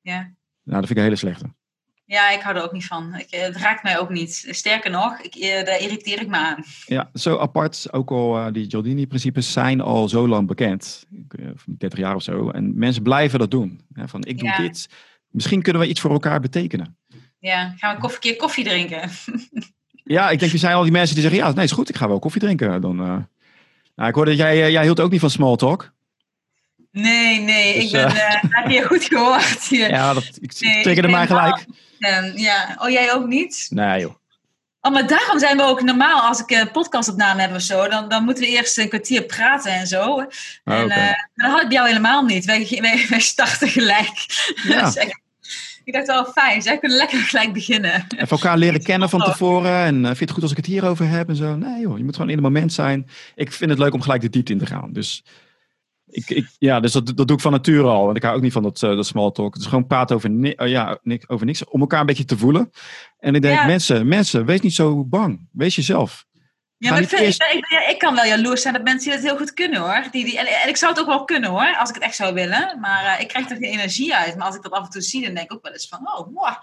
Ja. 0.00 0.18
Nou, 0.62 0.80
dat 0.80 0.86
vind 0.86 0.90
ik 0.90 0.96
een 0.96 1.02
hele 1.02 1.16
slechte. 1.16 1.54
Ja, 2.04 2.30
ik 2.30 2.40
hou 2.40 2.56
er 2.56 2.62
ook 2.62 2.72
niet 2.72 2.86
van. 2.86 3.14
Ik, 3.14 3.26
het 3.30 3.56
raakt 3.56 3.82
mij 3.82 3.98
ook 3.98 4.10
niet. 4.10 4.46
Sterker 4.50 4.90
nog, 4.90 5.20
ik, 5.20 5.40
daar 5.66 5.80
irriteer 5.80 6.20
ik 6.20 6.28
me 6.28 6.36
aan. 6.36 6.64
Ja, 6.86 7.10
zo 7.14 7.38
apart. 7.38 7.92
Ook 7.92 8.10
al 8.10 8.52
die 8.52 8.70
Giordini-principes 8.70 9.52
zijn 9.52 9.80
al 9.80 10.08
zo 10.08 10.28
lang 10.28 10.46
bekend. 10.46 11.06
30 11.66 11.98
jaar 11.98 12.14
of 12.14 12.22
zo. 12.22 12.50
En 12.50 12.78
mensen 12.78 13.02
blijven 13.02 13.38
dat 13.38 13.50
doen. 13.50 13.80
Ja, 13.94 14.06
van 14.06 14.24
ik 14.24 14.38
doe 14.38 14.48
ja. 14.48 14.56
dit. 14.56 14.88
Misschien 15.36 15.62
kunnen 15.62 15.82
we 15.82 15.88
iets 15.88 16.00
voor 16.00 16.10
elkaar 16.10 16.40
betekenen. 16.40 16.98
Ja, 17.38 17.74
gaan 17.76 17.94
we 17.94 18.00
koffie, 18.00 18.20
keer 18.20 18.36
koffie 18.36 18.64
drinken? 18.64 19.10
ja, 20.16 20.30
ik 20.30 20.38
denk, 20.38 20.52
er 20.52 20.58
zijn 20.58 20.74
al 20.74 20.82
die 20.82 20.92
mensen 20.92 21.14
die 21.14 21.24
zeggen, 21.24 21.42
ja, 21.42 21.52
nee, 21.52 21.64
is 21.64 21.72
goed, 21.72 21.88
ik 21.88 21.96
ga 21.96 22.08
wel 22.08 22.18
koffie 22.18 22.40
drinken. 22.40 22.80
Dan, 22.80 23.00
uh... 23.00 23.16
nou, 23.94 24.08
ik 24.08 24.14
hoorde 24.14 24.30
dat 24.30 24.40
jij, 24.40 24.56
uh, 24.56 24.70
jij 24.70 24.82
hield 24.82 25.00
ook 25.00 25.10
niet 25.10 25.20
van 25.20 25.30
small 25.30 25.56
talk. 25.56 25.92
Nee, 26.90 27.40
nee, 27.40 27.74
dus, 27.74 27.84
ik 27.84 27.92
ben, 27.92 28.10
uh... 28.10 28.34
heb 28.40 28.70
je 28.70 28.82
goed 28.82 29.04
gehoord. 29.04 29.66
Ja, 29.66 30.14
dat, 30.14 30.38
ik 30.40 30.60
nee, 30.60 30.82
tekende 30.82 31.08
mij 31.08 31.26
gelijk. 31.26 31.64
Ja, 32.34 32.76
oh, 32.78 32.88
jij 32.88 33.14
ook 33.14 33.26
niet? 33.26 33.66
Nee, 33.70 34.00
joh. 34.00 34.14
Oh, 34.80 34.92
maar 34.92 35.06
daarom 35.06 35.38
zijn 35.38 35.56
we 35.56 35.62
ook 35.62 35.82
normaal, 35.82 36.20
als 36.20 36.40
ik 36.40 36.50
een 36.50 36.70
podcastopname 36.70 37.40
heb 37.40 37.54
of 37.54 37.60
zo, 37.60 37.88
dan, 37.88 38.08
dan 38.08 38.24
moeten 38.24 38.44
we 38.44 38.50
eerst 38.50 38.78
een 38.78 38.88
kwartier 38.88 39.22
praten 39.22 39.72
en 39.72 39.86
zo. 39.86 40.18
En 40.18 40.28
oh, 40.64 40.84
okay. 40.84 41.28
dat 41.34 41.50
had 41.50 41.62
ik 41.62 41.68
bij 41.68 41.76
jou 41.76 41.88
helemaal 41.88 42.22
niet. 42.22 42.44
Wij, 42.44 42.78
wij, 42.80 43.06
wij 43.08 43.20
starten 43.20 43.68
gelijk. 43.68 44.26
Ja. 44.64 44.92
ik 45.86 45.92
dacht 45.92 46.06
wel 46.06 46.24
fijn, 46.24 46.62
zij 46.62 46.78
kunnen 46.78 46.98
lekker 46.98 47.18
gelijk 47.30 47.52
beginnen. 47.52 48.06
Even 48.08 48.28
elkaar 48.28 48.58
leren 48.58 48.82
kennen 48.82 49.08
van 49.08 49.20
tevoren. 49.20 49.84
En 49.84 49.94
uh, 49.94 50.04
vind 50.04 50.18
je 50.18 50.24
het 50.24 50.30
goed 50.30 50.42
als 50.42 50.50
ik 50.50 50.56
het 50.56 50.66
hierover 50.66 51.08
heb 51.08 51.28
en 51.28 51.36
zo? 51.36 51.56
Nee 51.56 51.80
joh, 51.80 51.98
je 51.98 52.04
moet 52.04 52.14
gewoon 52.14 52.30
in 52.30 52.36
het 52.36 52.44
moment 52.44 52.72
zijn. 52.72 53.06
Ik 53.34 53.52
vind 53.52 53.70
het 53.70 53.78
leuk 53.78 53.94
om 53.94 54.00
gelijk 54.00 54.20
de 54.20 54.28
diepte 54.28 54.52
in 54.52 54.58
te 54.58 54.66
gaan. 54.66 54.92
Dus, 54.92 55.24
ik, 56.06 56.30
ik, 56.30 56.46
ja, 56.58 56.80
dus 56.80 56.92
dat, 56.92 57.06
dat 57.06 57.26
doe 57.26 57.36
ik 57.36 57.42
van 57.42 57.52
nature 57.52 57.88
al. 57.88 58.04
Want 58.04 58.16
ik 58.16 58.22
hou 58.22 58.36
ook 58.36 58.42
niet 58.42 58.52
van 58.52 58.62
dat, 58.62 58.82
uh, 58.82 58.90
dat 58.90 59.06
small 59.06 59.30
talk. 59.30 59.54
Het 59.54 59.62
is 59.62 59.68
gewoon 59.68 59.86
praten 59.86 60.16
over, 60.16 60.30
ni 60.30 60.54
uh, 60.56 60.68
ja, 60.68 60.98
niks, 61.02 61.28
over 61.28 61.46
niks. 61.46 61.64
Om 61.64 61.80
elkaar 61.80 62.00
een 62.00 62.06
beetje 62.06 62.24
te 62.24 62.38
voelen. 62.38 62.70
En 63.18 63.34
ik 63.34 63.42
denk, 63.42 63.58
Ja. 63.58 63.66
mensen, 63.66 64.08
mensen, 64.08 64.44
wees 64.44 64.60
niet 64.60 64.74
zo 64.74 65.04
bang. 65.04 65.48
Wees 65.52 65.76
jezelf. 65.76 66.25
Ja, 66.78 66.90
maar 66.90 67.00
ik, 67.00 67.08
vind, 67.08 67.20
eerst- 67.22 67.42
ik, 67.42 67.66
ik, 67.66 67.88
ik 67.90 67.98
kan 67.98 68.14
wel 68.14 68.24
jaloers 68.24 68.62
zijn 68.62 68.76
op 68.76 68.82
mensen 68.82 69.10
die 69.10 69.20
dat 69.20 69.28
heel 69.30 69.36
goed 69.38 69.54
kunnen 69.54 69.80
hoor. 69.80 70.04
Die, 70.10 70.24
die, 70.24 70.38
en, 70.38 70.46
en 70.46 70.68
ik 70.68 70.76
zou 70.76 70.92
het 70.92 71.00
ook 71.00 71.06
wel 71.06 71.24
kunnen 71.24 71.50
hoor, 71.50 71.76
als 71.78 71.88
ik 71.88 71.94
het 71.94 72.04
echt 72.04 72.16
zou 72.16 72.34
willen. 72.34 72.78
Maar 72.80 73.04
eh, 73.04 73.20
ik 73.20 73.28
krijg 73.28 73.50
er 73.50 73.56
geen 73.56 73.70
energie 73.72 74.14
uit. 74.14 74.36
Maar 74.36 74.46
als 74.46 74.56
ik 74.56 74.62
dat 74.62 74.72
af 74.72 74.84
en 74.84 74.90
toe 74.90 75.00
zie, 75.02 75.24
dan 75.24 75.34
denk 75.34 75.50
ik 75.50 75.52
ook 75.56 75.62
wel 75.62 75.72
eens 75.72 75.88
van, 75.88 75.98
oh, 76.02 76.26
wow. 76.34 76.54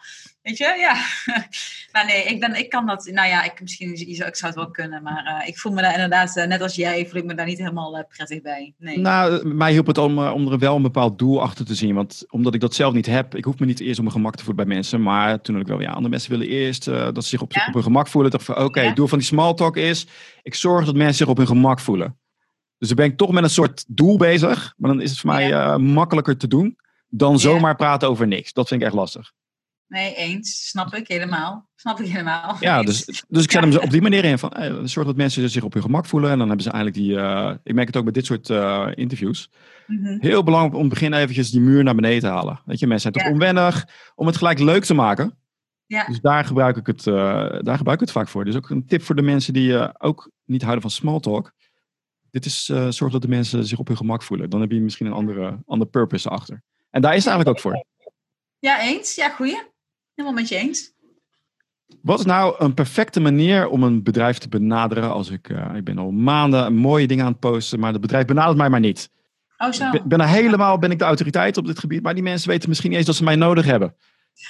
Weet 0.42 0.58
je, 0.58 0.76
ja. 0.80 0.96
maar 1.92 2.06
nee, 2.06 2.24
ik, 2.24 2.40
ben, 2.40 2.56
ik 2.56 2.70
kan 2.70 2.86
dat, 2.86 3.10
nou 3.12 3.28
ja, 3.28 3.44
ik, 3.44 3.62
misschien, 3.62 3.94
ik 4.10 4.16
zou 4.36 4.52
het 4.52 4.56
wel 4.56 4.72
kunnen. 4.72 5.04
Maar 5.04 5.26
eh, 5.42 5.48
ik 5.48 5.58
voel 5.60 5.72
me 5.72 5.82
daar 5.82 5.94
inderdaad, 5.94 6.38
eh, 6.38 6.48
net 6.48 6.62
als 6.62 6.76
jij, 6.76 7.06
voel 7.10 7.20
ik 7.20 7.26
me 7.26 7.34
daar 7.36 7.46
niet 7.46 7.58
helemaal 7.58 8.06
prettig 8.10 8.42
bij. 8.42 8.74
Nee. 8.78 9.00
Nou, 9.00 9.48
mij 9.48 9.72
hielp 9.72 9.88
het 9.88 9.98
om, 9.98 10.20
om 10.20 10.52
er 10.52 10.60
wel 10.60 10.76
een 10.76 10.82
bepaald 10.82 11.20
doel 11.20 11.42
achter 11.42 11.66
te 11.66 11.76
zien. 11.76 11.96
Want 11.96 12.24
omdat 12.30 12.54
ik 12.54 12.60
dat 12.62 12.76
zelf 12.76 12.94
niet 12.94 13.06
heb, 13.06 13.36
ik 13.36 13.44
hoef 13.46 13.60
me 13.60 13.66
niet 13.66 13.80
eerst 13.80 13.98
om 13.98 14.04
mijn 14.04 14.16
gemak 14.16 14.36
te 14.36 14.44
voelen 14.44 14.66
bij 14.66 14.76
mensen. 14.76 15.02
Maar 15.02 15.42
toen 15.42 15.56
had 15.56 15.64
ik 15.64 15.70
wel, 15.70 15.82
ja, 15.82 15.90
andere 15.92 16.10
mensen 16.10 16.32
willen 16.32 16.48
eerst 16.48 16.86
dat 16.86 17.24
ze 17.24 17.30
zich 17.30 17.42
op, 17.42 17.52
Ja. 17.54 17.66
op 17.68 17.74
hun 17.74 17.84
gemak 17.84 18.08
voelen. 18.08 18.32
dacht 18.32 18.44
van, 18.44 18.58
oké, 18.58 18.80
Ja. 18.82 18.88
het 18.88 18.96
doel 18.96 19.08
van 19.08 19.18
die 19.18 19.28
small 19.28 19.54
talk 19.54 19.78
is, 19.78 20.03
ik 20.42 20.56
zorg 20.56 20.86
dat 20.86 20.96
mensen 20.96 21.16
zich 21.16 21.28
op 21.28 21.38
hun 21.38 21.48
gemak 21.48 21.80
voelen. 21.80 22.18
Dus 22.78 22.88
dan 22.88 22.98
ben 22.98 23.06
ik 23.06 23.18
toch 23.18 23.32
met 23.32 23.44
een 23.44 23.50
soort 23.50 23.84
doel 23.88 24.18
bezig. 24.18 24.74
Maar 24.78 24.92
dan 24.92 25.02
is 25.02 25.10
het 25.10 25.20
voor 25.20 25.30
mij 25.30 25.54
eh, 25.54 25.76
makkelijker 25.76 26.38
te 26.38 26.48
doen 26.48 26.78
dan 27.08 27.40
zomaar 27.40 27.76
praten 27.76 28.10
over 28.10 28.28
niks. 28.28 28.54
Dat 28.54 28.68
vind 28.68 28.82
ik 28.82 28.88
echt 28.88 28.96
lastig. 28.96 29.32
nee, 29.88 30.16
eens. 30.16 30.68
Snap 30.68 30.94
ik 30.96 31.08
helemaal. 31.08 31.70
Snap 31.76 32.00
ik 32.00 32.08
helemaal. 32.08 32.58
Ja, 32.60 32.80
Eens. 32.80 33.06
dus, 33.06 33.24
dus 33.28 33.44
ik 33.44 33.52
zet 33.52 33.62
hem 33.62 33.72
zo 33.72 33.80
op 33.80 33.90
die 33.90 34.02
manier 34.02 34.26
in 34.26 34.38
van, 34.40 34.52
eh, 34.52 34.76
zorg 34.84 35.08
dat 35.08 35.16
mensen 35.16 35.50
zich 35.50 35.64
op 35.64 35.74
hun 35.74 35.82
gemak 35.82 36.06
voelen. 36.06 36.32
En 36.32 36.38
dan 36.38 36.48
hebben 36.48 36.66
ze 36.66 36.72
eigenlijk 36.72 37.06
die, 37.06 37.18
eh, 37.20 37.54
ik 37.64 37.74
merk 37.74 37.88
het 37.88 37.98
ook 37.98 38.04
bij 38.04 38.14
dit 38.14 38.26
soort 38.26 38.50
interviews. 38.98 39.50
Mhm. 39.88 40.18
Heel 40.20 40.44
belangrijk 40.44 40.76
om 40.76 40.80
het 40.82 40.90
begin 40.90 41.14
eventjes 41.14 41.52
die 41.52 41.62
muur 41.62 41.84
naar 41.84 41.96
beneden 41.96 42.20
te 42.20 42.28
halen. 42.28 42.60
Weet 42.66 42.80
je, 42.80 42.88
mensen 42.88 43.12
zijn 43.12 43.14
toch 43.14 43.24
Ja. 43.24 43.38
onwennig 43.38 43.88
om 44.16 44.28
het 44.28 44.38
gelijk 44.38 44.60
leuk 44.60 44.84
te 44.84 44.94
maken. 44.94 45.38
Ja. 45.86 46.06
Dus 46.06 46.20
daar 46.20 46.46
gebruik 46.46 46.78
ik 46.78 46.88
het, 46.88 47.08
eh, 47.08 47.14
daar 47.60 47.78
gebruik 47.78 48.00
ik 48.00 48.06
het 48.06 48.12
vaak 48.12 48.28
voor. 48.28 48.46
Dus 48.46 48.56
ook 48.56 48.70
een 48.70 48.86
tip 48.86 49.04
voor 49.04 49.16
de 49.16 49.22
mensen 49.22 49.54
die 49.54 49.78
eh, 49.78 49.90
ook 49.98 50.32
niet 50.46 50.62
houden 50.62 50.82
van 50.82 50.92
small 50.92 51.20
talk. 51.20 51.54
Dit 52.32 52.46
is 52.46 52.70
eh, 52.70 52.90
zorg 52.90 53.12
dat 53.12 53.22
de 53.22 53.28
mensen 53.28 53.66
zich 53.66 53.80
op 53.80 53.88
hun 53.88 53.98
gemak 53.98 54.24
voelen. 54.24 54.50
Dan 54.50 54.62
heb 54.62 54.72
je 54.72 54.80
misschien 54.80 55.06
een 55.06 55.14
andere, 55.14 55.60
andere 55.66 55.90
purpose 55.92 56.30
achter. 56.30 56.62
En 56.90 57.02
daar 57.02 57.16
is 57.16 57.26
het 57.26 57.34
eigenlijk 57.34 57.58
ook 57.58 57.64
voor. 57.64 57.86
Ja, 58.60 58.82
eens. 58.82 59.16
Ja, 59.16 59.30
goeie. 59.30 59.62
Helemaal 60.16 60.40
met 60.40 60.50
je 60.50 60.56
eens. 60.56 60.92
Wat 62.02 62.20
is 62.20 62.26
nou 62.26 62.56
een 62.58 62.74
perfecte 62.74 63.20
manier 63.20 63.68
om 63.68 63.84
een 63.84 64.04
bedrijf 64.04 64.38
te 64.38 64.50
benaderen 64.50 65.12
als 65.12 65.30
ik, 65.30 65.50
ik 65.76 65.84
ben 65.84 65.98
al 65.98 66.12
maanden 66.12 66.76
mooie 66.76 67.08
dingen 67.08 67.26
aan 67.26 67.32
het 67.32 67.40
posten, 67.40 67.80
maar 67.80 67.92
het 67.92 68.02
bedrijf 68.02 68.26
benadert 68.26 68.58
mij 68.58 68.70
maar 68.70 68.80
niet. 68.80 69.10
Oh, 69.58 69.72
zo. 69.72 69.86
Ik 69.86 69.92
ben, 69.92 70.08
ben 70.08 70.22
er 70.22 70.28
helemaal, 70.28 70.78
ben 70.78 70.92
ik 70.92 71.00
de 71.00 71.06
autoriteit 71.06 71.58
op 71.58 71.66
dit 71.66 71.80
gebied, 71.80 72.04
maar 72.04 72.14
die 72.14 72.24
mensen 72.24 72.50
weten 72.50 72.70
misschien 72.70 72.90
niet 72.90 72.98
eens 72.98 73.08
dat 73.08 73.16
ze 73.16 73.24
mij 73.24 73.36
nodig 73.36 73.66
hebben. 73.66 73.96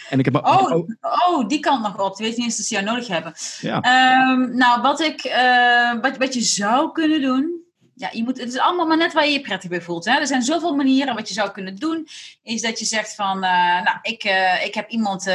En 0.09 0.19
ik 0.19 0.25
heb 0.25 0.33
me, 0.33 0.41
Oh, 0.43 0.87
oh, 1.01 1.47
die 1.47 1.59
kant 1.59 1.81
nog 1.81 1.99
op. 1.99 2.17
Die 2.17 2.25
weet 2.27 2.37
niet 2.37 2.45
eens 2.45 2.57
dat 2.57 2.65
ze 2.65 2.73
jou 2.73 2.85
nodig 2.85 3.07
hebben. 3.07 3.33
ja. 3.59 3.81
Ehm, 3.81 4.57
nou, 4.57 4.81
wat, 4.81 4.99
ik, 5.01 5.23
eh, 5.23 5.93
wat, 6.01 6.17
wat 6.17 6.33
je 6.33 6.41
zou 6.41 6.91
kunnen 6.91 7.21
doen. 7.21 7.61
Ja, 7.95 8.09
je 8.11 8.23
moet, 8.23 8.39
het 8.39 8.47
is 8.47 8.59
allemaal 8.59 8.87
maar 8.87 8.97
net 8.97 9.13
waar 9.13 9.25
je 9.25 9.31
je 9.31 9.41
prettig 9.41 9.69
bij 9.69 9.81
voelt. 9.81 10.05
Hè? 10.05 10.19
Er 10.19 10.27
zijn 10.27 10.41
zoveel 10.41 10.75
manieren. 10.75 11.15
Wat 11.15 11.27
je 11.27 11.33
zou 11.33 11.51
kunnen 11.51 11.75
doen, 11.75 12.07
is 12.43 12.61
dat 12.61 12.79
je 12.79 12.85
zegt 12.85 13.15
van... 13.15 13.43
eh, 13.43 13.81
nou, 13.83 13.97
ik, 14.01 14.23
eh, 14.23 14.65
ik 14.65 14.73
heb 14.73 14.89
iemand 14.89 15.27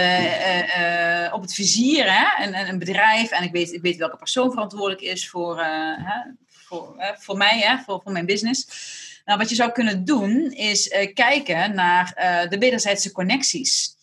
op 1.33 1.41
het 1.41 1.55
vizier, 1.55 2.13
hè? 2.13 2.45
Een, 2.45 2.69
een, 2.69 2.79
bedrijf. 2.79 3.31
En 3.31 3.43
ik 3.43 3.53
weet, 3.53 3.73
ik 3.73 3.83
weet 3.83 3.97
welke 3.97 4.17
persoon 4.17 4.51
verantwoordelijk 4.51 5.01
is 5.01 5.29
voor, 5.29 5.59
hè? 5.59 6.21
voor, 6.49 6.95
voor 7.19 7.37
mij, 7.37 7.59
hè? 7.59 7.79
Voor, 7.79 8.01
voor 8.03 8.13
mijn 8.13 8.27
business. 8.27 8.67
Nou, 9.25 9.39
wat 9.39 9.49
je 9.49 9.55
zou 9.55 9.73
kunnen 9.73 10.05
doen, 10.05 10.53
is 10.53 10.89
kijken 11.15 11.75
naar 11.75 12.13
de 12.49 12.59
wederzijdse 12.59 13.13
connecties. 13.13 13.97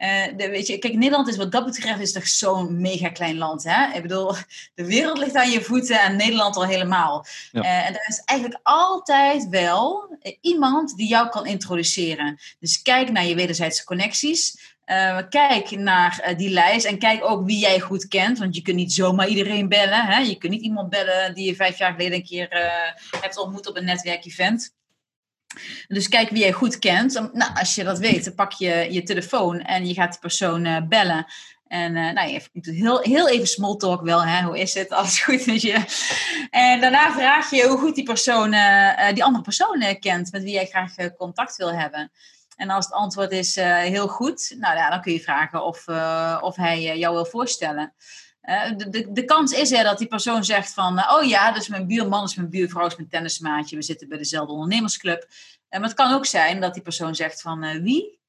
Eh, 0.00 0.36
de, 0.36 0.48
weet 0.48 0.66
je, 0.66 0.78
kijk, 0.78 0.94
Nederland 0.94 1.28
is 1.28 1.36
wat 1.36 1.52
dat 1.52 1.64
betreft 1.64 2.00
is 2.00 2.12
toch 2.12 2.28
zo'n 2.28 2.80
mega 2.80 3.08
klein 3.08 3.38
land. 3.38 3.64
Hè? 3.64 3.96
Ik 3.96 4.02
bedoel, 4.02 4.34
de 4.74 4.86
wereld 4.86 5.18
ligt 5.18 5.34
aan 5.34 5.50
je 5.50 5.62
voeten 5.62 6.00
en 6.00 6.16
Nederland 6.16 6.56
al 6.56 6.66
helemaal. 6.66 7.26
Ja. 7.52 7.62
Eh, 7.62 7.86
en 7.86 7.94
er 7.94 8.08
is 8.08 8.22
eigenlijk 8.24 8.60
altijd 8.62 9.48
wel 9.48 10.16
eh, 10.20 10.36
iemand 10.40 10.96
die 10.96 11.08
jou 11.08 11.28
kan 11.28 11.46
introduceren. 11.46 12.38
Dus 12.58 12.82
kijk 12.82 13.10
naar 13.10 13.26
je 13.26 13.34
wederzijdse 13.34 13.84
connecties. 13.84 14.74
Uh, 14.86 15.18
kijk 15.28 15.70
naar 15.70 16.34
die 16.36 16.50
lijst 16.50 16.86
en 16.86 16.98
kijk 16.98 17.24
ook 17.24 17.46
wie 17.46 17.58
jij 17.58 17.80
goed 17.80 18.08
kent. 18.08 18.38
Want 18.38 18.56
je 18.56 18.62
kunt 18.62 18.76
niet 18.76 18.92
zomaar 18.92 19.28
iedereen 19.28 19.68
bellen. 19.68 20.06
Hè? 20.06 20.18
Je 20.18 20.36
kunt 20.36 20.52
niet 20.52 20.62
iemand 20.62 20.90
bellen 20.90 21.34
die 21.34 21.46
je 21.46 21.54
vijf 21.54 21.78
jaar 21.78 21.92
geleden 21.92 22.14
een 22.18 22.24
keer 22.24 22.48
hebt 23.20 23.38
ontmoet 23.38 23.68
op 23.68 23.76
een 23.76 23.84
netwerkevent. 23.84 24.74
Dus 25.88 26.08
kijk 26.08 26.30
wie 26.30 26.42
jij 26.42 26.52
goed 26.52 26.78
kent. 26.78 27.12
Nou, 27.32 27.54
als 27.54 27.74
je 27.74 27.84
dat 27.84 27.98
weet, 27.98 28.24
dan 28.24 28.34
pak 28.34 28.52
je 28.52 28.86
je 28.90 29.02
telefoon 29.02 29.60
en 29.60 29.86
je 29.86 29.94
gaat 29.94 30.10
die 30.10 30.20
persoon 30.20 30.88
bellen. 30.88 31.26
En 31.66 31.96
uh, 31.96 32.12
nou, 32.12 32.30
je 32.30 32.42
heel, 32.60 33.00
heel 33.00 33.28
even 33.28 33.46
small 33.46 33.76
talk 33.76 34.02
wel. 34.02 34.24
Hè? 34.24 34.42
Hoe 34.42 34.58
is 34.58 34.74
het? 34.74 34.90
Alles 34.90 35.22
goed 35.22 35.46
met 35.46 35.62
je? 35.62 35.84
En 36.50 36.80
daarna 36.80 37.12
vraag 37.12 37.50
je 37.50 37.66
hoe 37.66 37.78
goed 37.78 37.94
die 37.94 38.04
persoon, 38.04 38.52
uh, 38.52 39.12
die 39.12 39.24
andere 39.24 39.44
persoon 39.44 39.98
kent. 40.00 40.32
Met 40.32 40.42
wie 40.42 40.52
jij 40.52 40.66
graag 40.66 40.94
contact 41.16 41.56
wil 41.56 41.72
hebben. 41.72 42.10
En 42.56 42.70
als 42.70 42.84
het 42.84 42.94
antwoord 42.94 43.32
is 43.32 43.54
heel 43.64 44.08
goed, 44.08 44.54
nou 44.58 44.76
ja, 44.76 44.90
dan 44.90 45.00
kun 45.00 45.12
je 45.12 45.20
vragen 45.20 45.64
of, 45.64 45.88
of 46.42 46.56
hij 46.56 46.98
jou 46.98 47.14
wil 47.14 47.26
voorstellen. 47.26 47.94
De, 48.76 48.88
de, 48.90 49.12
de, 49.12 49.24
kans 49.24 49.52
is 49.52 49.72
er 49.72 49.84
dat 49.84 49.98
die 49.98 50.06
persoon 50.06 50.44
zegt 50.44 50.72
van, 50.72 50.98
oh 51.10 51.24
ja, 51.24 51.52
dus 51.52 51.68
mijn 51.68 51.86
buurman 51.86 52.24
is 52.24 52.34
mijn 52.34 52.50
buurvrouw, 52.50 52.86
is 52.86 52.96
mijn 52.96 53.08
tennismaatje, 53.08 53.76
we 53.76 53.82
zitten 53.82 54.08
bij 54.08 54.18
dezelfde 54.18 54.52
ondernemersclub. 54.52 55.28
maar 55.68 55.82
het 55.82 55.94
kan 55.94 56.14
ook 56.14 56.26
zijn 56.26 56.60
dat 56.60 56.74
die 56.74 56.82
persoon 56.82 57.14
zegt 57.14 57.40
van, 57.40 57.82
wie? 57.82 58.19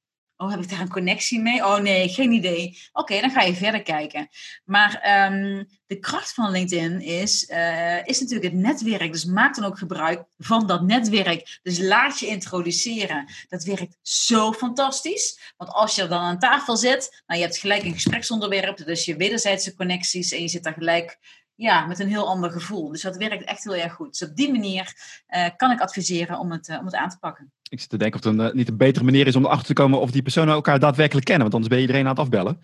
Oh, 0.42 0.50
heb 0.50 0.60
ik 0.60 0.70
daar 0.70 0.80
een 0.80 0.88
connectie 0.88 1.40
mee? 1.40 1.64
Oh 1.64 1.78
nee, 1.78 2.08
geen 2.08 2.32
idee. 2.32 2.78
Oké, 2.92 3.20
dan 3.20 3.30
ga 3.30 3.42
je 3.42 3.54
verder 3.54 3.82
kijken. 3.82 4.28
Maar 4.64 4.94
ehm, 5.02 5.64
de 5.86 5.98
kracht 5.98 6.34
van 6.34 6.50
LinkedIn 6.50 7.00
is, 7.00 7.48
uh, 7.50 8.06
is 8.06 8.20
natuurlijk 8.20 8.52
het 8.52 8.62
netwerk. 8.62 9.12
Dus 9.12 9.24
maak 9.24 9.54
dan 9.54 9.64
ook 9.64 9.78
gebruik 9.78 10.24
van 10.38 10.66
dat 10.66 10.82
netwerk. 10.82 11.58
Dus 11.62 11.78
laat 11.78 12.18
je 12.18 12.26
introduceren. 12.26 13.32
Dat 13.48 13.64
werkt 13.64 13.96
zo 14.02 14.52
fantastisch. 14.52 15.52
Want 15.56 15.70
als 15.70 15.94
je 15.94 16.06
dan 16.06 16.20
aan 16.20 16.38
tafel 16.38 16.76
zit, 16.76 17.22
nou, 17.26 17.40
je 17.40 17.46
hebt 17.46 17.58
gelijk 17.58 17.82
een 17.82 17.94
gespreksonderwerp. 17.94 18.76
Dus 18.76 19.04
je 19.04 19.16
wederzijdse 19.16 19.74
connecties 19.74 20.32
en 20.32 20.40
je 20.40 20.48
zit 20.48 20.62
daar 20.62 20.72
gelijk 20.72 21.18
ja, 21.54 21.86
met 21.86 21.98
een 21.98 22.08
heel 22.08 22.28
ander 22.28 22.50
gevoel. 22.50 22.88
Dus 22.88 23.02
dat 23.02 23.16
werkt 23.16 23.44
echt 23.44 23.64
heel 23.64 23.74
erg 23.74 23.92
goed. 23.92 24.18
Dus 24.18 24.28
op 24.28 24.36
die 24.36 24.52
manier 24.52 24.94
uh, 25.28 25.46
kan 25.56 25.70
ik 25.70 25.80
adviseren 25.80 26.38
om 26.38 26.50
het, 26.50 26.68
uh, 26.68 26.78
om 26.78 26.84
het 26.84 26.94
aan 26.94 27.08
te 27.08 27.18
pakken. 27.18 27.52
Ik 27.68 27.80
zit 27.80 27.88
te 27.88 27.96
denken 27.96 28.18
of 28.18 28.24
het 28.24 28.38
een, 28.38 28.46
uh, 28.46 28.52
niet 28.52 28.68
een 28.68 28.76
betere 28.76 29.04
manier 29.04 29.26
is 29.26 29.36
om 29.36 29.44
erachter 29.44 29.66
te 29.66 29.72
komen 29.72 30.00
of 30.00 30.10
die 30.10 30.22
personen 30.22 30.54
elkaar 30.54 30.78
daadwerkelijk 30.78 31.26
kennen. 31.26 31.42
Want 31.50 31.54
anders 31.54 31.72
ben 31.72 31.78
je 31.82 31.86
iedereen 31.86 32.06
aan 32.06 32.16
het 32.16 32.24
afbellen. 32.24 32.62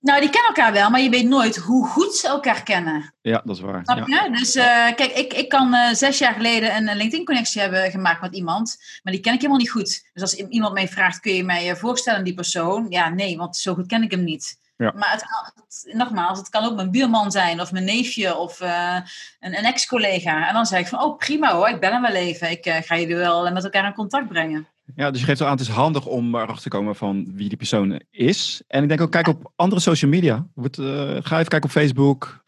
Nou, 0.00 0.20
die 0.20 0.30
kennen 0.30 0.54
elkaar 0.54 0.72
wel, 0.72 0.90
maar 0.90 1.00
je 1.00 1.10
weet 1.10 1.28
nooit 1.28 1.56
hoe 1.56 1.86
goed 1.86 2.14
ze 2.14 2.28
elkaar 2.28 2.62
kennen. 2.62 3.14
Ja, 3.22 3.42
dat 3.44 3.56
is 3.56 3.62
waar. 3.62 3.84
Snap 3.84 4.06
je? 4.06 4.14
Ja. 4.14 4.28
Dus 4.28 4.52
kijk, 4.96 5.12
ik, 5.12 5.32
ik 5.32 5.48
kan 5.48 5.94
zes 5.94 6.18
jaar 6.18 6.32
geleden 6.32 6.76
een 6.76 6.96
LinkedIn-connectie 6.96 7.60
hebben 7.60 7.90
gemaakt 7.90 8.20
met 8.20 8.34
iemand, 8.34 8.76
maar 9.02 9.12
die 9.12 9.22
ken 9.22 9.32
ik 9.32 9.38
helemaal 9.38 9.60
niet 9.60 9.70
goed. 9.70 10.10
Dus 10.12 10.22
als 10.22 10.34
iemand 10.34 10.74
mij 10.74 10.88
vraagt, 10.88 11.20
kun 11.20 11.34
je 11.34 11.44
mij 11.44 11.76
voorstellen 11.76 12.18
aan 12.18 12.24
die 12.24 12.34
persoon? 12.34 12.86
Ja, 12.88 13.08
nee, 13.08 13.36
want 13.36 13.56
zo 13.56 13.74
goed 13.74 13.86
ken 13.86 14.02
ik 14.02 14.10
hem 14.10 14.24
niet. 14.24 14.58
Ja. 14.76 14.92
Maar 14.96 15.10
het 15.12 15.94
nogmaals, 15.94 16.38
het 16.38 16.48
kan 16.48 16.64
ook 16.64 16.74
mijn 16.74 16.90
buurman 16.90 17.30
zijn 17.30 17.60
of 17.60 17.72
mijn 17.72 17.84
neefje 17.84 18.36
of 18.36 18.60
uh, 18.60 18.96
een, 19.40 19.58
een 19.58 19.64
ex-collega. 19.64 20.48
En 20.48 20.54
dan 20.54 20.66
zeg 20.66 20.80
ik 20.80 20.86
van, 20.86 21.02
oh 21.02 21.16
prima 21.16 21.52
hoor, 21.52 21.68
ik 21.68 21.80
ben 21.80 21.92
hem 21.92 22.02
wel 22.02 22.14
even. 22.14 22.50
Ik 22.50 22.66
uh, 22.66 22.74
ga 22.80 22.98
jullie 22.98 23.16
wel 23.16 23.52
met 23.52 23.64
elkaar 23.64 23.86
in 23.86 23.92
contact 23.92 24.28
brengen. 24.28 24.68
Ja, 24.94 25.10
dus 25.10 25.20
je 25.20 25.26
geeft 25.26 25.40
al 25.40 25.46
aan, 25.46 25.52
het 25.52 25.60
is 25.60 25.68
handig 25.68 26.06
om 26.06 26.34
erachter 26.34 26.62
te 26.62 26.68
komen 26.68 26.96
van 26.96 27.26
wie 27.34 27.48
die 27.48 27.56
persoon 27.56 28.00
is. 28.10 28.62
En 28.66 28.82
ik 28.82 28.88
denk 28.88 29.00
ook, 29.00 29.10
kijk 29.10 29.28
op 29.28 29.52
andere 29.56 29.80
social 29.80 30.10
media. 30.10 30.46
Wordt, 30.54 30.78
uh, 30.78 30.86
ga 31.02 31.38
even 31.38 31.48
kijken 31.48 31.62
op 31.62 31.70
Facebook, 31.70 32.44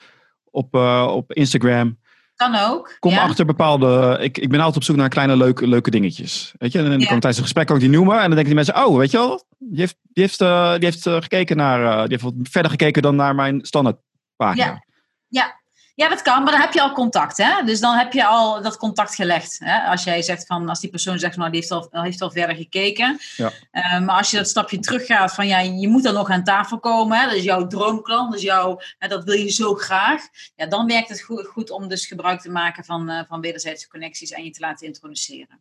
op, 0.50 0.74
op 1.08 1.32
Instagram. 1.32 1.98
Kan 2.36 2.54
ook. 2.54 2.96
Kom 2.98 3.12
ja. 3.12 3.22
achter 3.22 3.46
bepaalde. 3.46 4.18
Ik, 4.20 4.38
ik 4.38 4.48
ben 4.48 4.58
altijd 4.58 4.76
op 4.76 4.82
zoek 4.82 4.96
naar 4.96 5.08
kleine 5.08 5.36
leuke, 5.36 5.66
leuke 5.66 5.90
dingetjes. 5.90 6.54
Weet 6.58 6.72
je? 6.72 6.78
En 6.78 6.84
dan 6.84 7.00
ja. 7.00 7.06
kan 7.06 7.20
tijdens 7.20 7.36
een 7.36 7.42
gesprek 7.42 7.70
ook 7.70 7.80
die 7.80 7.88
noemen. 7.88 8.14
En 8.14 8.20
dan 8.20 8.30
denken 8.30 8.44
die 8.44 8.54
mensen: 8.54 8.86
Oh, 8.86 8.96
weet 8.96 9.10
je 9.10 9.16
wel, 9.16 9.42
die 9.58 9.80
heeft, 9.80 9.96
die 10.02 10.22
heeft, 10.22 10.40
uh, 10.40 10.72
die 10.72 10.84
heeft 10.84 11.06
uh, 11.06 11.16
gekeken 11.20 11.56
naar. 11.56 11.80
Uh, 11.80 11.98
die 12.00 12.08
heeft 12.08 12.22
wat 12.22 12.34
verder 12.42 12.70
gekeken 12.70 13.02
dan 13.02 13.16
naar 13.16 13.34
mijn 13.34 13.58
standaardpagina. 13.62 14.64
Ja. 14.64 14.84
ja. 15.28 15.60
Ja, 15.96 16.08
dat 16.08 16.22
kan, 16.22 16.42
maar 16.42 16.52
dan 16.52 16.60
heb 16.60 16.72
je 16.72 16.82
al 16.82 16.92
contact. 16.92 17.36
Hè? 17.36 17.64
Dus 17.64 17.80
dan 17.80 17.96
heb 17.96 18.12
je 18.12 18.26
al 18.26 18.62
dat 18.62 18.76
contact 18.76 19.14
gelegd. 19.14 19.58
Hè? 19.64 19.78
Als 19.78 20.04
jij 20.04 20.22
zegt 20.22 20.46
van, 20.46 20.68
als 20.68 20.80
die 20.80 20.90
persoon 20.90 21.18
zegt, 21.18 21.36
nou, 21.36 21.50
die 21.50 21.60
heeft 21.60 21.72
al, 21.72 21.88
heeft 21.90 22.22
al 22.22 22.30
verder 22.30 22.56
gekeken. 22.56 23.18
Ja. 23.36 23.52
Uh, 23.72 24.00
maar 24.00 24.16
als 24.16 24.30
je 24.30 24.36
dat 24.36 24.48
stapje 24.48 24.78
teruggaat 24.78 25.34
van, 25.34 25.46
ja, 25.46 25.58
je 25.58 25.88
moet 25.88 26.02
dan 26.02 26.14
nog 26.14 26.30
aan 26.30 26.44
tafel 26.44 26.78
komen. 26.78 27.18
Hè? 27.18 27.26
Dat 27.26 27.34
is 27.34 27.44
jouw 27.44 27.66
droomklant, 27.66 28.32
dus 28.32 28.42
jouw, 28.42 28.80
hè, 28.98 29.08
dat 29.08 29.24
wil 29.24 29.34
je 29.34 29.50
zo 29.50 29.74
graag. 29.74 30.22
Ja, 30.56 30.66
dan 30.66 30.86
werkt 30.86 31.08
het 31.08 31.22
goed, 31.22 31.46
goed 31.46 31.70
om 31.70 31.88
dus 31.88 32.06
gebruik 32.06 32.40
te 32.40 32.50
maken 32.50 32.84
van, 32.84 33.10
uh, 33.10 33.20
van 33.28 33.40
wederzijdse 33.40 33.88
connecties 33.88 34.30
en 34.30 34.44
je 34.44 34.50
te 34.50 34.60
laten 34.60 34.86
introduceren. 34.86 35.60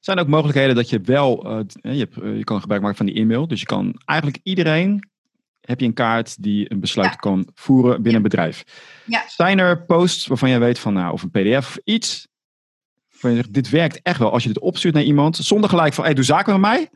Zijn 0.00 0.16
er 0.16 0.22
ook 0.22 0.28
mogelijkheden 0.28 0.74
dat 0.74 0.88
je 0.88 1.00
wel, 1.00 1.46
uh, 1.46 1.60
je, 1.80 1.98
hebt, 1.98 2.14
je 2.14 2.44
kan 2.44 2.60
gebruik 2.60 2.82
maken 2.82 2.96
van 2.96 3.06
die 3.06 3.14
e-mail. 3.14 3.48
Dus 3.48 3.60
je 3.60 3.66
kan 3.66 4.00
eigenlijk 4.04 4.40
iedereen 4.42 5.08
heb 5.64 5.80
je 5.80 5.86
een 5.86 5.94
kaart 5.94 6.42
die 6.42 6.72
een 6.72 6.80
besluit 6.80 7.10
ja. 7.10 7.16
kan 7.16 7.48
voeren 7.54 7.94
binnen 7.94 8.10
ja. 8.10 8.16
een 8.16 8.22
bedrijf. 8.22 8.64
Ja. 9.04 9.24
Zijn 9.28 9.58
er 9.58 9.84
posts 9.84 10.26
waarvan 10.26 10.48
jij 10.48 10.58
weet 10.58 10.78
van, 10.78 10.92
nou, 10.92 11.12
of 11.12 11.22
een 11.22 11.30
PDF 11.30 11.56
of 11.56 11.78
iets, 11.84 12.28
waarvan 13.10 13.30
je 13.30 13.36
zegt, 13.36 13.52
dit 13.52 13.70
werkt 13.70 14.02
echt 14.02 14.18
wel 14.18 14.32
als 14.32 14.42
je 14.42 14.48
dit 14.48 14.62
opstuurt 14.62 14.94
naar 14.94 15.02
iemand, 15.02 15.36
zonder 15.36 15.70
gelijk 15.70 15.94
van, 15.94 16.04
hey, 16.04 16.14
doe 16.14 16.24
zaken 16.24 16.52
met 16.52 16.70
mij. 16.70 16.90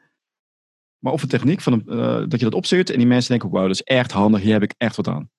Maar 0.99 1.13
of 1.13 1.23
een 1.23 1.29
techniek 1.29 1.61
van, 1.61 1.83
uh, 1.87 2.23
dat 2.29 2.39
je 2.39 2.45
dat 2.45 2.55
opstuurt 2.55 2.91
en 2.91 2.99
die 2.99 3.07
mensen 3.07 3.31
denken, 3.31 3.51
wow, 3.51 3.63
dat 3.63 3.71
is 3.71 3.83
echt 3.83 4.13
handig, 4.13 4.41
hier 4.41 4.53
heb 4.53 4.63
ik 4.63 4.75
echt 4.79 4.97
wat 4.97 5.09
aan. 5.09 5.31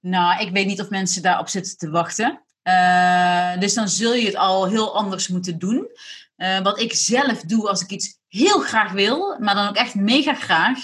Nou, 0.00 0.40
ik 0.40 0.52
weet 0.52 0.66
niet 0.66 0.80
of 0.80 0.90
mensen 0.90 1.22
daarop 1.22 1.48
zitten 1.48 1.76
te 1.76 1.90
wachten. 1.90 2.42
Uh, 2.62 3.58
dus 3.58 3.74
dan 3.74 3.88
zul 3.88 4.14
je 4.14 4.26
het 4.26 4.36
al 4.36 4.68
heel 4.68 4.96
anders 4.96 5.28
moeten 5.28 5.58
doen. 5.58 5.88
Uh, 6.36 6.60
wat 6.60 6.80
ik 6.80 6.94
zelf 6.94 7.40
doe 7.40 7.68
als 7.68 7.82
ik 7.82 7.90
iets 7.90 8.18
heel 8.28 8.58
graag 8.58 8.92
wil, 8.92 9.38
maar 9.40 9.54
dan 9.54 9.68
ook 9.68 9.76
echt 9.76 9.94
mega 9.94 10.34
graag. 10.34 10.78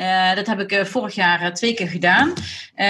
Uh, 0.00 0.34
dat 0.34 0.46
heb 0.46 0.60
ik 0.60 0.72
uh, 0.72 0.84
vorig 0.84 1.14
jaar 1.14 1.42
uh, 1.42 1.48
twee 1.48 1.74
keer 1.74 1.88
gedaan. 1.88 2.32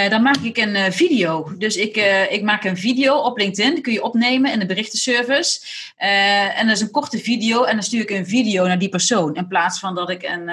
dan 0.09 0.21
maak 0.21 0.37
ik 0.37 0.57
een 0.57 0.93
video. 0.93 1.53
Dus 1.57 1.75
ik, 1.75 1.95
ik 2.29 2.43
maak 2.43 2.63
een 2.63 2.77
video 2.77 3.15
op 3.15 3.37
LinkedIn. 3.37 3.73
Die 3.73 3.83
kun 3.83 3.93
je 3.93 4.03
opnemen 4.03 4.51
in 4.51 4.59
de 4.59 4.65
berichtenservice. 4.65 5.59
en 5.97 6.67
dat 6.67 6.75
is 6.75 6.81
een 6.81 6.91
korte 6.91 7.17
video. 7.17 7.63
En 7.63 7.73
dan 7.73 7.83
stuur 7.83 8.01
ik 8.01 8.09
een 8.09 8.27
video 8.27 8.67
naar 8.67 8.79
die 8.79 8.89
persoon. 8.89 9.35
In 9.35 9.47
plaats 9.47 9.79
van 9.79 9.95
dat 9.95 10.09
ik 10.09 10.23
een, 10.23 10.49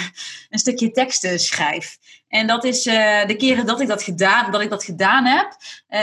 een 0.50 0.58
stukje 0.58 0.90
teksten 0.90 1.38
schrijf. 1.38 1.98
En 2.28 2.46
dat 2.46 2.64
is 2.64 2.82
de 2.82 3.34
keren 3.38 3.66
dat 3.66 3.80
ik 3.80 3.88
dat 3.88 4.02
gedaan, 4.02 4.52
dat 4.52 4.60
ik 4.60 4.70
dat 4.70 4.84
gedaan 4.84 5.24
heb, 5.24 5.56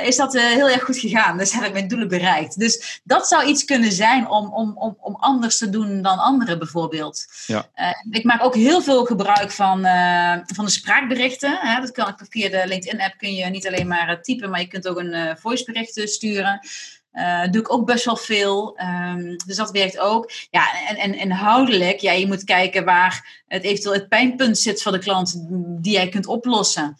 is 0.03 0.15
dat 0.15 0.33
heel 0.33 0.69
erg 0.69 0.83
goed 0.83 0.97
gegaan. 0.97 1.37
Dus 1.37 1.53
heb 1.55 1.63
ik 1.63 1.73
mijn 1.73 1.87
doelen 1.87 2.07
bereikt. 2.07 2.59
Dus 2.59 3.01
dat 3.03 3.27
zou 3.27 3.45
iets 3.45 3.65
kunnen 3.65 3.91
zijn 3.91 4.29
om, 4.29 4.53
om, 4.53 4.77
om, 4.77 4.97
om 4.99 5.15
anders 5.15 5.57
te 5.57 5.69
doen 5.69 6.01
dan 6.01 6.17
anderen 6.17 6.59
bijvoorbeeld. 6.59 7.25
Ja. 7.47 7.69
ik 8.11 8.23
maak 8.23 8.43
ook 8.43 8.55
heel 8.55 8.81
veel 8.81 9.05
gebruik 9.05 9.51
van 9.51 9.85
uh, 9.95 10.37
van 10.45 10.65
de 10.65 10.71
spraakberichten. 10.71 11.59
Hè? 11.61 11.81
Dat 11.81 11.91
kan, 11.91 12.15
via 12.29 12.49
de 12.49 12.67
LinkedIn-app 12.67 13.17
kun 13.17 13.33
je 13.33 13.45
niet 13.45 13.67
alleen 13.67 13.87
maar 13.87 14.21
typen, 14.21 14.49
maar 14.49 14.59
je 14.59 14.67
kunt 14.67 14.87
ook 14.87 14.99
een 14.99 15.13
uh, 15.13 15.31
voicebericht 15.35 16.01
sturen. 16.09 16.59
Uh, 17.13 17.43
doe 17.51 17.61
ik 17.61 17.73
ook 17.73 17.85
best 17.85 18.05
wel 18.05 18.17
veel. 18.17 18.79
Um, 18.79 19.37
dus 19.45 19.55
dat 19.55 19.71
werkt 19.71 19.99
ook. 19.99 20.31
Ja, 20.49 20.87
en, 20.87 20.95
en 20.95 21.13
inhoudelijk, 21.13 21.99
ja, 21.99 22.11
je 22.11 22.27
moet 22.27 22.43
kijken 22.43 22.85
waar 22.85 23.43
het 23.47 23.63
eventueel 23.63 23.93
het 23.93 24.09
pijnpunt 24.09 24.57
zit 24.57 24.81
voor 24.81 24.91
de 24.91 24.99
klant 24.99 25.45
die 25.81 25.93
jij 25.93 26.09
kunt 26.09 26.25
oplossen. 26.25 26.97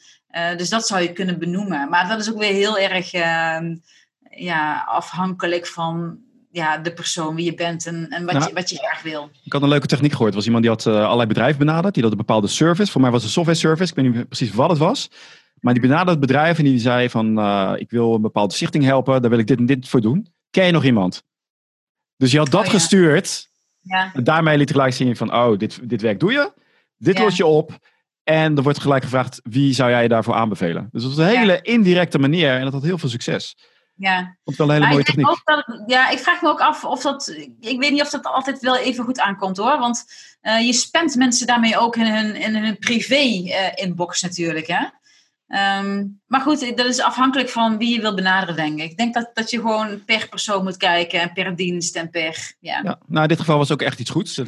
Dus 0.58 0.70
dat 0.70 0.88
zou 0.88 1.02
je 1.02 1.14
kunnen 1.14 1.40
benoemen. 1.40 1.90
Maar 1.90 2.08
dat 2.08 2.20
is 2.20 2.32
ook 2.32 2.38
weer 2.38 2.54
heel 2.54 2.78
erg 2.78 3.14
uh, 3.14 3.60
ja, 4.30 4.84
afhankelijk 4.88 5.68
van 5.68 6.20
ja, 6.56 6.78
de 6.78 6.94
persoon 6.94 7.36
wie 7.36 7.46
je 7.46 7.54
bent 7.54 7.86
en, 7.86 8.10
en 8.10 8.26
wat, 8.26 8.34
nou, 8.34 8.48
je, 8.48 8.54
wat 8.54 8.70
je 8.70 8.78
graag 8.78 9.02
wil. 9.02 9.30
Ik 9.44 9.54
had 9.54 9.62
een 9.62 9.70
leuke 9.70 9.88
techniek 9.88 10.12
gehoord. 10.12 10.30
Er 10.30 10.36
was 10.36 10.46
iemand 10.46 10.64
die 10.64 10.72
had 10.72 10.86
uh, 10.86 11.04
allerlei 11.04 11.28
bedrijven 11.28 11.60
benaderd. 11.60 11.94
Die 11.94 12.04
had 12.04 12.12
een 12.12 12.18
bepaalde 12.18 12.48
service. 12.48 12.92
Voor 12.92 13.02
mij 13.02 13.12
was 13.12 13.20
het 13.20 13.28
een 13.28 13.34
software 13.34 13.60
service. 13.60 13.90
Ik 13.92 13.96
weet 13.96 14.14
niet 14.14 14.28
precies 14.28 14.54
wat 14.54 14.70
het 14.70 14.78
was. 14.78 15.12
Maar 15.60 15.74
die 15.74 15.82
benaderde 15.82 16.12
het 16.12 16.20
bedrijf 16.20 16.58
en 16.58 16.64
die 16.64 16.80
zei 16.80 17.10
van... 17.10 17.40
Uh, 17.40 17.74
ik 17.76 17.90
wil 17.90 18.14
een 18.14 18.22
bepaalde 18.22 18.54
stichting 18.54 18.84
helpen. 18.84 19.22
Daar 19.22 19.30
wil 19.30 19.40
ik 19.40 19.48
dit 19.48 19.58
en 19.58 19.66
dit 19.66 19.88
voor 19.88 20.02
doen. 20.02 20.28
Ken 20.50 20.66
je 20.66 20.72
nog 20.72 20.84
iemand? 20.84 21.24
Dus 22.18 22.32
je 22.32 22.38
had 22.38 22.52
dat 22.52 22.60
oh, 22.60 22.66
ja. 22.66 22.72
gestuurd. 22.72 23.50
Ja. 23.82 24.12
En 24.14 24.24
daarmee 24.24 24.58
liet 24.58 24.72
gelijk 24.72 24.94
zien 24.94 25.16
van... 25.16 25.34
Oh, 25.34 25.58
dit, 25.58 25.80
dit 25.90 26.02
werk 26.02 26.20
doe 26.20 26.32
je. 26.32 26.52
Dit 26.98 27.18
ja. 27.18 27.24
los 27.24 27.38
je 27.38 27.46
op. 27.46 27.78
En 28.24 28.58
er 28.58 28.64
wordt 28.64 28.82
gelijk 28.82 29.04
gevraagd... 29.04 29.40
Wie 29.44 29.74
zou 29.74 29.90
jij 29.90 30.08
daarvoor 30.08 30.34
aanbevelen? 30.34 30.90
Dus 30.92 31.04
dat 31.04 31.16
was 31.16 31.26
een 31.26 31.38
hele 31.38 31.62
indirecte 31.62 32.20
manier. 32.20 32.56
En 32.56 32.64
dat 32.64 32.74
had 32.74 32.84
heel 32.84 32.98
veel 32.98 33.10
succes. 33.10 33.58
Ja. 33.98 34.38
Vond 34.44 34.58
wel 34.58 34.68
een 34.68 34.74
hele 34.74 34.88
mooie 34.88 35.04
techniek. 35.04 35.42
Dat, 35.44 35.84
ja, 35.86 36.10
ik 36.10 36.20
vraag 36.20 36.42
me 36.42 36.50
ook 36.50 36.62
af 36.62 36.84
of 36.84 37.02
dat. 37.02 37.36
Ik 37.60 37.80
weet 37.80 37.92
niet 37.92 38.02
of 38.02 38.10
dat 38.10 38.26
altijd 38.26 38.60
wel 38.60 38.78
even 38.78 39.04
goed 39.04 39.20
aankomt 39.20 39.58
hoor. 39.58 39.80
Want 39.80 40.06
uh, 40.42 40.66
je 40.66 40.74
spamt 40.74 41.16
mensen 41.16 41.48
daarmee 41.48 41.78
ook 41.78 41.96
in 41.96 42.06
hun, 42.06 42.36
in 42.36 42.56
hun 42.56 42.78
privé-inbox 42.78 44.24
uh, 44.24 44.30
natuurlijk. 44.30 44.68
Hè? 44.68 44.86
Um, 45.80 46.22
maar 46.28 46.42
goed, 46.42 46.78
dat 46.78 46.86
is 46.86 47.02
afhankelijk 47.02 47.50
van 47.50 47.78
wie 47.78 47.96
je 47.96 48.02
wil 48.02 48.16
benaderen, 48.16 48.56
denk 48.56 48.80
ik. 48.80 48.92
Ik 48.92 48.98
denk 48.98 49.14
dat, 49.14 49.32
dat 49.34 49.50
je 49.50 49.60
gewoon 49.60 50.04
per 50.06 50.28
persoon 50.30 50.64
moet 50.64 50.78
kijken 50.78 51.22
en 51.22 51.34
per 51.34 51.56
dienst 51.56 51.96
en 51.96 52.10
per. 52.10 52.54
Ja. 52.60 52.80
ja 52.84 53.00
nou, 53.08 53.22
in 53.22 53.28
dit 53.28 53.40
geval 53.40 53.58
was 53.58 53.72
ook 53.72 53.82
echt 53.82 54.00
iets 54.00 54.10
goeds. 54.10 54.42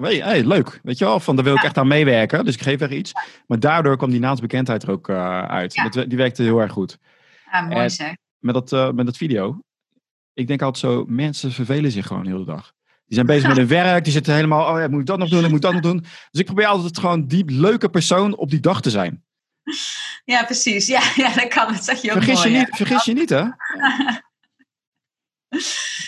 Hey, 0.00 0.16
hey, 0.16 0.44
leuk, 0.44 0.80
weet 0.82 0.98
je 0.98 1.04
wel, 1.04 1.20
van 1.20 1.36
daar 1.36 1.44
wil 1.44 1.54
ik 1.54 1.60
ja. 1.60 1.66
echt 1.66 1.78
aan 1.78 1.88
meewerken. 1.88 2.44
Dus 2.44 2.54
ik 2.54 2.62
geef 2.62 2.80
er 2.80 2.92
iets. 2.92 3.12
Maar 3.46 3.60
daardoor 3.60 3.96
kwam 3.96 4.10
die 4.10 4.20
naamsbekendheid 4.20 4.82
er 4.82 4.90
ook 4.90 5.08
uh, 5.08 5.42
uit. 5.42 5.74
Dat, 5.74 6.08
die 6.08 6.18
werkte 6.18 6.42
heel 6.42 6.58
erg 6.58 6.72
goed. 6.72 6.98
Ja, 7.52 7.60
mooi 7.60 7.82
en, 7.82 7.90
zeg 7.90 8.14
met 8.38 8.54
dat, 8.54 8.72
uh, 8.72 8.90
met 8.90 9.06
dat 9.06 9.16
video. 9.16 9.60
Ik 10.32 10.46
denk 10.46 10.62
altijd 10.62 10.92
zo, 10.92 11.04
mensen 11.08 11.52
vervelen 11.52 11.90
zich 11.90 12.06
gewoon 12.06 12.26
heel 12.26 12.38
de 12.38 12.44
dag. 12.44 12.72
Die 13.04 13.14
zijn 13.14 13.26
bezig 13.26 13.48
met 13.48 13.56
hun 13.56 13.68
werk. 13.84 14.04
Die 14.04 14.12
zitten 14.12 14.34
helemaal, 14.34 14.74
oh 14.74 14.80
ja, 14.80 14.88
moet 14.88 15.00
ik 15.00 15.06
dat 15.06 15.18
nog 15.18 15.28
doen? 15.28 15.44
Ik 15.44 15.50
moet 15.50 15.62
dat 15.62 15.72
nog 15.72 15.82
doen. 15.82 16.00
Dus 16.30 16.40
ik 16.40 16.44
probeer 16.46 16.66
altijd 16.66 16.98
gewoon 16.98 17.26
die 17.26 17.44
leuke 17.50 17.88
persoon 17.88 18.36
op 18.36 18.50
die 18.50 18.60
dag 18.60 18.80
te 18.80 18.90
zijn. 18.90 19.24
Ja, 20.24 20.44
precies. 20.44 20.86
Ja, 20.86 21.00
ja 21.22 21.34
dat 21.34 21.48
kan. 21.48 21.72
Dat 21.72 21.84
zeg 21.84 22.02
je 22.02 22.10
ook 22.10 22.16
Vergis, 22.16 22.34
mooi, 22.34 22.50
je, 22.50 22.58
niet, 22.58 22.76
vergis 22.76 23.04
je 23.04 23.12
niet, 23.12 23.28
hè? 23.30 23.44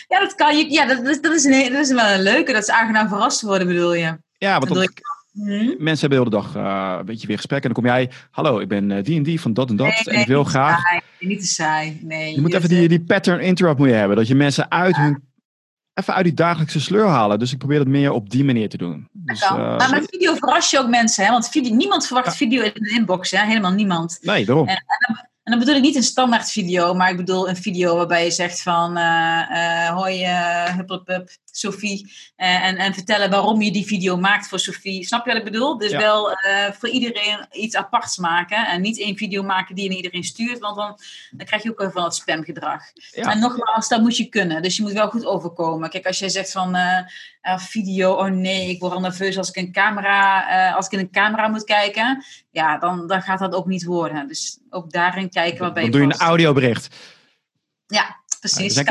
Ja, 0.08 0.18
dat 0.20 0.34
kan. 0.34 0.56
Je, 0.56 0.70
ja, 0.70 0.86
dat, 0.86 1.06
is- 1.06 1.20
dat, 1.20 1.32
is 1.32 1.44
een, 1.44 1.72
dat 1.72 1.80
is 1.80 1.92
wel 1.92 2.06
een 2.06 2.22
leuke. 2.22 2.52
Dat 2.52 2.62
is 2.62 2.70
aangenaam 2.70 3.08
verrast 3.08 3.40
worden, 3.40 3.66
bedoel 3.66 3.94
je? 3.94 4.18
Ja, 4.38 4.58
want 4.58 4.68
Bedoel 4.68 4.88
dan, 5.32 5.46
Hm? 5.48 5.74
mensen 5.84 6.10
hebben 6.10 6.30
de 6.30 6.36
hele 6.36 6.42
dag 6.44 6.54
eh, 6.56 6.96
een 6.98 7.04
beetje 7.06 7.26
weer 7.26 7.36
gesprek. 7.36 7.62
En 7.64 7.72
dan 7.72 7.82
kom 7.82 7.92
jij, 7.92 8.10
hallo, 8.30 8.58
ik 8.58 8.68
ben 8.68 8.90
eh, 8.90 9.04
die 9.04 9.16
en 9.16 9.22
die 9.22 9.40
van 9.40 9.52
dat 9.54 9.70
en 9.70 9.76
dat. 9.76 9.86
Nee, 9.86 10.14
en 10.14 10.20
ik 10.20 10.26
wil 10.26 10.44
graag... 10.44 10.80
saai. 10.88 11.00
Niet 11.18 11.40
te 11.40 11.46
saai. 11.46 11.98
Nee, 12.02 12.34
Je 12.34 12.40
moet 12.40 12.54
even 12.54 12.68
die, 12.68 12.88
die 12.88 13.00
pattern 13.04 13.40
interrupt 13.40 13.78
moet 13.78 13.88
je 13.88 13.94
hebben. 13.94 14.16
Dat 14.16 14.28
je 14.28 14.34
mensen 14.34 14.70
uit 14.70 14.96
hun... 14.96 15.28
Even 15.94 16.14
uit 16.14 16.24
die 16.24 16.34
dagelijkse 16.34 16.80
sleur 16.80 17.06
halen. 17.06 17.38
Dus 17.38 17.52
ik 17.52 17.58
probeer 17.58 17.78
dat 17.78 17.86
meer 17.86 18.12
op 18.12 18.30
die 18.30 18.44
manier 18.44 18.68
te 18.68 18.76
doen. 18.76 19.08
Dus, 19.12 19.40
eh, 19.42 19.76
maar 19.76 19.90
met 19.90 20.06
video 20.10 20.34
verras 20.34 20.70
je 20.70 20.78
ook 20.78 20.88
mensen, 20.88 21.24
hè? 21.24 21.30
Want 21.30 21.48
video, 21.48 21.74
niemand 21.74 22.06
verwacht 22.06 22.36
video 22.36 22.62
in 22.62 22.70
de 22.74 22.90
inbox, 22.90 23.30
hè? 23.30 23.44
Helemaal 23.46 23.72
niemand. 23.72 24.18
nee, 24.22 24.44
daarom. 24.44 24.68
En- 24.68 24.84
En 25.42 25.50
dan 25.56 25.58
bedoel 25.64 25.74
ik 25.80 25.82
niet 25.82 25.96
een 25.96 26.02
standaard 26.02 26.50
video, 26.50 26.94
maar 26.94 27.10
ik 27.10 27.16
bedoel 27.16 27.48
een 27.48 27.56
video 27.56 27.96
waarbij 27.96 28.24
je 28.24 28.30
zegt 28.30 28.62
van 28.62 28.96
hoi 29.94 30.26
hup, 30.76 30.88
hup, 30.88 31.06
hup, 31.06 31.28
Sophie 31.52 32.12
eh, 32.36 32.64
en, 32.64 32.76
en 32.76 32.94
vertellen 32.94 33.30
waarom 33.30 33.62
je 33.62 33.72
die 33.72 33.86
video 33.86 34.16
maakt 34.16 34.48
voor 34.48 34.58
Sophie. 34.58 35.06
Snap 35.06 35.24
je 35.24 35.32
wat 35.32 35.38
ik 35.38 35.52
bedoel? 35.52 35.78
Dus 35.78 35.90
Ja. 35.90 35.98
wel 35.98 36.32
eh, 36.32 36.72
voor 36.72 36.88
iedereen 36.88 37.46
iets 37.52 37.76
aparts 37.76 38.16
maken 38.16 38.66
en 38.66 38.80
niet 38.80 38.98
één 39.00 39.16
video 39.16 39.42
maken 39.42 39.74
die 39.74 39.90
je 39.90 39.96
iedereen 39.96 40.24
stuurt, 40.24 40.58
want 40.58 40.76
dan, 40.76 40.98
dan 41.30 41.46
krijg 41.46 41.62
je 41.62 41.70
ook 41.70 41.78
wel 41.78 41.90
van 41.90 42.04
het 42.04 42.14
spamgedrag. 42.14 42.82
Ja. 43.10 43.30
En 43.32 43.38
nogmaals, 43.38 43.88
dat 43.88 44.00
moet 44.00 44.16
je 44.16 44.28
kunnen. 44.28 44.62
Dus 44.62 44.76
je 44.76 44.82
moet 44.82 44.92
wel 44.92 45.08
goed 45.08 45.26
overkomen. 45.26 45.90
Kijk, 45.90 46.06
als 46.06 46.18
jij 46.18 46.28
zegt 46.28 46.52
van 46.52 46.74
eh, 46.74 47.58
video, 47.58 48.12
oh 48.12 48.30
nee, 48.30 48.70
ik 48.70 48.80
word 48.80 48.92
al 48.92 49.00
nerveus 49.00 49.38
als 49.38 49.48
ik 49.48 49.56
een 49.56 49.72
camera, 49.72 50.72
als 50.72 50.86
ik 50.86 50.92
in 50.92 50.98
een 50.98 51.10
camera 51.10 51.48
moet 51.48 51.64
kijken, 51.64 52.24
ja, 52.50 52.78
dan, 52.78 53.06
dan 53.06 53.22
gaat 53.22 53.38
dat 53.38 53.54
ook 53.54 53.66
niet 53.66 53.84
worden. 53.84 54.28
Dus 54.28 54.58
ook 54.70 54.90
daarin 54.90 55.30
kijken 55.30 55.60
waarbij 55.60 55.82
Dan 55.82 55.90
doe 55.90 56.00
je 56.00 56.06
een 56.06 56.20
audiobericht. 56.20 56.96
Ja, 57.86 58.16
precies. 58.40 58.74
we 58.74 58.84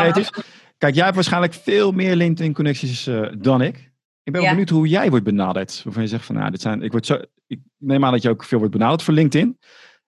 Kijk, 0.79 0.95
jij 0.95 1.03
hebt 1.03 1.15
waarschijnlijk 1.15 1.53
veel 1.53 1.91
meer 1.91 2.15
LinkedIn-connecties 2.15 3.07
eh, 3.07 3.27
dan 3.37 3.61
ik. 3.61 3.91
Ik 4.23 4.31
ben 4.33 4.41
Ja. 4.41 4.49
benieuwd 4.49 4.69
hoe 4.69 4.87
jij 4.87 5.09
wordt 5.09 5.25
benaderd. 5.25 5.81
Waarvan 5.83 6.03
je 6.03 6.09
zegt 6.09 6.25
van, 6.25 6.35
nou, 6.35 6.51
dit 6.51 6.61
zijn, 6.61 6.81
ik, 6.81 6.91
word 6.91 7.05
zo, 7.05 7.19
ik 7.47 7.59
neem 7.77 8.05
aan 8.05 8.11
dat 8.11 8.21
je 8.21 8.29
ook 8.29 8.43
veel 8.43 8.57
wordt 8.57 8.73
benaderd 8.73 9.03
voor 9.03 9.13
LinkedIn. 9.13 9.59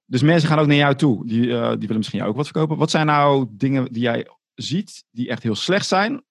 Dus 0.05 0.21
mensen 0.21 0.49
gaan 0.49 0.59
ook 0.59 0.67
naar 0.67 0.75
jou 0.75 0.95
toe. 0.95 1.27
Die, 1.27 1.41
eh, 1.41 1.69
die 1.69 1.79
willen 1.79 1.97
misschien 1.97 2.17
jou 2.19 2.29
ook 2.29 2.35
wat 2.37 2.45
verkopen. 2.47 2.77
Wat 2.77 2.91
zijn 2.91 3.05
nou 3.05 3.47
dingen 3.49 3.93
die 3.93 4.01
jij 4.01 4.27
ziet 4.53 5.03
die 5.11 5.29
echt 5.29 5.43
heel 5.43 5.55
slecht 5.55 5.87
zijn? 5.87 6.23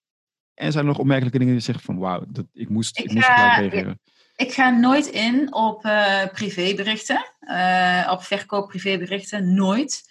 En 0.53 0.71
zijn 0.71 0.83
er 0.83 0.89
nog 0.89 0.99
opmerkelijke 0.99 1.37
dingen 1.37 1.53
die 1.53 1.63
je 1.65 1.71
zegt 1.71 1.85
van, 1.85 1.97
wauw, 1.97 2.23
dat, 2.27 2.45
ik 2.53 2.69
moest, 2.69 2.99
ik, 2.99 3.05
Ik 3.05 3.13
moest 3.13 3.25
gelijk 3.25 3.57
reageren. 3.57 3.99
Ik 4.35 4.51
ga 4.51 4.69
nooit 4.69 5.07
in 5.07 5.53
op 5.53 5.85
eh, 5.85 6.27
privéberichten, 6.31 7.25
op 8.09 8.21
verkoop 8.23 8.67
privéberichten, 8.67 9.53
nooit. 9.53 10.03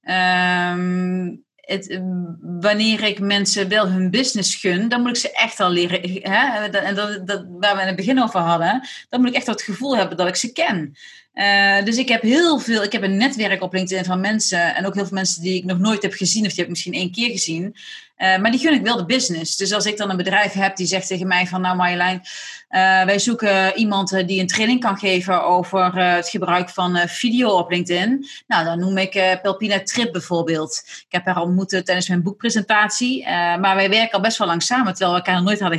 Ehm, 0.00 1.36
het, 1.64 1.88
eh, 1.88 1.98
wanneer 2.40 3.02
ik 3.02 3.20
mensen 3.20 3.68
wel 3.68 3.88
hun 3.88 4.10
business 4.10 4.54
gun, 4.54 4.88
dan 4.88 5.00
moet 5.00 5.10
ik 5.10 5.16
ze 5.16 5.32
echt 5.32 5.60
al 5.60 5.70
leren. 5.70 6.00
Hè? 6.32 6.70
Dat- 6.70 6.82
En 6.82 6.94
dat, 6.94 7.26
dat, 7.26 7.44
waar 7.60 7.74
we 7.74 7.80
in 7.80 7.86
het 7.86 7.96
begin 7.96 8.22
over 8.22 8.40
hadden, 8.40 8.88
dan 9.08 9.20
moet 9.20 9.28
ik 9.30 9.36
echt 9.36 9.46
het 9.46 9.62
gevoel 9.62 9.96
hebben 9.96 10.16
dat 10.16 10.28
ik 10.28 10.36
ze 10.36 10.52
ken. 10.52 10.94
Eh, 11.32 11.84
dus 11.84 11.96
ik 11.96 12.08
heb 12.08 12.22
heel 12.22 12.58
veel, 12.58 12.82
ik 12.82 12.92
heb 12.92 13.02
een 13.02 13.16
netwerk 13.16 13.62
op 13.62 13.72
LinkedIn 13.72 14.04
van 14.04 14.20
mensen 14.20 14.74
en 14.74 14.86
ook 14.86 14.94
heel 14.94 15.06
veel 15.06 15.16
mensen 15.16 15.42
die 15.42 15.54
ik 15.56 15.64
nog 15.64 15.78
nooit 15.78 16.02
heb 16.02 16.12
gezien, 16.12 16.42
of 16.42 16.48
die 16.48 16.56
heb 16.56 16.64
ik 16.64 16.70
misschien 16.70 16.92
één 16.94 17.12
keer 17.12 17.30
gezien. 17.30 17.76
Eh, 18.16 18.38
maar 18.38 18.50
die 18.50 18.60
gun 18.60 18.72
ik 18.72 18.82
wel 18.82 18.96
de 18.96 19.04
business. 19.04 19.56
Dus 19.56 19.72
als 19.72 19.86
ik 19.86 19.96
dan 19.96 20.10
een 20.10 20.16
bedrijf 20.16 20.52
heb 20.52 20.76
die 20.76 20.86
zegt 20.86 21.06
tegen 21.06 21.26
mij 21.26 21.46
van, 21.46 21.60
nou 21.60 21.76
Marjolein, 21.76 22.22
eh, 22.74 23.04
wij 23.04 23.18
zoeken 23.18 23.76
iemand 23.76 24.12
eh, 24.12 24.26
die 24.26 24.40
een 24.40 24.46
training 24.46 24.80
kan 24.80 24.98
geven 24.98 25.44
over 25.44 25.96
eh, 25.96 26.14
het 26.14 26.28
gebruik 26.28 26.68
van 26.68 26.96
video 26.96 27.48
op 27.48 27.70
LinkedIn. 27.70 28.26
Nou, 28.46 28.64
dan 28.64 28.78
noem 28.78 28.98
ik 28.98 29.38
Pelpina 29.42 29.82
Trip 29.82 30.12
bijvoorbeeld. 30.12 30.82
Ik 30.86 31.06
heb 31.08 31.24
haar 31.24 31.42
ontmoet 31.42 31.68
tijdens 31.68 32.08
mijn 32.08 32.22
boekpresentatie. 32.22 33.24
maar 33.60 33.74
wij 33.74 33.90
werken 33.90 34.12
al 34.12 34.20
best 34.20 34.38
wel 34.38 34.46
lang 34.46 34.62
samen, 34.62 34.94
terwijl 34.94 35.10
we 35.10 35.16
elkaar 35.16 35.42
nooit 35.42 35.60
hadden 35.60 35.78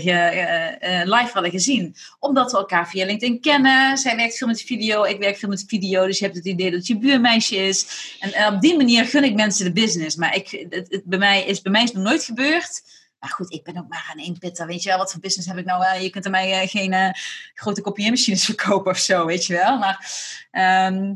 live 1.03 1.29
hadden 1.33 1.51
gezien. 1.51 1.95
Omdat 2.19 2.51
we 2.51 2.57
elkaar 2.57 2.89
via 2.89 3.05
LinkedIn 3.05 3.41
kennen. 3.41 3.97
Zij 3.97 4.15
werkt 4.15 4.37
veel 4.37 4.47
met 4.47 4.61
video, 4.61 5.03
ik 5.03 5.19
werk 5.19 5.37
veel 5.37 5.49
met 5.49 5.63
video. 5.67 6.05
Dus 6.05 6.17
je 6.17 6.23
hebt 6.23 6.37
het 6.37 6.45
idee 6.45 6.71
dat 6.71 6.87
je 6.87 6.97
buurmeisje 6.97 7.55
is. 7.55 7.87
En, 8.19 8.53
op 8.53 8.61
die 8.61 8.77
manier 8.77 9.05
gun 9.05 9.23
ik 9.23 9.35
mensen 9.35 9.65
de 9.65 9.81
business. 9.81 10.15
Maar 10.15 10.35
ik, 10.35 10.65
het, 10.69 11.01
bij, 11.05 11.19
mij 11.19 11.43
is, 11.43 11.61
bij 11.61 11.71
mij 11.71 11.83
is 11.83 11.91
nog 11.91 12.03
nooit 12.03 12.23
gebeurd. 12.23 12.81
Maar 13.25 13.33
goed, 13.33 13.53
ik 13.53 13.63
ben 13.63 13.77
ook 13.77 13.87
maar 13.87 14.11
een 14.13 14.23
één 14.23 14.37
pitter. 14.37 14.67
Weet 14.67 14.83
je 14.83 14.89
wel, 14.89 14.97
wat 14.97 15.11
voor 15.11 15.21
business 15.21 15.47
heb 15.47 15.57
ik 15.57 15.65
nou? 15.65 15.85
Eh, 15.85 16.01
je 16.01 16.09
kunt 16.09 16.25
er 16.25 16.31
mij 16.31 16.61
eh, 16.61 16.69
geen 16.69 16.93
eh, 16.93 17.09
grote 17.53 17.81
kopieermachines 17.81 18.45
verkopen 18.51 18.91
of 18.91 18.97
zo, 18.97 19.25
weet 19.25 19.45
je 19.45 19.53
wel. 19.53 19.77
Maar 19.77 20.11
ehm, 20.51 21.13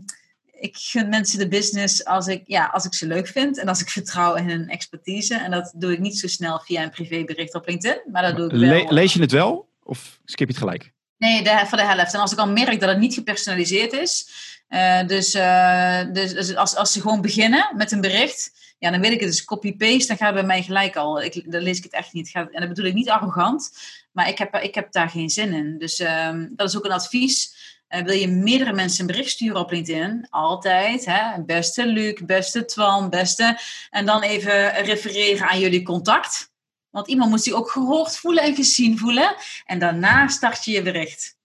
ik 0.60 0.78
gun 0.78 1.10
mensen 1.10 1.40
de 1.40 1.48
business 1.48 2.06
als 2.06 2.28
ik, 2.28 2.44
ja, 2.46 2.66
als 2.66 2.86
ik 2.86 2.94
ze 2.94 3.08
leuk 3.08 3.28
vind. 3.28 3.58
En 3.60 3.68
als 3.68 3.82
ik 3.82 3.90
vertrouw 3.90 4.36
in 4.36 4.50
hun 4.50 4.70
expertise. 4.70 5.36
En 5.36 5.52
dat 5.52 5.74
doe 5.76 5.92
ik 5.94 6.00
niet 6.00 6.20
zo 6.20 6.28
snel 6.28 6.60
via 6.60 6.84
een 6.84 6.90
privébericht 6.90 7.56
op 7.56 7.68
LinkedIn. 7.68 8.02
Maar 8.12 8.22
dat 8.22 8.36
doe 8.36 8.46
ik 8.46 8.52
wel. 8.52 8.60
Le- 8.60 8.94
lees 8.94 9.14
je 9.14 9.22
het 9.22 9.32
wel? 9.32 9.70
Of 9.84 10.20
skip 10.26 10.48
je 10.48 10.54
het 10.54 10.64
gelijk? 10.64 10.92
Nee, 11.18 11.44
de, 11.44 11.64
voor 11.68 11.78
de 11.78 11.84
helft. 11.84 12.14
En 12.14 12.20
als 12.20 12.32
ik 12.32 12.38
al 12.40 12.50
merk 12.50 12.80
dat 12.80 12.90
het 12.90 13.00
niet 13.00 13.14
gepersonaliseerd 13.14 13.94
is. 13.94 14.30
eh, 14.68 15.08
dus 15.08 15.34
eh, 15.34 16.02
dus, 16.14 16.34
dus 16.34 16.56
als, 16.56 16.76
als 16.76 16.92
ze 16.92 17.02
gewoon 17.02 17.22
beginnen 17.22 17.70
met 17.76 17.92
een 17.92 18.02
bericht. 18.02 18.52
Ja, 18.80 18.92
dan 18.92 19.02
weet 19.02 19.12
ik 19.12 19.20
het. 19.20 19.30
Dus 19.30 19.46
copy-paste, 19.46 20.08
dan 20.08 20.18
gaat 20.18 20.34
bij 20.34 20.44
mij 20.44 20.64
gelijk 20.64 20.96
al. 20.96 21.22
Ik, 21.22 21.52
dan 21.52 21.62
lees 21.62 21.78
ik 21.78 21.84
het 21.84 21.94
echt 21.94 22.14
niet. 22.14 22.30
Gaat, 22.30 22.52
en 22.52 22.60
dat 22.60 22.70
bedoel 22.70 22.86
ik 22.86 22.94
niet 22.94 23.10
arrogant. 23.10 23.72
Maar 24.12 24.28
ik 24.28 24.38
heb, 24.38 24.56
ik 24.56 24.76
heb 24.76 24.92
daar 24.92 25.10
geen 25.10 25.30
zin 25.30 25.54
in. 25.54 25.78
Dus 25.78 26.00
ehm, 26.00 26.48
dat 26.52 26.68
is 26.70 26.78
ook 26.78 26.86
een 26.86 26.92
advies. 26.92 27.58
Eh, 27.88 28.02
wil 28.04 28.16
je 28.16 28.28
meerdere 28.28 28.74
mensen 28.74 29.02
een 29.02 29.08
bericht 29.12 29.30
sturen 29.30 29.60
op 29.60 29.72
LinkedIn? 29.72 30.28
Altijd. 30.30 31.06
Hè? 31.06 31.44
Beste 31.44 31.86
Luc, 31.86 32.22
beste 32.26 32.66
Twan, 32.66 33.10
beste... 33.10 33.58
En 33.90 34.06
dan 34.06 34.22
even 34.22 34.70
refereren 34.84 35.50
aan 35.50 35.60
jullie 35.60 35.84
contact. 35.84 36.52
Want 36.90 37.08
iemand 37.08 37.30
moet 37.30 37.44
zich 37.44 37.54
ook 37.54 37.72
gehoord 37.72 38.18
voelen 38.18 38.44
en 38.44 38.56
gezien 38.56 38.98
voelen. 38.98 39.36
En 39.66 39.80
daarna 39.80 40.28
start 40.28 40.66
je 40.66 40.72
je 40.72 40.82
bericht. 40.82 41.38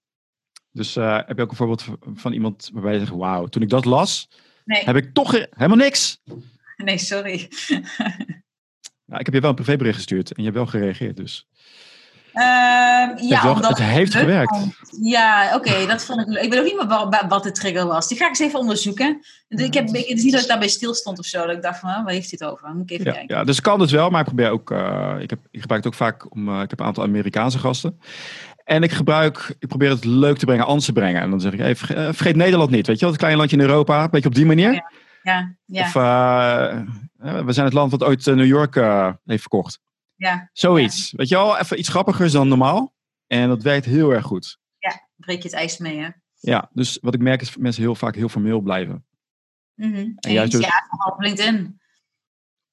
Dus 0.70 0.96
eh, 0.96 1.16
heb 1.26 1.36
je 1.36 1.42
ook 1.42 1.50
een 1.50 1.56
voorbeeld 1.56 1.84
van- 2.14 2.32
iemand 2.32 2.70
waarbij 2.72 2.92
je 2.92 2.98
zegt, 2.98 3.10
wauw, 3.10 3.46
toen 3.46 3.62
ik 3.62 3.68
dat 3.68 3.84
las, 3.84 4.28
Nee, 4.64 4.84
heb 4.84 4.96
ik 4.96 5.14
toch 5.14 5.32
he- 5.32 5.46
helemaal 5.50 5.76
niks. 5.76 6.20
nee 6.84 6.98
sorry. 6.98 7.48
Nou, 9.06 9.20
ik 9.20 9.24
heb 9.26 9.34
je 9.34 9.40
wel 9.40 9.50
een 9.50 9.56
privébericht 9.64 9.96
gestuurd 9.96 10.28
en 10.28 10.34
je 10.36 10.42
hebt 10.42 10.54
wel 10.56 10.66
gereageerd. 10.66 11.16
Dus 11.16 11.48
Ehm, 12.32 13.08
het, 13.08 13.28
ja, 13.28 13.42
wel- 13.42 13.52
omdat 13.54 13.78
het 13.78 13.86
heeft 13.86 14.14
gewerkt. 14.14 14.56
vond. 14.56 14.74
Ja, 15.02 15.54
oké, 15.54 15.86
dat 15.86 16.04
vond 16.04 16.20
ik 16.20 16.26
leuk. 16.26 16.42
Ik 16.42 16.50
weet 16.50 16.58
ook 16.58 16.64
niet 16.64 16.76
meer 16.76 16.86
wa- 16.86 17.08
wa- 17.08 17.26
wat 17.28 17.42
de 17.42 17.50
trigger 17.52 17.86
was. 17.86 18.08
Die 18.08 18.16
ga 18.18 18.24
ik 18.24 18.30
eens 18.30 18.38
even 18.40 18.58
onderzoeken. 18.58 19.20
Ik 19.48 19.74
heb, 19.74 19.86
het 19.86 19.94
is 20.06 20.22
niet 20.22 20.32
dat 20.32 20.42
ik 20.42 20.48
daarbij 20.48 20.68
stil 20.68 20.94
stond 20.94 21.18
of 21.18 21.24
zo. 21.26 21.46
Dat 21.46 21.56
ik 21.56 21.62
dacht 21.62 21.78
van, 21.80 22.04
waar 22.04 22.12
heeft 22.12 22.30
het 22.30 22.44
over? 22.44 22.74
Moet 22.74 22.90
ik 22.90 22.90
even 22.90 23.04
Ja, 23.04 23.12
kijken. 23.12 23.36
ja, 23.36 23.44
dus 23.44 23.60
kan 23.60 23.80
het 23.80 23.90
wel, 23.90 24.10
maar 24.10 24.20
ik 24.20 24.26
probeer 24.26 24.50
ook. 24.50 24.70
eh, 24.70 25.16
ik, 25.20 25.30
heb, 25.30 25.38
ik 25.50 25.60
gebruik 25.60 25.84
het 25.84 25.92
ook 25.92 25.98
vaak 25.98 26.32
om. 26.34 26.48
eh, 26.48 26.62
ik 26.62 26.70
heb 26.70 26.80
een 26.80 26.86
aantal 26.86 27.02
Amerikaanse 27.04 27.58
gasten. 27.58 27.98
En 28.64 28.82
ik 28.82 28.92
gebruik, 28.92 29.54
ik 29.58 29.68
probeer 29.68 29.90
het 29.90 30.04
leuk 30.04 30.36
te 30.38 30.44
brengen, 30.46 30.66
anders 30.66 30.86
te 30.86 30.92
brengen. 30.92 31.20
En 31.22 31.30
dan 31.30 31.40
zeg 31.40 31.52
ik, 31.52 31.58
hey, 31.58 31.70
eh, 31.70 31.76
vergeet 32.12 32.36
Nederland 32.36 32.70
niet. 32.70 32.86
Weet 32.86 32.94
je 32.96 33.00
wel, 33.00 33.10
het 33.10 33.18
kleine 33.18 33.38
landje 33.40 33.56
in 33.56 33.62
Europa. 33.62 34.02
Een 34.04 34.10
beetje 34.10 34.28
op 34.28 34.34
die 34.34 34.46
manier. 34.46 34.72
Ja. 34.72 34.90
Ja, 35.24 35.56
ja, 35.64 35.82
Of 35.82 35.94
eh, 35.94 36.80
eh, 37.18 37.44
we 37.44 37.52
zijn 37.52 37.66
het 37.66 37.74
land 37.74 37.90
wat 37.90 38.02
ooit 38.02 38.26
eh, 38.26 38.34
New 38.34 38.46
York 38.46 38.74
heeft 39.24 39.40
verkocht. 39.40 39.80
ja. 40.14 40.50
Zoiets. 40.52 41.12
Weet 41.16 41.28
je 41.28 41.34
wel, 41.34 41.58
even 41.58 41.78
iets 41.78 41.88
grappigers 41.88 42.32
dan 42.32 42.48
normaal. 42.48 42.94
En 43.26 43.48
dat 43.48 43.62
werkt 43.62 43.84
heel 43.86 44.10
erg 44.10 44.24
goed. 44.24 44.58
Breek 45.16 45.42
je 45.42 45.48
het 45.48 45.56
ijs 45.56 45.78
mee, 45.78 45.98
hè? 45.98 46.08
Ja, 46.40 46.68
dus 46.72 46.98
wat 47.02 47.14
ik 47.14 47.20
merk 47.20 47.40
is 47.40 47.46
dat 47.52 47.62
mensen 47.62 47.82
heel 47.82 47.94
vaak 47.94 48.14
heel 48.14 48.28
formeel 48.28 48.60
blijven. 48.60 49.04
Mhm. 49.74 50.10
En 50.16 50.32
juist 50.32 50.52
dus- 50.52 50.60
Ja, 50.60 50.86
vooral 50.90 51.12
op 51.12 51.20
LinkedIn. 51.20 51.80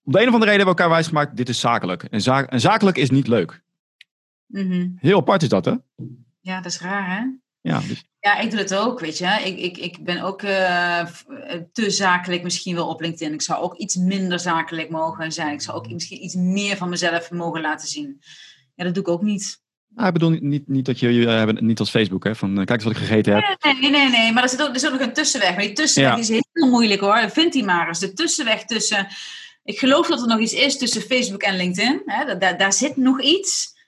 Om 0.03 0.11
de 0.11 0.21
een 0.21 0.27
of 0.27 0.33
andere 0.33 0.51
reden 0.51 0.65
hebben 0.65 0.65
we 0.65 0.69
elkaar 0.81 0.89
wijsgemaakt, 0.89 1.35
dit 1.37 1.49
is 1.49 1.59
zakelijk. 1.59 2.03
En 2.03 2.21
zakelijk 2.61 2.97
is 2.97 3.09
niet 3.09 3.27
leuk. 3.27 3.63
Mhm. 4.45 4.89
Heel 4.95 5.17
apart 5.17 5.41
is 5.41 5.49
dat, 5.49 5.65
hè? 5.65 5.75
Ja, 6.39 6.55
dat 6.61 6.71
is 6.71 6.81
raar, 6.81 7.17
hè? 7.19 7.27
Ja, 7.61 7.79
dus, 7.87 8.03
Ja, 8.19 8.39
ik 8.39 8.49
doe 8.51 8.59
het 8.59 8.75
ook, 8.75 8.99
weet 8.99 9.17
je. 9.17 9.25
Ik, 9.43 9.57
ik, 9.59 9.77
ik 9.77 10.03
ben 10.03 10.21
ook 10.21 10.41
eh, 10.41 10.99
eh, 10.99 11.07
te 11.71 11.89
zakelijk 11.89 12.43
misschien 12.43 12.75
wel 12.75 12.87
op 12.87 13.01
LinkedIn. 13.01 13.33
Ik 13.33 13.41
zou 13.41 13.61
ook 13.63 13.75
iets 13.75 13.95
minder 13.95 14.39
zakelijk 14.39 14.89
mogen 14.89 15.31
zijn. 15.31 15.53
Ik 15.53 15.61
zou 15.61 15.77
ook 15.77 15.91
misschien 15.91 16.23
iets 16.23 16.35
meer 16.35 16.77
van 16.77 16.89
mezelf 16.89 17.31
mogen 17.31 17.61
laten 17.61 17.87
zien. 17.87 18.21
Ja, 18.75 18.83
dat 18.83 18.93
doe 18.93 19.03
ik 19.03 19.09
ook 19.09 19.21
niet. 19.21 19.59
nou, 19.95 20.07
ik 20.07 20.13
bedoel 20.13 20.29
niet, 20.29 20.41
niet, 20.41 20.67
niet 20.67 20.85
dat 20.85 20.99
je, 20.99 21.07
hebben 21.07 21.65
niet 21.65 21.79
als 21.79 21.89
Facebook, 21.89 22.23
hè? 22.23 22.35
Van 22.35 22.55
kijk 22.55 22.69
eens 22.69 22.83
wat 22.83 22.91
ik 22.93 22.99
gegeten 22.99 23.33
heb. 23.35 23.57
Nee, 23.63 23.73
nee, 23.79 23.89
nee, 23.91 24.09
nee. 24.09 24.31
Maar 24.33 24.43
er 24.43 24.49
zit 24.49 24.61
ook, 24.61 24.73
er 24.73 24.79
zit 24.79 24.91
ook 24.91 24.99
nog 24.99 25.07
een 25.07 25.13
tussenweg. 25.13 25.49
Maar 25.55 25.61
die 25.65 25.73
tussenweg 25.73 26.13
Ja. 26.13 26.19
is 26.19 26.29
heel 26.29 26.67
moeilijk 26.69 27.01
hoor. 27.01 27.29
Vind 27.29 27.53
die 27.53 27.63
maar 27.63 27.87
eens. 27.87 27.99
De 27.99 28.13
tussenweg 28.13 28.65
tussen... 28.65 29.07
Ik 29.63 29.79
geloof 29.79 30.07
dat 30.07 30.21
er 30.21 30.27
nog 30.27 30.39
iets 30.39 30.53
is 30.53 30.77
tussen 30.77 31.01
Facebook 31.01 31.41
en 31.41 31.55
LinkedIn. 31.55 32.01
Hè? 32.05 32.25
Da- 32.25 32.35
Daar, 32.35 32.57
daar 32.57 32.73
zit 32.73 32.97
nog 32.97 33.21
iets. 33.21 33.79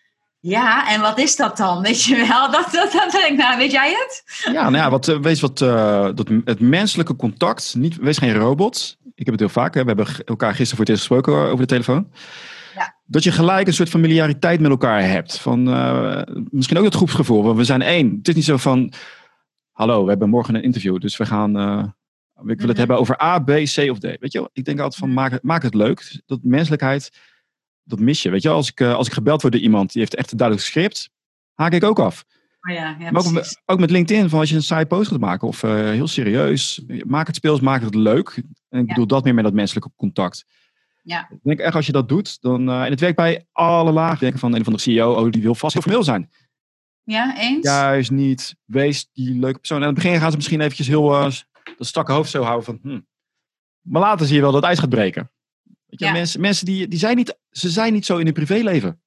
Ja, 0.46 0.94
en 0.94 1.02
wat 1.02 1.18
is 1.18 1.36
dat 1.36 1.58
dan? 1.58 1.82
Weet 1.82 2.04
je 2.04 2.16
wel? 2.16 2.52
Dat, 2.52 2.72
dat, 2.72 2.92
dat 2.92 3.12
ben 3.12 3.32
ik 3.32 3.38
nou. 3.38 3.58
Weet 3.58 3.72
jij 3.72 3.92
het? 3.92 4.24
Ja, 4.54 4.70
nou 4.70 4.76
ja, 4.76 4.90
wat, 4.90 5.08
eh, 5.08 5.20
wees 5.20 5.42
wat, 5.42 5.62
eh, 5.62 6.10
dat, 6.16 6.30
het 6.46 6.60
menselijke 6.60 7.16
contact, 7.16 7.76
niet, 7.78 7.96
wees 7.96 8.18
geen 8.18 8.34
robot. 8.34 8.98
Ik 9.16 9.26
heb 9.26 9.34
het 9.34 9.40
heel 9.40 9.50
vaak, 9.50 9.74
hè? 9.74 9.82
we 9.82 9.88
hebben 9.88 10.08
elkaar 10.26 10.50
gisteren 10.50 10.70
voor 10.70 10.86
het 10.86 10.90
eerst 10.90 11.08
gesproken 11.08 11.34
over 11.34 11.58
de 11.58 11.66
telefoon. 11.66 12.12
Ja. 12.76 12.96
dat 13.06 13.24
je 13.24 13.32
gelijk 13.32 13.68
een 13.68 13.74
soort 13.74 13.90
familiariteit 13.90 14.60
met 14.60 14.72
elkaar 14.72 15.02
hebt. 15.02 15.38
Van, 15.38 15.68
uh, 15.68 16.22
misschien 16.50 16.78
ook 16.78 16.86
het 16.86 16.96
groepsgevoel, 16.96 17.44
want 17.44 17.58
we 17.58 17.64
zijn 17.64 17.82
één. 17.82 18.16
Het 18.18 18.28
is 18.28 18.36
niet 18.36 18.44
zo 18.44 18.58
van, 18.58 18.94
hallo, 19.72 20.04
we 20.04 20.10
hebben 20.10 20.30
morgen 20.30 20.56
een 20.56 20.64
interview, 20.64 21.00
dus 21.00 21.18
we 21.18 21.26
gaan, 21.26 21.58
uh, 21.58 21.84
ik 22.36 22.44
wil 22.44 22.56
het 22.56 22.68
mhm. 22.68 22.78
hebben 22.78 22.98
over 22.98 23.22
A, 23.22 23.40
B, 23.40 23.50
C 23.50 23.78
of 23.90 24.00
D. 24.00 24.04
Weet 24.04 24.32
je, 24.32 24.50
ik 24.54 24.66
denk 24.66 24.80
altijd 24.80 25.00
van, 25.00 25.08
mhm. 25.08 25.18
maak 25.18 25.32
het, 25.32 25.44
maak 25.44 25.64
het 25.64 25.74
leuk. 25.74 26.22
Dat 26.26 26.40
menselijkheid, 26.42 27.12
dat 27.84 28.00
mis 28.00 28.22
je. 28.22 28.30
Weet 28.30 28.42
je, 28.42 28.50
als 28.50 28.70
ik, 28.70 28.80
uh, 28.80 28.96
als 28.96 29.08
ik 29.08 29.14
gebeld 29.14 29.42
word 29.42 29.54
door 29.54 29.64
iemand, 29.64 29.92
die 29.92 30.02
heeft 30.02 30.16
echt 30.16 30.32
een 30.32 30.38
duidelijk 30.38 30.68
script, 30.68 31.10
haak 31.54 31.74
ik 31.74 31.84
ook 31.84 32.00
af. 32.00 32.26
Oh 32.62 32.74
ja, 32.74 32.96
ja, 33.00 33.12
maar 33.12 33.26
ook, 33.26 33.44
ook, 33.66 33.80
met 33.80 33.92
LinkedIn, 33.92 34.30
van 34.30 34.40
als 34.40 34.50
je 34.50 34.56
een 34.56 34.64
side 34.64 34.86
post 34.86 35.10
gaat 35.10 35.20
maken 35.20 35.48
of 35.48 35.62
heel 35.62 36.08
serieus, 36.08 36.84
maak 37.06 37.28
het 37.28 37.36
speels, 37.36 37.60
maak 37.60 37.82
het 37.82 37.96
leuk. 37.96 38.44
En 38.70 38.80
ik 38.80 38.88
bedoel 38.88 39.08
dat 39.08 39.24
meer 39.24 39.34
met 39.34 39.44
dat 39.44 39.54
menselijke 39.54 39.92
contact. 39.96 40.46
Ja. 41.04 41.28
Ik 41.30 41.40
denk 41.44 41.60
echt 41.60 41.76
als 41.76 41.86
je 41.86 41.92
dat 41.92 42.10
doet, 42.10 42.42
dan, 42.42 42.70
uh, 42.70 42.84
en 42.84 42.90
het 42.90 43.00
werkt 43.00 43.16
bij 43.16 43.46
alle 43.52 43.92
lagen. 43.92 44.20
Denk 44.20 44.40
van 44.40 44.56
een 44.56 44.64
van 44.64 44.74
de 44.74 44.80
CEO, 44.80 45.14
oh, 45.14 45.32
die 45.32 45.42
wil 45.42 45.56
vast 45.56 45.74
heel 45.74 45.82
formeel 45.82 46.04
zijn. 46.04 46.30
Ja, 47.04 47.38
eens? 47.38 47.66
Juist 47.66 48.12
niet. 48.12 48.56
Wees 48.66 49.10
die 49.14 49.40
leuke 49.40 49.60
persoon. 49.60 49.78
En 49.78 49.84
aan 49.84 49.94
het 49.94 50.04
begin 50.04 50.20
gaan 50.20 50.30
ze 50.32 50.36
misschien 50.36 50.62
eventjes 50.62 50.88
heel 50.88 51.12
uh, 51.12 51.32
dat 51.78 51.88
strakke 51.88 52.12
hoofd 52.12 52.30
zo 52.30 52.44
houden 52.44 52.66
van, 52.66 52.80
hm. 52.82 53.00
maar 53.82 54.02
later 54.02 54.26
zie 54.26 54.36
je 54.36 54.42
wel 54.42 54.52
dat 54.52 54.62
het 54.62 54.70
ijs 54.70 54.80
gaat 54.80 54.90
breken. 54.90 55.32
Weet 55.94 56.10
je, 56.10 56.18
mensen, 56.18 56.42
mensen 56.42 56.66
die, 56.66 56.88
die 56.88 57.00
zijn 57.00 57.16
niet, 57.16 57.38
ze 57.52 57.70
zijn 57.70 57.94
niet 57.94 58.06
zo 58.06 58.18
in 58.18 58.26
hun 58.26 58.34
privéleven. 58.34 59.02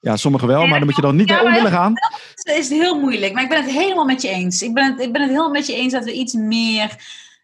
Ja, 0.00 0.16
sommigen 0.16 0.48
wel, 0.48 0.66
maar 0.66 0.78
dan 0.78 0.86
moet 0.86 0.96
je 0.96 1.02
dan 1.02 1.16
niet 1.16 1.28
ja, 1.28 1.42
om 1.42 1.52
willen 1.52 1.70
gaan. 1.70 1.94
Dat 2.34 2.56
is 2.56 2.68
heel 2.68 3.00
moeilijk, 3.00 3.32
maar 3.32 3.42
ik 3.42 3.48
ben 3.48 3.62
het 3.62 3.72
helemaal 3.72 4.04
met 4.04 4.22
je 4.22 4.28
eens. 4.28 4.62
Ik 4.62 4.74
ben 4.74 4.84
het, 4.84 5.00
ik 5.00 5.12
ben 5.12 5.20
het 5.20 5.30
helemaal 5.30 5.50
met 5.50 5.66
je 5.66 5.74
eens 5.74 5.92
dat 5.92 6.04
we 6.04 6.12
iets 6.12 6.32
meer 6.32 6.96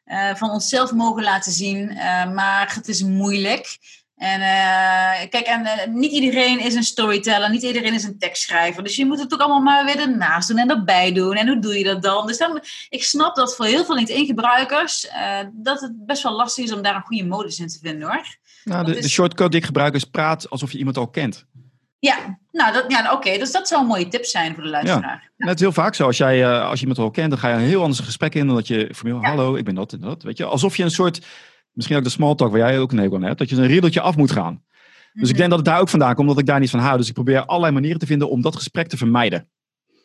uh, 0.07 0.35
van 0.35 0.51
onszelf 0.51 0.93
mogen 0.93 1.23
laten 1.23 1.53
zien. 1.53 1.91
Uh, 1.91 2.33
maar 2.33 2.75
het 2.75 2.89
is 2.89 3.03
moeilijk. 3.03 3.79
En 4.23 4.41
uh, 4.41 5.29
kijk, 5.29 5.47
en 5.47 5.67
niet 5.93 6.13
iedereen 6.13 6.61
is 6.61 6.75
een 6.75 6.83
storyteller, 6.83 7.51
niet 7.51 7.63
iedereen 7.63 7.95
is 7.95 8.05
een 8.05 8.19
tekstschrijver. 8.19 8.83
Dus 8.83 8.97
je 8.97 9.07
moet 9.07 9.21
het 9.21 9.33
ook 9.33 9.41
allemaal 9.41 9.61
maar 9.61 9.85
weer 9.85 9.99
ernaast 9.99 10.49
doen 10.49 10.59
en 10.59 10.71
erbij 10.71 11.13
doen. 11.13 11.35
En 11.35 11.49
hoe 11.49 11.59
doe 11.59 11.79
je 11.79 11.85
dat 11.85 12.03
dan? 12.03 12.27
Dus 12.27 12.39
dan, 12.39 12.61
ik 12.89 13.05
snap 13.05 13.35
dat 13.35 13.57
voor 13.57 13.67
heel 13.67 13.85
veel 13.85 13.95
LinkedIn-gebruikers 13.95 15.09
dat 15.53 15.81
het 15.81 16.07
best 16.07 16.23
wel 16.23 16.33
lastig 16.33 16.65
is 16.65 16.73
om 16.73 16.83
daar 16.83 16.95
een 16.95 17.03
goede 17.03 17.25
modus 17.25 17.59
in 17.59 17.69
te 17.69 17.79
vinden 17.83 18.09
hoor. 18.09 18.37
Nou, 18.65 18.85
de, 18.85 19.01
de 19.01 19.09
shortcode 19.09 19.51
die 19.51 19.59
ik 19.59 19.67
gebruik 19.67 19.95
is 19.95 20.05
praat 20.05 20.51
alsof 20.51 20.73
je 20.73 20.79
iemand 20.79 20.97
al 20.97 21.09
kent. 21.09 21.47
Ja, 21.99 22.39
nou, 22.51 22.73
dat, 22.73 22.85
ja, 22.89 23.13
oké. 23.13 23.39
Dus 23.39 23.53
dat 23.53 23.69
zou 23.69 23.81
een 23.81 23.87
mooie 23.87 24.09
tip 24.09 24.25
zijn 24.25 24.55
voor 24.55 24.63
de 24.63 24.69
luisteraar. 24.69 25.31
Ja. 25.37 25.47
Het 25.47 25.61
heel 25.61 25.73
vaak 25.73 25.95
zo. 25.95 26.07
Als, 26.07 26.17
jij, 26.17 26.61
als 26.61 26.81
je 26.81 26.87
iemand 26.87 26.99
al 26.99 27.11
kent, 27.11 27.31
dan 27.31 27.39
ga 27.39 27.49
je 27.49 27.55
een 27.55 27.61
heel 27.61 27.83
anders 27.83 28.01
gesprek 28.01 28.35
in 28.35 28.47
dan 28.47 28.57
dat 28.57 28.67
je 28.67 28.91
formeel, 28.95 29.21
ja. 29.21 29.29
hallo, 29.29 29.55
ik 29.55 29.65
ben 29.65 29.75
dat 29.75 29.93
en 29.93 30.01
dat. 30.01 30.23
Weet 30.23 30.37
je, 30.37 30.45
alsof 30.45 30.77
je 30.77 30.83
een 30.83 30.91
soort, 30.91 31.27
misschien 31.73 31.97
ook 31.97 32.05
de 32.05 32.11
small 32.11 32.35
talk 32.35 32.51
waar 32.51 32.61
jij 32.61 32.79
ook 32.79 32.93
een 32.93 32.99
hekel 32.99 33.17
aan 33.17 33.23
hebt, 33.23 33.39
dat 33.39 33.49
je 33.49 33.57
een 33.57 33.67
riedeltje 33.67 34.01
af 34.01 34.17
moet 34.17 34.31
gaan. 34.31 34.63
Dus 35.13 35.23
ik 35.23 35.29
mhm. 35.29 35.37
denk 35.37 35.49
dat 35.49 35.59
het 35.59 35.69
daar 35.69 35.81
ook 35.81 35.89
vandaan 35.89 36.15
komt, 36.15 36.29
omdat 36.29 36.43
ik 36.43 36.47
daar 36.47 36.61
niet 36.61 36.71
van 36.71 36.81
hou. 36.81 36.97
Dus 36.97 37.09
ik 37.09 37.15
probeer 37.15 37.45
allerlei 37.45 37.73
manieren 37.73 37.99
te 37.99 38.07
vinden 38.07 38.31
om 38.31 38.43
dat 38.43 38.57
gesprek 38.57 38.89
te 38.89 38.97
vermijden. 38.97 39.49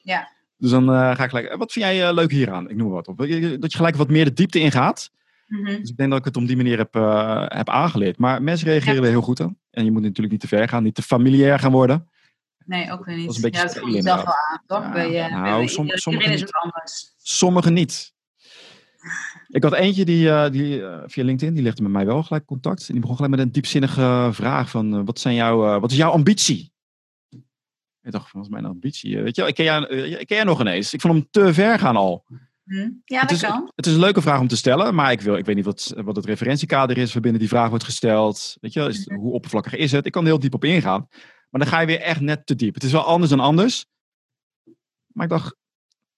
Ja. 0.02 0.30
Dus 0.58 0.72
dan 0.72 0.90
uh, 0.90 1.16
ga 1.16 1.24
ik 1.24 1.30
gelijk, 1.30 1.56
wat 1.56 1.72
vind 1.72 1.86
jij 1.86 2.08
uh, 2.08 2.14
leuk 2.14 2.32
hieraan? 2.32 2.70
Ik 2.70 2.76
noem 2.76 2.90
wat 2.90 3.08
op. 3.08 3.18
Dat 3.18 3.72
je 3.72 3.78
gelijk 3.78 3.96
wat 3.96 4.10
meer 4.10 4.26
de 4.26 4.34
diepte 4.34 4.60
ingaat. 4.60 5.12
Mm 5.48 5.66
-hmm. 5.66 5.80
Dus 5.80 5.90
ik 5.90 5.98
denk 5.98 6.10
dat 6.10 6.20
ik 6.20 6.26
het 6.26 6.38
om 6.38 6.46
die 6.46 6.56
manier 6.56 6.78
heb, 6.78 6.94
heb 7.54 7.70
aangeleerd. 7.70 8.18
Maar 8.18 8.44
mensen 8.44 8.68
reageren 8.68 9.04
er 9.04 9.10
heel 9.10 9.22
goed 9.22 9.42
aan. 9.42 9.58
En 9.72 9.86
je 9.86 9.92
moet 9.92 10.02
natuurlijk 10.02 10.32
niet 10.32 10.42
te 10.42 10.48
ver 10.48 10.70
gaan, 10.70 10.84
niet 10.84 10.96
te 10.96 11.02
familiair 11.02 11.60
gaan 11.60 11.72
worden. 11.72 12.10
Nee, 12.66 12.92
ook 12.92 13.06
weer 13.06 13.16
niet. 13.16 13.26
Dat 13.26 13.36
is 13.36 13.44
een 13.44 13.50
beetje 13.50 13.68
ja, 13.68 13.74
dat 13.74 13.78
voelt 13.78 14.04
zelf 14.04 14.24
wel 14.24 14.34
aan, 14.34 14.64
toch? 14.66 14.84
Ja, 14.84 14.92
bij, 14.92 15.30
nou, 15.30 15.58
bij, 15.58 15.68
som, 15.68 15.88
sommige 15.88 16.34
is 16.34 16.42
het 16.42 16.54
anders. 16.54 17.14
Sommigen 17.18 17.74
niet. 17.74 18.14
Ik 19.48 19.64
had 19.64 19.74
eentje 19.74 20.06
die, 20.06 20.26
uh, 20.26 20.50
die 20.50 20.80
uh, 20.80 21.04
via 21.06 21.24
LinkedIn, 21.24 21.54
die 21.54 21.64
legde 21.64 21.82
met 21.82 21.92
mij 21.92 22.06
wel 22.06 22.24
gelijk 22.24 22.46
contact. 22.46 22.88
En 22.88 22.92
die 22.92 23.02
begon 23.02 23.16
gelijk 23.16 23.36
met 23.36 23.46
een 23.46 23.52
diepzinnige 23.52 24.30
vraag 24.32 24.70
van, 24.70 25.06
wat, 25.06 25.20
zijn 25.20 25.36
jouw, 25.36 25.80
wat 25.80 25.92
is 25.92 25.98
jouw 25.98 26.12
ambitie? 26.12 26.72
Ik 28.02 28.12
dacht, 28.12 28.32
wat 28.32 28.44
is 28.44 28.50
mijn 28.50 28.66
ambitie? 28.66 29.22
Weet 29.22 29.36
je, 29.36 29.48
ik 29.48 29.56
ken, 29.56 29.66
jou, 29.66 29.88
ik 29.96 30.28
ken 30.28 30.36
jou 30.36 30.48
nog 30.48 30.60
ineens. 30.60 30.94
Ik 30.94 31.02
vond 31.02 31.14
hem 31.14 31.28
te 31.30 31.54
ver 31.54 31.80
gaan 31.80 31.96
al. 31.96 32.26
Hm? 32.64 32.90
Ja, 33.06 33.22
dat 33.22 33.32
is, 33.32 33.42
kan. 33.42 33.72
Het 33.76 33.86
is 33.86 33.94
een 33.94 34.00
leuke 34.00 34.22
vraag 34.22 34.40
om 34.40 34.48
te 34.48 34.58
stellen, 34.58 34.96
maar 34.96 35.12
ik, 35.12 35.22
wil, 35.22 35.36
ik 35.36 35.46
weet 35.46 35.56
niet 35.56 35.66
wat, 35.66 35.94
wat 35.96 36.16
het 36.16 36.26
referentiekader 36.26 36.98
is 36.98 37.14
waarbinnen 37.14 37.40
die 37.40 37.50
vraag 37.50 37.70
wordt 37.70 37.84
gesteld. 37.84 38.58
Weet 38.62 38.74
je, 38.74 38.82
is, 38.82 39.06
hm. 39.06 39.16
hoe 39.16 39.34
oppervlakkig 39.34 39.76
is 39.76 39.92
het? 39.92 40.06
Ik 40.06 40.12
kan 40.12 40.22
er 40.22 40.28
heel 40.28 40.40
diep 40.40 40.54
op 40.54 40.64
ingaan. 40.64 41.08
Maar 41.50 41.62
dan 41.62 41.70
ga 41.70 41.80
je 41.80 41.88
weer 41.88 42.00
echt 42.00 42.22
net 42.22 42.46
te 42.46 42.56
diep. 42.56 42.74
Het 42.74 42.84
is 42.84 42.92
wel 42.92 43.04
anders 43.04 43.30
dan 43.30 43.40
anders. 43.40 43.86
Maar 45.08 45.26
ik 45.26 45.32
dacht, 45.32 45.56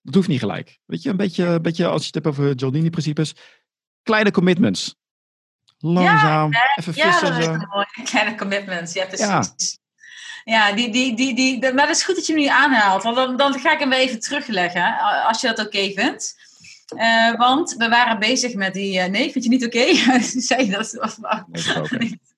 dat 0.10 0.18
hoeft 0.18 0.28
niet 0.28 0.40
gelijk. 0.40 0.80
Weet 0.86 1.04
je, 1.04 1.10
een 1.10 1.18
beetje, 1.18 1.46
een 1.46 1.62
beetje 1.62 1.88
als 1.88 2.00
je 2.02 2.06
het 2.06 2.16
hebt 2.16 2.28
over 2.28 2.54
Giordini-principes. 2.56 3.34
Kleine 4.04 4.32
commitments. 4.32 4.96
Langzaam, 5.78 6.52
ja, 6.52 6.76
even 6.76 6.94
vissen. 6.94 7.42
Ja, 7.42 7.58
dat 7.58 7.68
mooi. 7.74 7.86
Kleine 8.12 8.36
commitments, 8.36 8.94
ja 8.94 9.06
precies. 9.06 9.78
Ja. 10.44 10.72
die, 10.72 10.92
die, 10.92 11.16
die, 11.16 11.36
die, 11.36 11.74
maar 11.74 11.88
het 11.88 11.96
is 11.96 12.04
goed 12.04 12.16
dat 12.16 12.26
je 12.26 12.34
hem 12.34 12.42
nu 12.42 12.48
aanhaalt. 12.48 13.04
Want 13.04 13.16
dan, 13.16 13.38
dan 13.38 13.60
ga 13.60 13.74
ik 13.74 13.80
hem 13.80 13.90
weer 13.90 14.00
even 14.00 14.20
terugleggen. 14.20 14.98
Als 15.28 15.42
je 15.42 15.48
dat 15.48 15.66
oké 15.66 15.92
vindt. 15.92 16.36
Uh, 16.96 17.36
want 17.36 17.76
we 17.78 17.90
waren 17.90 18.20
bezig 18.20 18.54
met 18.54 18.74
die. 18.74 19.00
Uh, 19.00 19.06
nee, 19.06 19.32
vind 19.32 19.44
je 19.44 19.50
niet 19.50 19.66
oké? 19.66 19.78
Okay? 19.78 20.22
Zei 20.50 20.66
je 20.66 20.72
dat? 20.72 21.00
Of, 21.00 21.18
nee, 21.92 22.20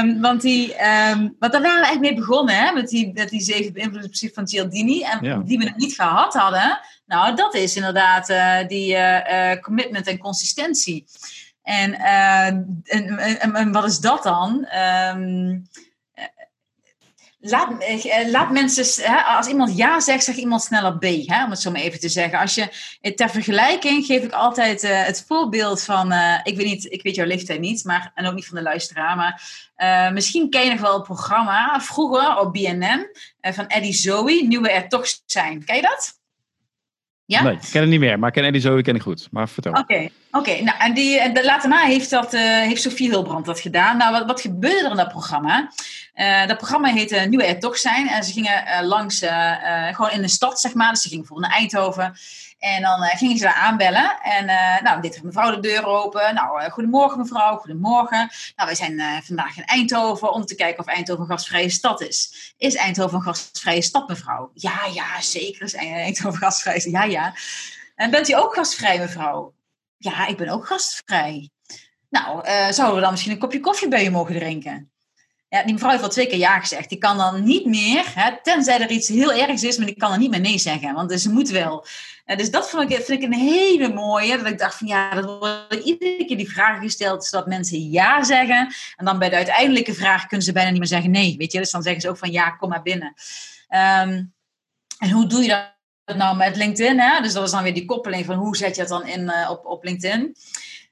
Um, 0.00 0.20
want, 0.20 0.40
die, 0.40 0.86
um, 0.86 1.36
want 1.38 1.52
daar 1.52 1.62
waren 1.62 1.80
we 1.80 1.86
eigenlijk 1.86 2.00
mee 2.00 2.14
begonnen, 2.14 2.54
hè, 2.54 2.72
met, 2.72 2.88
die, 2.88 3.12
met 3.14 3.28
die 3.28 3.40
zeven 3.40 3.72
beïnvloedingsprincipe 3.72 4.34
van 4.34 4.48
Cialdini. 4.48 5.02
En 5.02 5.44
die 5.44 5.58
we 5.58 5.64
nog 5.64 5.76
niet 5.76 5.94
gehad 5.94 6.34
hadden. 6.34 6.80
Nou, 7.06 7.36
dat 7.36 7.54
is 7.54 7.76
inderdaad 7.76 8.30
uh, 8.30 8.66
die 8.66 8.94
uh, 8.94 9.60
commitment 9.60 10.06
en 10.06 10.18
consistentie. 10.18 11.04
En, 11.62 11.94
en, 11.94 12.82
en, 12.84 13.54
en, 13.54 13.72
wat 13.72 13.84
is 13.84 13.98
dat 13.98 14.22
dan? 14.22 14.68
Um, 15.14 15.68
Laat, 17.50 17.82
eh, 17.82 18.28
laat 18.28 18.50
mensen, 18.50 19.04
als 19.26 19.46
iemand 19.46 19.76
ja 19.76 20.00
zegt, 20.00 20.24
zeg 20.24 20.36
iemand 20.36 20.62
sneller 20.62 20.98
B, 20.98 21.04
om 21.04 21.50
het 21.50 21.60
zo 21.60 21.70
maar 21.70 21.80
even 21.80 22.00
te 22.00 22.08
zeggen. 22.08 22.38
Als 22.38 22.54
je, 22.54 22.68
eh, 23.00 23.14
ter 23.14 23.30
vergelijking 23.30 24.06
geef 24.06 24.22
ik 24.22 24.32
altijd 24.32 24.84
uh, 24.84 25.04
het 25.04 25.24
voorbeeld 25.26 25.82
van, 25.82 26.12
ik 26.42 26.56
weet 26.56 26.66
niet, 26.66 26.92
ik 26.92 27.02
weet 27.02 27.14
jouw 27.14 27.26
leeftijd 27.26 27.60
niet, 27.60 27.84
maar, 27.84 28.12
en 28.14 28.26
ook 28.26 28.34
niet 28.34 28.46
van 28.46 28.56
de 28.56 28.62
luisteraar, 28.62 29.16
maar 29.16 29.42
misschien 30.12 30.50
ken 30.50 30.64
je 30.64 30.70
nog 30.70 30.80
wel 30.80 30.94
het 30.94 31.02
programma 31.02 31.80
vroeger 31.80 32.38
op 32.38 32.52
BNN 32.52 33.06
van 33.40 33.66
Eddie 33.66 33.92
Zoe, 33.92 34.46
Nu 34.46 34.60
we 34.60 34.70
er 34.70 34.88
toch 34.88 35.06
zijn. 35.26 35.64
Ken 35.64 35.76
je 35.76 35.82
dat? 35.82 36.17
Ja? 37.28 37.42
Nee, 37.42 37.52
ik 37.52 37.68
ken 37.70 37.80
het 37.80 37.90
niet 37.90 38.00
meer, 38.00 38.18
maar 38.18 38.28
ik 38.28 38.34
ken 38.34 38.44
Eddie 38.44 38.60
Zoe 38.60 38.82
ken 38.82 38.94
ik 38.94 39.02
goed. 39.02 39.28
Maar 39.30 39.48
vertel. 39.48 39.72
Oké, 39.72 40.08
oké. 40.30 40.62
nou 40.62 40.78
en 40.78 40.94
die, 40.94 41.32
de, 41.32 41.44
later 41.44 41.68
na 41.68 41.84
heeft, 41.84 42.10
dat, 42.10 42.34
uh, 42.34 42.40
heeft 42.40 42.82
Sofie 42.82 43.08
Hilbrand 43.08 43.46
dat 43.46 43.60
gedaan. 43.60 43.96
Nou, 43.96 44.12
wat, 44.12 44.26
wat 44.26 44.40
gebeurde 44.40 44.84
er 44.84 44.90
in 44.90 44.96
dat 44.96 45.08
programma? 45.08 45.70
Uh, 46.14 46.46
dat 46.46 46.56
programma 46.56 46.88
heette 46.88 47.16
Nu 47.16 47.36
we 47.36 47.44
er 47.44 47.58
toch 47.58 47.78
zijn. 47.78 48.08
En 48.08 48.24
ze 48.24 48.32
gingen 48.32 48.64
uh, 48.66 48.86
langs, 48.86 49.24
gewoon 49.92 50.10
in 50.10 50.22
de 50.22 50.28
stad, 50.28 50.60
zeg 50.60 50.74
maar. 50.74 50.90
Dus 50.90 51.02
ze 51.02 51.08
gingen 51.08 51.24
bijvoorbeeld 51.24 51.50
naar 51.50 51.60
Eindhoven. 51.60 52.14
En 52.58 52.82
dan 52.82 53.02
uh, 53.02 53.08
gingen 53.08 53.36
ze 53.36 53.44
daar 53.44 53.54
aanbellen. 53.54 54.20
En 54.22 54.44
uh, 54.44 54.80
nou, 54.80 55.00
dit 55.00 55.22
mevrouw 55.22 55.50
de 55.50 55.60
deur 55.60 55.86
open. 55.86 56.34
Nou, 56.34 56.62
uh, 56.62 56.70
goedemorgen 56.70 57.18
mevrouw, 57.18 57.56
goedemorgen. 57.56 58.18
Nou, 58.56 58.68
wij 58.68 58.74
zijn 58.74 59.22
vandaag 59.24 59.56
in 59.56 59.64
Eindhoven 59.64 60.32
om 60.32 60.44
te 60.44 60.54
kijken 60.54 60.78
of 60.78 60.86
Eindhoven 60.86 61.22
een 61.22 61.30
gastvrije 61.30 61.68
stad 61.68 62.00
is. 62.00 62.52
Is 62.56 62.74
Eindhoven 62.74 63.16
een 63.16 63.22
gastvrije 63.22 63.82
stad, 63.82 64.08
mevrouw? 64.08 64.50
Ja, 64.54 64.78
ja, 64.92 65.20
zeker 65.20 65.62
is 65.62 65.74
Eindhoven 65.74 66.38
gastvrij. 66.38 66.82
Ja, 66.84 67.04
ja. 67.04 67.34
En 67.94 68.10
bent 68.10 68.28
u 68.28 68.32
ook 68.32 68.54
gastvrij, 68.54 68.98
mevrouw? 68.98 69.54
Ja, 69.96 70.26
ik 70.26 70.36
ben 70.36 70.48
ook 70.48 70.66
gastvrij. 70.66 71.50
Nou, 72.10 72.44
zouden 72.72 72.94
we 72.94 73.00
dan 73.00 73.10
misschien 73.10 73.32
een 73.32 73.38
kopje 73.38 73.60
koffie 73.60 73.88
bij 73.88 74.06
u 74.06 74.10
mogen 74.10 74.34
drinken? 74.34 74.90
Ja, 75.50 75.62
die 75.62 75.72
mevrouw 75.72 75.90
heeft 75.90 76.02
al 76.02 76.08
twee 76.08 76.26
keer 76.26 76.38
ja 76.38 76.60
gezegd. 76.60 76.88
Die 76.88 76.98
kan 76.98 77.16
dan 77.16 77.44
niet 77.44 77.66
meer, 77.66 78.04
hè, 78.14 78.30
tenzij 78.42 78.80
er 78.80 78.90
iets 78.90 79.08
heel 79.08 79.32
ergs 79.32 79.62
is, 79.62 79.76
maar 79.76 79.86
die 79.86 79.96
kan 79.96 80.10
dan 80.10 80.18
niet 80.18 80.30
meer 80.30 80.40
nee 80.40 80.58
zeggen. 80.58 80.94
Want 80.94 81.20
ze 81.20 81.30
moet 81.30 81.48
wel. 81.48 81.86
dus 82.24 82.50
dat 82.50 82.70
vond 82.70 82.90
ik, 82.90 83.04
vind 83.04 83.22
ik 83.22 83.22
een 83.22 83.38
hele 83.38 83.92
mooie. 83.92 84.36
Dat 84.36 84.46
ik 84.46 84.58
dacht 84.58 84.78
van 84.78 84.86
ja, 84.86 85.14
dat 85.14 85.24
wordt 85.24 85.84
iedere 85.84 86.24
keer 86.24 86.36
die 86.36 86.50
vraag 86.50 86.80
gesteld, 86.80 87.24
zodat 87.24 87.46
mensen 87.46 87.90
ja 87.90 88.24
zeggen. 88.24 88.74
En 88.96 89.04
dan 89.04 89.18
bij 89.18 89.28
de 89.28 89.36
uiteindelijke 89.36 89.94
vraag 89.94 90.26
kunnen 90.26 90.46
ze 90.46 90.52
bijna 90.52 90.70
niet 90.70 90.78
meer 90.78 90.88
zeggen 90.88 91.10
nee. 91.10 91.36
Weet 91.36 91.52
je? 91.52 91.58
Dus 91.58 91.70
dan 91.70 91.82
zeggen 91.82 92.00
ze 92.00 92.08
ook 92.08 92.18
van 92.18 92.30
ja, 92.30 92.50
kom 92.50 92.68
maar 92.68 92.82
binnen. 92.82 93.14
Ehm, 93.68 94.22
en 94.98 95.10
hoe 95.10 95.26
doe 95.26 95.42
je 95.42 95.66
dat 96.04 96.16
nou 96.16 96.36
met 96.36 96.56
LinkedIn? 96.56 97.00
Hè? 97.00 97.20
Dus 97.20 97.32
dat 97.32 97.44
is 97.44 97.50
dan 97.50 97.62
weer 97.62 97.74
die 97.74 97.84
koppeling 97.84 98.24
van 98.24 98.36
hoe 98.36 98.56
zet 98.56 98.76
je 98.76 98.80
dat 98.80 98.90
dan 98.90 99.06
in 99.06 99.20
uh, 99.20 99.50
op, 99.50 99.66
op 99.66 99.84
LinkedIn. 99.84 100.36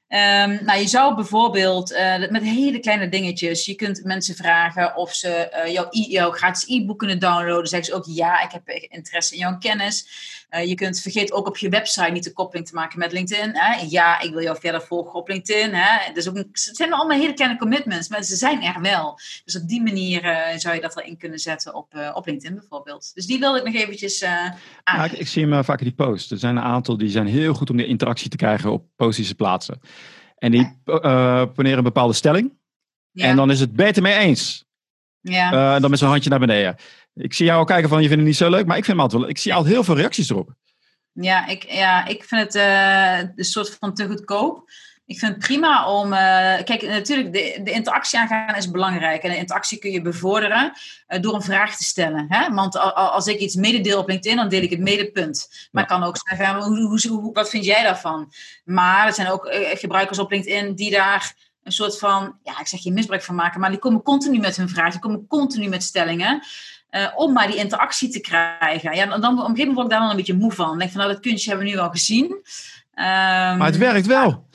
Um, 0.09 0.59
nou, 0.65 0.79
je 0.79 0.87
zou 0.87 1.15
bijvoorbeeld 1.15 1.91
uh, 1.91 2.29
met 2.29 2.43
hele 2.43 2.79
kleine 2.79 3.09
dingetjes, 3.09 3.65
je 3.65 3.75
kunt 3.75 4.03
mensen 4.03 4.35
vragen 4.35 4.95
of 4.95 5.13
ze 5.13 5.61
uh, 5.65 5.73
jouw, 5.73 5.87
e 5.89 5.99
jouw 5.99 6.31
gratis 6.31 6.69
e-book 6.69 6.97
kunnen 6.97 7.19
downloaden. 7.19 7.67
Zeggen 7.67 7.89
ze 7.89 7.95
ook 7.95 8.05
ja, 8.07 8.41
ik 8.41 8.51
heb 8.51 8.69
interesse 8.69 9.33
in 9.33 9.39
jouw 9.39 9.57
kennis. 9.57 10.07
Uh, 10.49 10.65
je 10.65 10.75
kunt 10.75 10.99
vergeet 10.99 11.31
ook 11.31 11.47
op 11.47 11.57
je 11.57 11.69
website 11.69 12.11
niet 12.11 12.23
de 12.23 12.33
koppeling 12.33 12.67
te 12.67 12.73
maken 12.73 12.99
met 12.99 13.11
LinkedIn. 13.11 13.51
Hè? 13.53 13.85
Ja, 13.89 14.21
ik 14.21 14.31
wil 14.31 14.41
jou 14.41 14.57
verder 14.59 14.81
volgen 14.81 15.13
op 15.13 15.27
LinkedIn. 15.27 15.73
Hè? 15.73 16.13
Dus 16.13 16.29
ook 16.29 16.35
een, 16.35 16.49
het 16.51 16.75
zijn 16.75 16.93
allemaal 16.93 17.17
hele 17.17 17.33
kleine 17.33 17.57
commitments, 17.57 18.09
maar 18.09 18.23
ze 18.23 18.35
zijn 18.35 18.63
er 18.63 18.81
wel. 18.81 19.19
Dus 19.45 19.55
op 19.55 19.67
die 19.67 19.81
manier 19.81 20.21
zou 20.57 20.75
je 20.75 20.81
dat 20.81 20.97
erin 20.97 21.17
kunnen 21.17 21.39
zetten 21.39 21.75
op, 21.75 22.11
op 22.13 22.25
LinkedIn 22.25 22.55
bijvoorbeeld. 22.55 23.11
Dus 23.13 23.25
die 23.25 23.39
wilde 23.39 23.59
ik 23.59 23.65
nog 23.65 23.73
eventjes 23.73 24.23
aan. 24.83 25.05
ik, 25.05 25.11
ik, 25.11 25.27
zie 25.27 25.47
hem 25.47 25.63
vaak 25.63 25.79
in 25.79 25.85
die 25.85 25.95
post. 25.95 26.31
Er 26.31 26.39
zijn 26.39 26.55
een 26.55 26.63
aantal 26.63 26.97
die 26.97 27.09
zijn 27.09 27.27
heel 27.27 27.53
goed 27.53 27.69
om 27.69 27.77
de 27.77 27.85
interactie 27.85 28.29
te 28.29 28.37
krijgen 28.37 28.71
op 28.71 28.85
positieve 28.95 29.35
plaatsen. 29.35 29.79
En 30.37 30.51
die 30.51 30.77
poneren 30.83 31.77
een 31.77 31.83
bepaalde 31.83 32.13
stelling. 32.13 32.57
En 33.13 33.35
dan 33.35 33.51
is 33.51 33.59
het 33.59 33.73
beter 33.73 34.01
mee 34.01 34.17
eens. 34.17 34.66
Ja. 35.29 35.75
Uh, 35.75 35.81
dan 35.81 35.89
met 35.89 35.99
zo'n 35.99 36.09
handje 36.09 36.29
naar 36.29 36.39
beneden. 36.39 36.75
Ik 37.13 37.33
zie 37.33 37.45
jou 37.45 37.59
al 37.59 37.65
kijken 37.65 37.89
van, 37.89 38.01
je 38.01 38.07
vindt 38.07 38.21
het 38.21 38.31
niet 38.31 38.37
zo 38.37 38.49
leuk, 38.49 38.65
maar 38.65 38.77
ik 38.77 38.85
vind 38.85 38.97
hem 38.97 39.05
altijd 39.05 39.21
wel, 39.21 39.29
ik 39.29 39.37
zie 39.37 39.53
altijd 39.53 39.73
heel 39.73 39.83
veel 39.83 39.95
reacties 39.95 40.29
erop. 40.29 40.53
Ja, 41.11 41.47
ik, 41.47 41.71
ja, 41.71 42.05
ik 42.05 42.23
vind 42.23 42.41
het 42.41 42.55
uh, 42.55 43.19
een 43.35 43.45
soort 43.45 43.77
van 43.79 43.93
te 43.93 44.07
goedkoop. 44.07 44.69
Ik 45.05 45.19
vind 45.19 45.31
het 45.31 45.45
prima 45.45 45.89
om. 45.91 46.13
Uh, 46.13 46.17
kijk, 46.63 46.81
natuurlijk, 46.81 47.33
de, 47.33 47.59
de 47.63 47.71
interactie 47.71 48.19
aangaan 48.19 48.55
is 48.55 48.71
belangrijk. 48.71 49.23
En 49.23 49.29
de 49.29 49.37
interactie 49.37 49.77
kun 49.77 49.91
je 49.91 50.01
bevorderen 50.01 50.73
uh, 51.07 51.21
door 51.21 51.33
een 51.33 51.41
vraag 51.41 51.77
te 51.77 51.83
stellen. 51.83 52.25
Hè? 52.29 52.53
Want 52.53 52.79
als 52.93 53.27
ik 53.27 53.39
iets 53.39 53.55
mededeel 53.55 53.99
op 53.99 54.07
LinkedIn, 54.07 54.37
dan 54.37 54.49
deel 54.49 54.61
ik 54.61 54.69
het 54.69 54.79
medepunt. 54.79 55.47
Maar 55.71 55.87
ja. 55.87 55.95
ik 55.95 55.99
kan 55.99 56.07
ook 56.07 56.17
zeggen: 56.23 56.55
hoe, 56.55 56.79
hoe, 56.79 57.07
hoe, 57.07 57.33
wat 57.33 57.49
vind 57.49 57.65
jij 57.65 57.83
daarvan? 57.83 58.31
Maar 58.63 59.05
er 59.07 59.13
zijn 59.13 59.29
ook 59.29 59.45
uh, 59.45 59.53
gebruikers 59.73 60.19
op 60.19 60.31
LinkedIn 60.31 60.75
die 60.75 60.91
daar 60.91 61.33
een 61.67 61.73
soort 61.73 61.99
van. 61.99 62.37
Ja, 62.43 62.59
ik 62.59 62.67
zeg 62.67 62.81
geen 62.81 62.93
misbruik 62.93 63.23
van 63.23 63.35
maken, 63.35 63.59
maar 63.59 63.69
die 63.69 63.79
komen 63.79 64.01
continu 64.01 64.39
met 64.39 64.57
hun 64.57 64.69
vraag. 64.69 64.91
Die 64.91 64.99
komen 64.99 65.27
continu 65.27 65.67
met 65.67 65.83
stellingen. 65.83 66.43
Uh, 66.91 67.07
om 67.15 67.33
maar 67.33 67.47
die 67.47 67.55
interactie 67.55 68.09
te 68.09 68.19
krijgen. 68.19 68.95
Ja, 68.95 69.05
dan, 69.05 69.15
op 69.17 69.23
een 69.23 69.37
gegeven 69.37 69.45
moment 69.45 69.73
word 69.73 69.85
ik 69.85 69.91
daar 69.91 69.99
dan 69.99 70.09
een 70.09 70.15
beetje 70.15 70.33
moe 70.33 70.51
van. 70.51 70.73
Ik 70.73 70.79
denk 70.79 70.91
van, 70.91 70.99
nou, 70.99 71.13
dat 71.13 71.21
kunstje 71.21 71.49
hebben 71.49 71.67
we 71.67 71.73
nu 71.73 71.79
al 71.79 71.89
gezien. 71.89 72.25
Um, 72.25 72.41
maar 73.57 73.65
het 73.65 73.77
werkt 73.77 74.05
wel. 74.05 74.47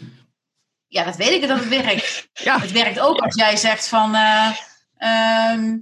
Ja, 0.86 1.04
dat 1.04 1.16
weet 1.16 1.42
ik 1.42 1.48
dat 1.48 1.58
het 1.58 1.68
werkt. 1.68 2.28
Ja. 2.44 2.58
Het 2.58 2.72
werkt 2.72 3.00
ook 3.00 3.18
als 3.18 3.34
jij 3.34 3.56
zegt 3.56 3.88
van... 3.88 4.14
Uh, 4.14 4.50
um, 5.54 5.64
uh, 5.64 5.80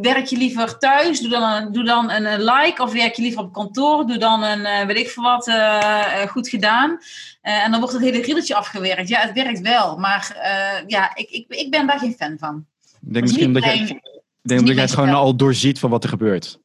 werk 0.00 0.26
je 0.26 0.36
liever 0.36 0.78
thuis? 0.78 1.20
Doe 1.20 1.30
dan, 1.30 1.42
een, 1.42 1.72
doe 1.72 1.84
dan 1.84 2.10
een 2.10 2.44
like. 2.44 2.82
Of 2.82 2.92
werk 2.92 3.14
je 3.14 3.22
liever 3.22 3.42
op 3.42 3.52
kantoor? 3.52 4.06
Doe 4.06 4.18
dan 4.18 4.42
een, 4.42 4.86
weet 4.86 4.96
ik 4.96 5.08
veel 5.08 5.22
wat, 5.22 5.52
goed 6.28 6.48
gedaan. 6.48 6.98
en 7.40 7.70
dan 7.70 7.80
wordt 7.80 7.94
het 7.94 8.02
hele 8.02 8.22
riedeltje 8.22 8.54
afgewerkt. 8.54 9.08
Ja, 9.08 9.20
het 9.20 9.32
werkt 9.32 9.60
wel. 9.60 9.96
Maar 9.96 10.36
ja, 10.86 11.14
ik, 11.14 11.30
ik, 11.30 11.44
ik 11.48 11.70
ben 11.70 11.86
daar 11.86 11.98
geen 11.98 12.14
fan 12.14 12.38
van. 12.38 12.66
Ik 13.00 13.12
denk 13.12 13.24
misschien 13.24 13.52
dat 13.52 13.64
je... 13.64 14.00
Denk 14.42 14.66
dat 14.66 14.74
jij 14.74 14.84
het 14.84 14.94
gewoon 14.94 15.14
al 15.14 15.36
doorziet 15.36 15.78
van 15.78 15.90
wat 15.90 16.02
er 16.02 16.08
gebeurt. 16.08 16.60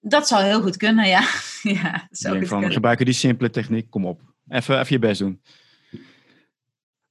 Dat 0.00 0.28
zou 0.28 0.42
heel 0.42 0.62
goed 0.62 0.76
kunnen, 0.76 1.08
ja. 1.08 1.20
ja 1.62 1.92
dat 1.92 2.18
zou 2.18 2.34
ik 2.34 2.40
denk 2.40 2.62
van, 2.62 2.72
gebruiken 2.72 3.04
die 3.04 3.14
simpele 3.14 3.50
techniek, 3.50 3.90
kom 3.90 4.06
op. 4.06 4.20
Even, 4.48 4.78
even 4.78 4.92
je 4.92 4.98
best 4.98 5.18
doen. 5.18 5.40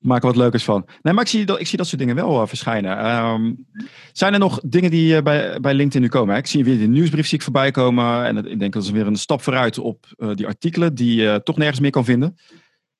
Maak 0.01 0.21
er 0.21 0.27
wat 0.27 0.35
leukers 0.35 0.63
van. 0.63 0.85
Nee, 1.01 1.13
maar 1.13 1.23
ik 1.23 1.29
zie 1.29 1.45
dat, 1.45 1.59
ik 1.59 1.67
zie 1.67 1.77
dat 1.77 1.87
soort 1.87 1.99
dingen 1.99 2.15
wel 2.15 2.41
uh, 2.41 2.47
verschijnen. 2.47 3.15
Um, 3.15 3.67
zijn 4.11 4.33
er 4.33 4.39
nog 4.39 4.59
dingen 4.65 4.91
die 4.91 5.15
uh, 5.15 5.21
bij, 5.21 5.59
bij 5.59 5.73
LinkedIn 5.73 6.01
nu 6.01 6.07
komen? 6.07 6.35
Ik 6.37 6.47
zie 6.47 6.63
weer 6.63 6.77
de 6.77 6.87
nieuwsbrief 6.87 7.27
zie 7.27 7.37
ik 7.37 7.43
voorbij 7.43 7.71
komen. 7.71 8.25
En 8.25 8.37
ik 8.37 8.59
denk 8.59 8.73
dat 8.73 8.83
is 8.83 8.89
weer 8.89 9.07
een 9.07 9.15
stap 9.15 9.41
vooruit 9.41 9.77
op 9.77 10.05
uh, 10.17 10.35
die 10.35 10.47
artikelen 10.47 10.95
die 10.95 11.21
je 11.21 11.41
toch 11.43 11.57
nergens 11.57 11.79
meer 11.79 11.91
kan 11.91 12.05
vinden. 12.05 12.37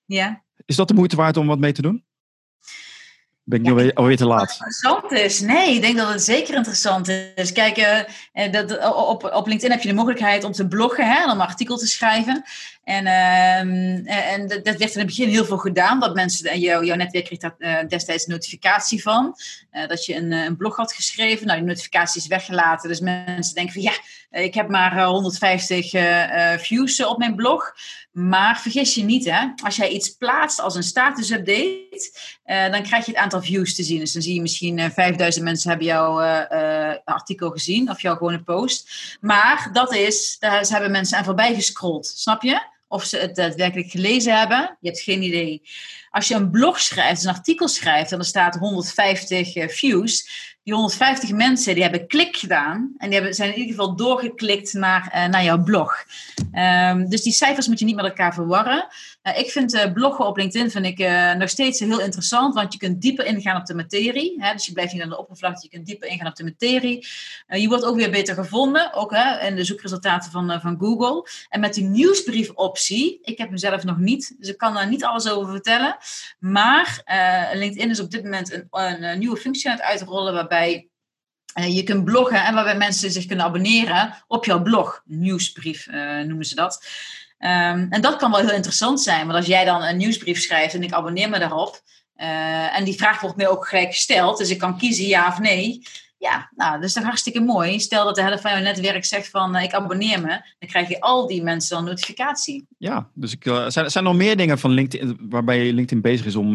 Ja. 0.06 0.44
Is 0.66 0.76
dat 0.76 0.88
de 0.88 0.94
moeite 0.94 1.16
waard 1.16 1.38
om 1.38 1.48
wat 1.48 1.60
mee 1.60 1.72
te 1.72 1.82
doen? 1.82 2.04
Ben 3.52 3.66
ik 3.66 3.98
alweer, 3.98 4.18
te 4.18 4.26
laat? 4.26 4.50
interessant 4.50 5.12
is. 5.12 5.40
Nee, 5.40 5.76
ik 5.76 5.82
denk 5.82 5.98
dat 5.98 6.10
het 6.10 6.24
zeker 6.24 6.56
interessant 6.56 7.08
is. 7.36 7.52
Kijk, 7.52 7.78
uh, 8.34 8.52
dat, 8.52 8.94
op, 8.94 9.24
op 9.34 9.48
LinkedIn 9.48 9.72
heb 9.72 9.82
je 9.82 9.88
de 9.88 9.94
mogelijkheid 9.94 10.44
om 10.44 10.52
te 10.52 10.68
bloggen 10.68 11.12
hè, 11.12 11.24
om 11.24 11.32
een 11.32 11.48
artikel 11.48 11.78
te 11.78 11.88
schrijven. 11.88 12.44
En, 12.84 13.06
uh, 13.06 14.34
en 14.34 14.48
dat, 14.48 14.64
werd 14.64 14.94
in 14.94 15.00
het 15.00 15.06
begin 15.06 15.30
heel 15.30 15.46
veel 15.46 15.58
gedaan. 15.58 16.00
Dat 16.00 16.16
mensen, 16.16 16.60
jou, 16.60 16.86
jouw 16.86 16.96
netwerk 16.96 17.26
kreeg 17.26 17.40
daar 17.40 17.88
destijds 17.88 18.28
een 18.28 18.34
notificatie 18.34 19.02
van. 19.02 19.36
Dat 19.88 20.06
je 20.06 20.16
een, 20.16 20.32
een, 20.32 20.58
blog 20.58 20.76
had 20.76 20.94
geschreven. 20.94 21.48
Nou, 21.48 21.60
die 21.60 21.68
notificatie 21.68 22.22
is 22.22 22.28
weggelaten. 22.28 22.90
Dus 22.90 23.00
mensen 23.00 23.56
denken 23.56 23.74
van 23.74 23.82
ja, 23.82 23.94
ik 24.32 24.54
heb 24.54 24.70
maar 24.70 25.04
150 25.06 25.92
views 26.62 27.06
op 27.06 27.18
mijn 27.18 27.36
blog. 27.36 27.74
Maar 28.12 28.60
vergis 28.60 28.96
je 28.96 29.04
niet, 29.04 29.26
hè, 29.26 29.48
als 29.64 29.76
jij 29.76 29.90
iets 29.90 30.10
plaatst 30.10 30.60
als 30.60 30.76
een 30.76 30.84
status-update, 30.84 32.12
dan 32.46 32.84
krijg 32.84 33.06
je 33.06 33.12
het 33.12 33.22
aantal 33.22 33.42
views 33.42 33.76
te 33.76 33.84
zien. 33.84 34.00
Dus 34.00 34.14
dan 34.14 34.22
zie 34.22 34.34
je 34.34 34.42
misschien 34.42 34.92
5000 34.92 35.46
mensen 35.46 35.70
hebben 35.70 35.88
jouw 35.88 36.20
artikel 37.04 37.50
gezien 37.50 37.90
of 37.90 38.02
jouw 38.02 38.16
gewone 38.16 38.44
post. 38.44 38.92
Maar 39.22 39.70
dat 39.74 39.94
is, 39.94 40.38
daar 40.40 40.68
hebben 40.68 40.92
mensen 40.92 41.18
aan 41.18 41.24
voorbij 41.24 41.56
gescrolld. 41.56 42.08
Snap 42.08 42.42
je? 42.42 42.70
Of 42.88 43.04
ze 43.04 43.18
het 43.18 43.36
daadwerkelijk 43.36 43.92
gelezen 43.92 44.38
hebben, 44.38 44.78
je 44.80 44.88
hebt 44.88 45.02
geen 45.02 45.22
idee. 45.22 45.62
Als 46.10 46.28
je 46.28 46.36
een 46.36 46.52
blog 46.52 46.80
schrijft, 46.80 47.24
een 47.24 47.34
artikel 47.34 47.68
schrijft 47.68 48.12
en 48.12 48.20
er 48.20 48.26
staat 48.26 48.56
150 48.56 49.54
views, 49.74 50.30
die 50.64 50.74
150 50.74 51.32
mensen 51.32 51.74
die 51.74 51.84
hebben 51.84 52.08
klik 52.08 52.36
gedaan 52.36 52.94
en 52.98 53.10
die 53.10 53.18
hebben, 53.18 53.34
zijn 53.34 53.50
in 53.50 53.60
ieder 53.60 53.76
geval 53.76 53.96
doorgeklikt 53.96 54.74
naar, 54.74 55.12
uh, 55.16 55.26
naar 55.26 55.44
jouw 55.44 55.64
blog. 55.64 56.06
Um, 56.54 57.10
dus 57.10 57.22
die 57.22 57.34
cijfers 57.34 57.68
moet 57.68 57.80
je 57.80 57.86
niet 57.86 57.96
met 57.96 58.06
elkaar 58.06 58.34
verwarren. 58.34 58.88
Uh, 59.24 59.38
ik 59.38 59.50
vind 59.50 59.74
uh, 59.74 59.92
bloggen 59.94 60.26
op 60.26 60.38
LinkedIn 60.38 60.72
vind 60.72 60.86
ik, 60.86 60.98
nog 61.38 61.50
steeds 61.50 61.80
heel 61.80 62.00
interessant, 62.00 62.54
want 62.54 62.74
je 62.74 62.80
kunt 62.80 63.02
dieper 63.02 63.26
ingaan 63.26 63.60
op 63.60 63.66
de 63.66 63.74
materie. 63.74 64.36
Hè? 64.38 64.54
Dus 64.54 64.66
je 64.66 64.72
blijft 64.72 64.94
niet 64.94 65.02
aan 65.02 65.10
de 65.10 65.18
oppervlakte, 65.18 65.60
je 65.62 65.70
kunt 65.70 65.86
dieper 65.86 66.08
ingaan 66.08 66.28
op 66.28 66.36
de 66.36 66.44
materie. 66.44 67.08
je 67.48 67.68
wordt 67.68 67.84
ook 67.84 67.96
weer 67.96 68.12
beter 68.12 68.36
gevonden, 68.36 68.94
ook 68.94 69.12
hè, 69.12 69.48
in 69.48 69.56
de 69.56 69.64
zoekresultaten 69.64 70.32
van, 70.32 70.62
van 70.62 70.78
Google. 70.80 71.28
En 71.50 71.60
met 71.60 71.74
die 71.74 71.84
nieuwsbriefoptie, 71.84 73.20
ik 73.22 73.38
heb 73.38 73.50
mezelf 73.50 73.84
nog 73.84 73.98
niet, 73.98 74.36
dus 74.40 74.50
ik 74.50 74.58
kan 74.58 74.74
daar 74.74 74.88
niet 74.88 75.04
alles 75.04 75.30
over 75.30 75.52
vertellen. 75.52 75.98
Maar 76.40 77.02
LinkedIn 77.54 77.90
is 77.90 78.00
op 78.00 78.12
dit 78.12 78.24
moment 78.24 78.54
een, 78.54 78.68
een, 78.70 79.20
nieuwe 79.20 79.38
functie 79.38 79.70
aan 79.70 79.76
het 79.76 79.86
uitrollen 79.86 80.34
waarbij 80.34 80.90
je 81.54 81.84
kunt 81.84 82.06
bloggen 82.06 82.46
en 82.46 82.54
waarbij 82.54 82.78
mensen 82.78 83.12
zich 83.12 83.26
kunnen 83.26 83.46
abonneren 83.46 84.24
op 84.28 84.46
jouw 84.46 84.62
blog. 84.62 85.02
Nieuwsbrief 85.06 85.88
noemen 86.26 86.46
ze 86.46 86.56
dat. 86.56 86.86
Um, 87.44 87.88
en 87.90 88.02
dat 88.02 88.16
kan 88.16 88.32
wel 88.32 88.40
heel 88.40 88.56
interessant 88.56 89.02
zijn, 89.02 89.26
want 89.26 89.38
als 89.38 89.46
jij 89.46 89.66
dan 89.66 89.84
een 89.84 89.98
nieuwsbrief 89.98 90.42
schrijft 90.42 90.74
en 90.74 90.84
ik 90.84 90.92
abonneer 90.92 91.30
me 91.30 91.40
daarop, 91.40 91.82
uh, 92.18 92.78
en 92.78 92.84
die 92.84 92.96
vraag 92.96 93.22
wordt 93.22 93.38
mij 93.38 93.48
ook 93.48 93.68
gelijk 93.68 93.94
gesteld, 93.94 94.38
dus 94.38 94.50
ik 94.50 94.58
kan 94.58 94.78
kiezen 94.78 95.06
ja 95.06 95.28
of 95.28 95.40
nee. 95.40 95.82
Ja, 96.18 96.50
nou, 96.56 96.76
dat 96.76 96.84
is 96.84 96.94
toch 96.94 97.04
hartstikke 97.04 97.40
mooi. 97.40 97.80
Stel 97.80 98.06
dat 98.06 98.16
de 98.16 98.22
helft 98.22 98.42
van 98.42 98.52
jouw 98.52 98.62
netwerk 98.62 99.06
zegt 99.06 99.30
van 99.30 99.56
ik 99.56 99.74
abonneer 99.74 100.22
me, 100.22 100.28
dan 100.60 100.70
krijg 100.70 100.90
je 100.90 101.00
al 101.00 101.28
die 101.28 101.44
mensen 101.44 101.76
dan 101.76 101.86
notificatie. 101.86 102.66
Ja, 102.78 103.10
dus 103.14 103.32
ik, 103.32 103.46
uh, 103.46 103.54
zijn, 103.68 103.90
zijn 103.90 104.06
er 104.06 104.12
nog 104.12 104.16
meer 104.16 104.38
dingen 104.38 104.60
van 104.60 104.72
LinkedIn 104.72 105.18
waarbij 105.30 105.72
LinkedIn 105.72 106.02
bezig 106.02 106.26
is 106.26 106.36
om 106.36 106.52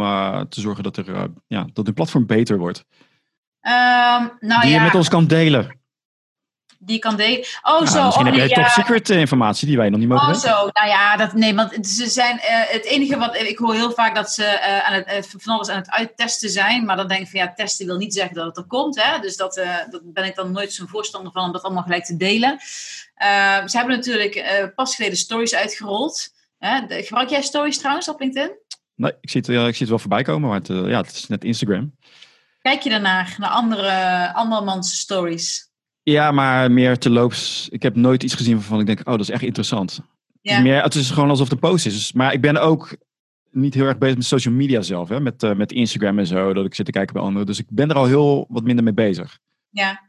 te 0.49 0.61
zorgen 0.61 0.83
dat, 0.83 0.97
er, 0.97 1.31
ja, 1.47 1.67
dat 1.73 1.85
hun 1.85 1.95
platform 1.95 2.27
beter 2.27 2.59
wordt? 2.59 2.85
Um, 3.63 3.73
nou 4.41 4.61
die 4.61 4.71
ja, 4.71 4.77
je 4.77 4.81
met 4.81 4.95
ons 4.95 5.09
kan 5.09 5.27
delen. 5.27 5.76
Die 6.79 6.99
kan 6.99 7.17
delen. 7.17 7.39
Oh, 7.63 7.73
nou, 7.73 7.87
zo. 7.87 8.05
Misschien 8.05 8.27
oh, 8.27 8.33
heb 8.33 8.49
jij 8.49 8.49
ja. 8.49 8.63
top 8.63 8.73
secret 8.73 9.11
informatie 9.11 9.67
die 9.67 9.77
wij 9.77 9.89
nog 9.89 9.99
niet 10.01 10.09
mogen 10.09 10.27
Oh, 10.27 10.33
weten. 10.33 10.51
zo. 10.51 10.69
Nou 10.73 10.89
ja, 10.89 11.17
dat, 11.17 11.33
nee, 11.33 11.55
want 11.55 11.87
ze 11.87 12.07
zijn, 12.07 12.37
uh, 12.37 12.43
het 12.47 12.85
enige 12.85 13.17
wat 13.19 13.37
ik 13.37 13.59
hoor 13.59 13.75
heel 13.75 13.93
vaak 13.93 14.15
dat 14.15 14.31
ze 14.31 14.43
uh, 14.43 14.89
aan 14.89 14.93
het, 14.93 15.25
uh, 15.35 15.41
van 15.41 15.55
alles 15.55 15.69
aan 15.69 15.79
het 15.79 15.91
uittesten 15.91 16.51
zijn. 16.51 16.85
Maar 16.85 16.97
dan 16.97 17.09
denk 17.09 17.21
ik 17.21 17.29
van 17.29 17.41
ja, 17.41 17.53
testen 17.53 17.87
wil 17.87 17.97
niet 17.97 18.15
zeggen 18.15 18.35
dat 18.35 18.47
het 18.47 18.57
er 18.57 18.65
komt. 18.65 19.03
Hè? 19.03 19.19
Dus 19.19 19.37
dat, 19.37 19.55
dat 19.91 20.01
ben 20.05 20.25
ik 20.25 20.35
dan 20.35 20.53
nooit 20.53 20.73
zo'n 20.73 20.89
voorstander 20.89 21.33
van 21.33 21.45
om 21.45 21.53
dat 21.53 21.63
allemaal 21.63 21.83
gelijk 21.83 22.05
te 22.05 22.17
delen. 22.17 22.59
ze 23.67 23.77
hebben 23.77 23.97
natuurlijk 23.97 24.73
pas 24.75 24.95
geleden 24.95 25.19
stories 25.19 25.55
uitgerold. 25.55 26.29
De, 26.59 27.03
gebruik 27.05 27.29
jij 27.29 27.43
stories 27.43 27.79
trouwens 27.79 28.09
op 28.09 28.21
LinkedIn? 28.21 28.51
Nee, 28.95 29.13
ik 29.21 29.31
zie 29.31 29.41
het, 29.41 29.49
ik 29.49 29.57
zie 29.57 29.79
het 29.79 29.89
wel 29.89 29.99
voorbij 29.99 30.23
komen, 30.23 30.49
maar 30.49 30.59
het, 30.59 30.69
ja, 30.69 31.01
het 31.01 31.13
is 31.13 31.29
net 31.29 31.45
Instagram. 31.45 31.95
Kijk 32.63 32.83
je 32.83 32.91
daarnaar, 32.91 33.35
naar 33.39 33.51
andere, 33.51 34.33
andermans 34.35 34.99
stories? 34.99 35.66
Ja, 36.11 36.31
maar 36.31 36.71
meer 36.71 36.99
te 36.99 37.11
loops. 37.11 37.69
Ik 37.71 37.83
heb 37.83 37.97
nooit 37.97 38.23
iets 38.23 38.35
gezien 38.35 38.55
waarvan 38.55 38.81
ik 38.81 38.87
denk, 38.87 38.99
oh, 38.99 39.05
dat 39.05 39.21
is 39.21 39.31
echt 39.31 39.43
interessant. 39.43 40.01
Ja. 40.43 40.51
Het, 40.51 40.59
is 40.59 40.71
meer, 40.71 40.83
het 40.83 40.95
is 40.95 41.11
gewoon 41.11 41.31
alsof 41.31 41.49
de 41.49 41.57
post 41.57 41.87
is. 41.87 42.13
Maar 42.13 42.33
ik 42.33 42.41
ben 42.41 42.57
ook 42.57 42.97
niet 43.51 43.75
heel 43.75 43.87
erg 43.87 43.99
bezig 43.99 44.17
met 44.17 44.27
social 44.27 44.55
media 44.55 44.83
zelf. 44.83 45.09
Hè? 45.09 45.21
Met, 45.21 45.43
uh, 45.43 45.55
met 45.55 45.73
Instagram 45.73 46.19
en 46.19 46.27
zo, 46.27 46.53
dat 46.53 46.67
ik 46.67 46.75
zit 46.75 46.85
te 46.87 46.93
kijken 46.93 47.15
bij 47.15 47.23
anderen. 47.23 47.47
Dus 47.47 47.59
ik 47.59 47.67
ben 47.69 47.91
er 47.91 47.97
al 47.97 48.05
heel 48.05 48.47
wat 48.49 48.63
minder 48.63 48.85
mee 48.85 48.95
bezig. 48.95 49.39
Ja, 49.71 50.01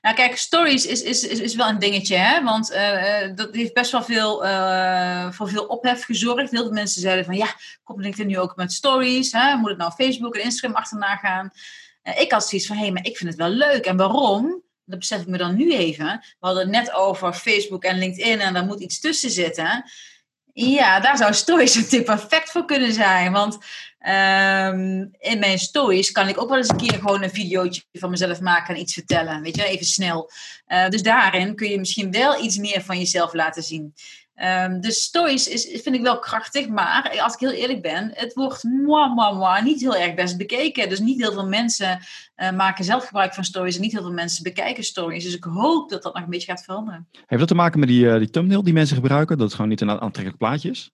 nou 0.00 0.14
kijk, 0.14 0.36
stories 0.36 0.86
is, 0.86 1.02
is, 1.02 1.26
is, 1.26 1.40
is 1.40 1.54
wel 1.54 1.68
een 1.68 1.78
dingetje, 1.78 2.16
hè? 2.16 2.42
want 2.42 2.72
uh, 2.72 3.34
dat 3.34 3.54
heeft 3.54 3.74
best 3.74 3.92
wel 3.92 4.02
veel, 4.02 4.44
uh, 4.44 5.30
voor 5.30 5.48
veel 5.48 5.64
ophef 5.64 6.04
gezorgd. 6.04 6.50
Heel 6.50 6.62
veel 6.62 6.72
mensen 6.72 7.00
zeiden 7.00 7.24
van, 7.24 7.36
ja, 7.36 7.54
kom 7.84 8.00
LinkedIn 8.00 8.26
nu 8.26 8.38
ook 8.38 8.56
met 8.56 8.72
stories? 8.72 9.32
Hè? 9.32 9.56
Moet 9.56 9.68
het 9.68 9.78
nou 9.78 9.92
Facebook 9.92 10.34
en 10.34 10.44
Instagram 10.44 10.76
achterna 10.76 11.16
gaan? 11.16 11.50
Ik 12.02 12.32
had 12.32 12.48
zoiets 12.48 12.66
van, 12.66 12.76
hé, 12.76 12.82
hey, 12.82 12.92
maar 12.92 13.06
ik 13.06 13.16
vind 13.16 13.30
het 13.30 13.38
wel 13.38 13.48
leuk. 13.48 13.84
En 13.84 13.96
waarom? 13.96 14.64
Dat 14.86 14.98
besef 14.98 15.20
ik 15.20 15.26
me 15.26 15.38
dan 15.38 15.56
nu 15.56 15.72
even. 15.72 16.06
We 16.06 16.46
hadden 16.46 16.62
het 16.62 16.72
net 16.72 16.92
over 16.92 17.32
Facebook 17.32 17.84
en 17.84 17.98
LinkedIn 17.98 18.40
en 18.40 18.54
daar 18.54 18.64
moet 18.64 18.80
iets 18.80 19.00
tussen 19.00 19.30
zitten. 19.30 19.84
Ja, 20.52 21.00
daar 21.00 21.16
zou 21.16 21.34
stories 21.34 21.74
natuurlijk 21.74 22.04
perfect 22.04 22.50
voor 22.50 22.64
kunnen 22.64 22.92
zijn. 22.92 23.32
Want 23.32 23.54
um, 23.54 25.10
in 25.18 25.38
mijn 25.38 25.58
stories 25.58 26.12
kan 26.12 26.28
ik 26.28 26.40
ook 26.40 26.48
wel 26.48 26.58
eens 26.58 26.68
een 26.68 26.76
keer 26.76 26.98
gewoon 26.98 27.22
een 27.22 27.30
videootje 27.30 27.82
van 27.92 28.10
mezelf 28.10 28.40
maken 28.40 28.74
en 28.74 28.80
iets 28.80 28.94
vertellen. 28.94 29.42
Weet 29.42 29.56
je, 29.56 29.64
even 29.64 29.86
snel. 29.86 30.30
Uh, 30.68 30.88
dus 30.88 31.02
daarin 31.02 31.54
kun 31.54 31.68
je 31.68 31.78
misschien 31.78 32.10
wel 32.10 32.44
iets 32.44 32.56
meer 32.56 32.82
van 32.82 32.98
jezelf 32.98 33.32
laten 33.32 33.62
zien. 33.62 33.94
Um, 34.44 34.80
dus 34.80 35.02
stories 35.02 35.48
is, 35.48 35.82
vind 35.82 35.94
ik 35.94 36.02
wel 36.02 36.18
krachtig, 36.18 36.68
maar 36.68 37.18
als 37.22 37.34
ik 37.34 37.40
heel 37.40 37.50
eerlijk 37.50 37.82
ben, 37.82 38.10
het 38.14 38.34
wordt 38.34 38.62
moi, 38.62 39.14
moi, 39.14 39.36
moi, 39.36 39.62
niet 39.62 39.80
heel 39.80 39.96
erg 39.96 40.14
best 40.14 40.36
bekeken. 40.36 40.88
Dus 40.88 40.98
niet 40.98 41.20
heel 41.20 41.32
veel 41.32 41.48
mensen 41.48 41.98
uh, 42.36 42.50
maken 42.50 42.84
zelf 42.84 43.06
gebruik 43.06 43.34
van 43.34 43.44
stories 43.44 43.74
en 43.76 43.80
niet 43.80 43.92
heel 43.92 44.02
veel 44.02 44.12
mensen 44.12 44.42
bekijken 44.42 44.84
stories. 44.84 45.24
Dus 45.24 45.36
ik 45.36 45.44
hoop 45.44 45.90
dat 45.90 46.02
dat 46.02 46.14
nog 46.14 46.22
een 46.22 46.30
beetje 46.30 46.50
gaat 46.50 46.64
veranderen. 46.64 47.08
Heeft 47.12 47.40
dat 47.40 47.48
te 47.48 47.54
maken 47.54 47.80
met 47.80 47.88
die, 47.88 48.04
uh, 48.04 48.18
die 48.18 48.30
thumbnail 48.30 48.62
die 48.62 48.72
mensen 48.72 48.96
gebruiken? 48.96 49.36
Dat 49.36 49.46
het 49.46 49.54
gewoon 49.54 49.70
niet 49.70 49.80
een 49.80 49.90
aantrekkelijk 49.90 50.38
plaatje 50.38 50.70
is? 50.70 50.90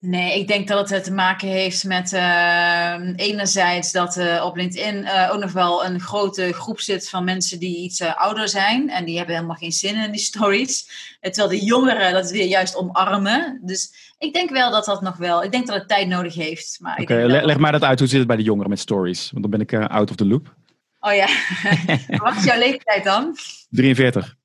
Nee, 0.00 0.38
ik 0.38 0.48
denk 0.48 0.68
dat 0.68 0.90
het 0.90 1.04
te 1.04 1.12
maken 1.12 1.48
heeft 1.48 1.84
met 1.84 2.12
uh, 2.12 2.96
enerzijds 3.16 3.92
dat 3.92 4.16
uh, 4.16 4.44
op 4.44 4.56
LinkedIn 4.56 4.96
uh, 4.96 5.30
ook 5.32 5.40
nog 5.40 5.52
wel 5.52 5.84
een 5.84 6.00
grote 6.00 6.52
groep 6.52 6.80
zit 6.80 7.08
van 7.08 7.24
mensen 7.24 7.58
die 7.58 7.76
iets 7.76 8.00
ouder 8.00 8.48
zijn. 8.48 8.90
En 8.90 9.04
die 9.04 9.16
hebben 9.16 9.34
helemaal 9.34 9.56
geen 9.56 9.72
zin 9.72 10.02
in 10.02 10.10
die 10.10 10.20
stories. 10.32 10.90
Terwijl 11.20 11.48
de 11.48 11.64
jongeren 11.64 12.12
dat 12.12 12.30
weer 12.30 12.46
juist 12.46 12.76
omarmen. 12.76 13.60
Dus 13.64 14.14
ik 14.18 14.32
denk 14.34 14.50
wel 14.50 14.70
dat 14.70 14.84
dat 14.84 15.02
nog 15.02 15.16
wel, 15.16 15.44
ik 15.44 15.52
denk 15.52 15.66
dat 15.66 15.76
het 15.76 15.88
tijd 15.88 16.08
nodig 16.08 16.34
heeft. 16.34 16.78
Oké, 16.80 17.02
okay, 17.02 17.24
leg, 17.24 17.42
leg 17.42 17.58
mij 17.58 17.70
dat 17.70 17.82
uit. 17.82 17.98
Hoe 17.98 18.08
zit 18.08 18.18
het 18.18 18.28
bij 18.28 18.36
de 18.36 18.42
jongeren 18.42 18.70
met 18.70 18.78
stories? 18.78 19.30
Want 19.30 19.42
dan 19.42 19.50
ben 19.50 19.60
ik 19.60 19.74
out 19.90 20.10
of 20.10 20.16
the 20.16 20.26
loop. 20.26 20.54
Oh 21.00 21.14
ja, 21.14 21.28
wat 22.24 22.36
is 22.36 22.44
jouw 22.44 22.58
leeftijd 22.58 23.04
dan? 23.04 23.36
43. 23.68 24.36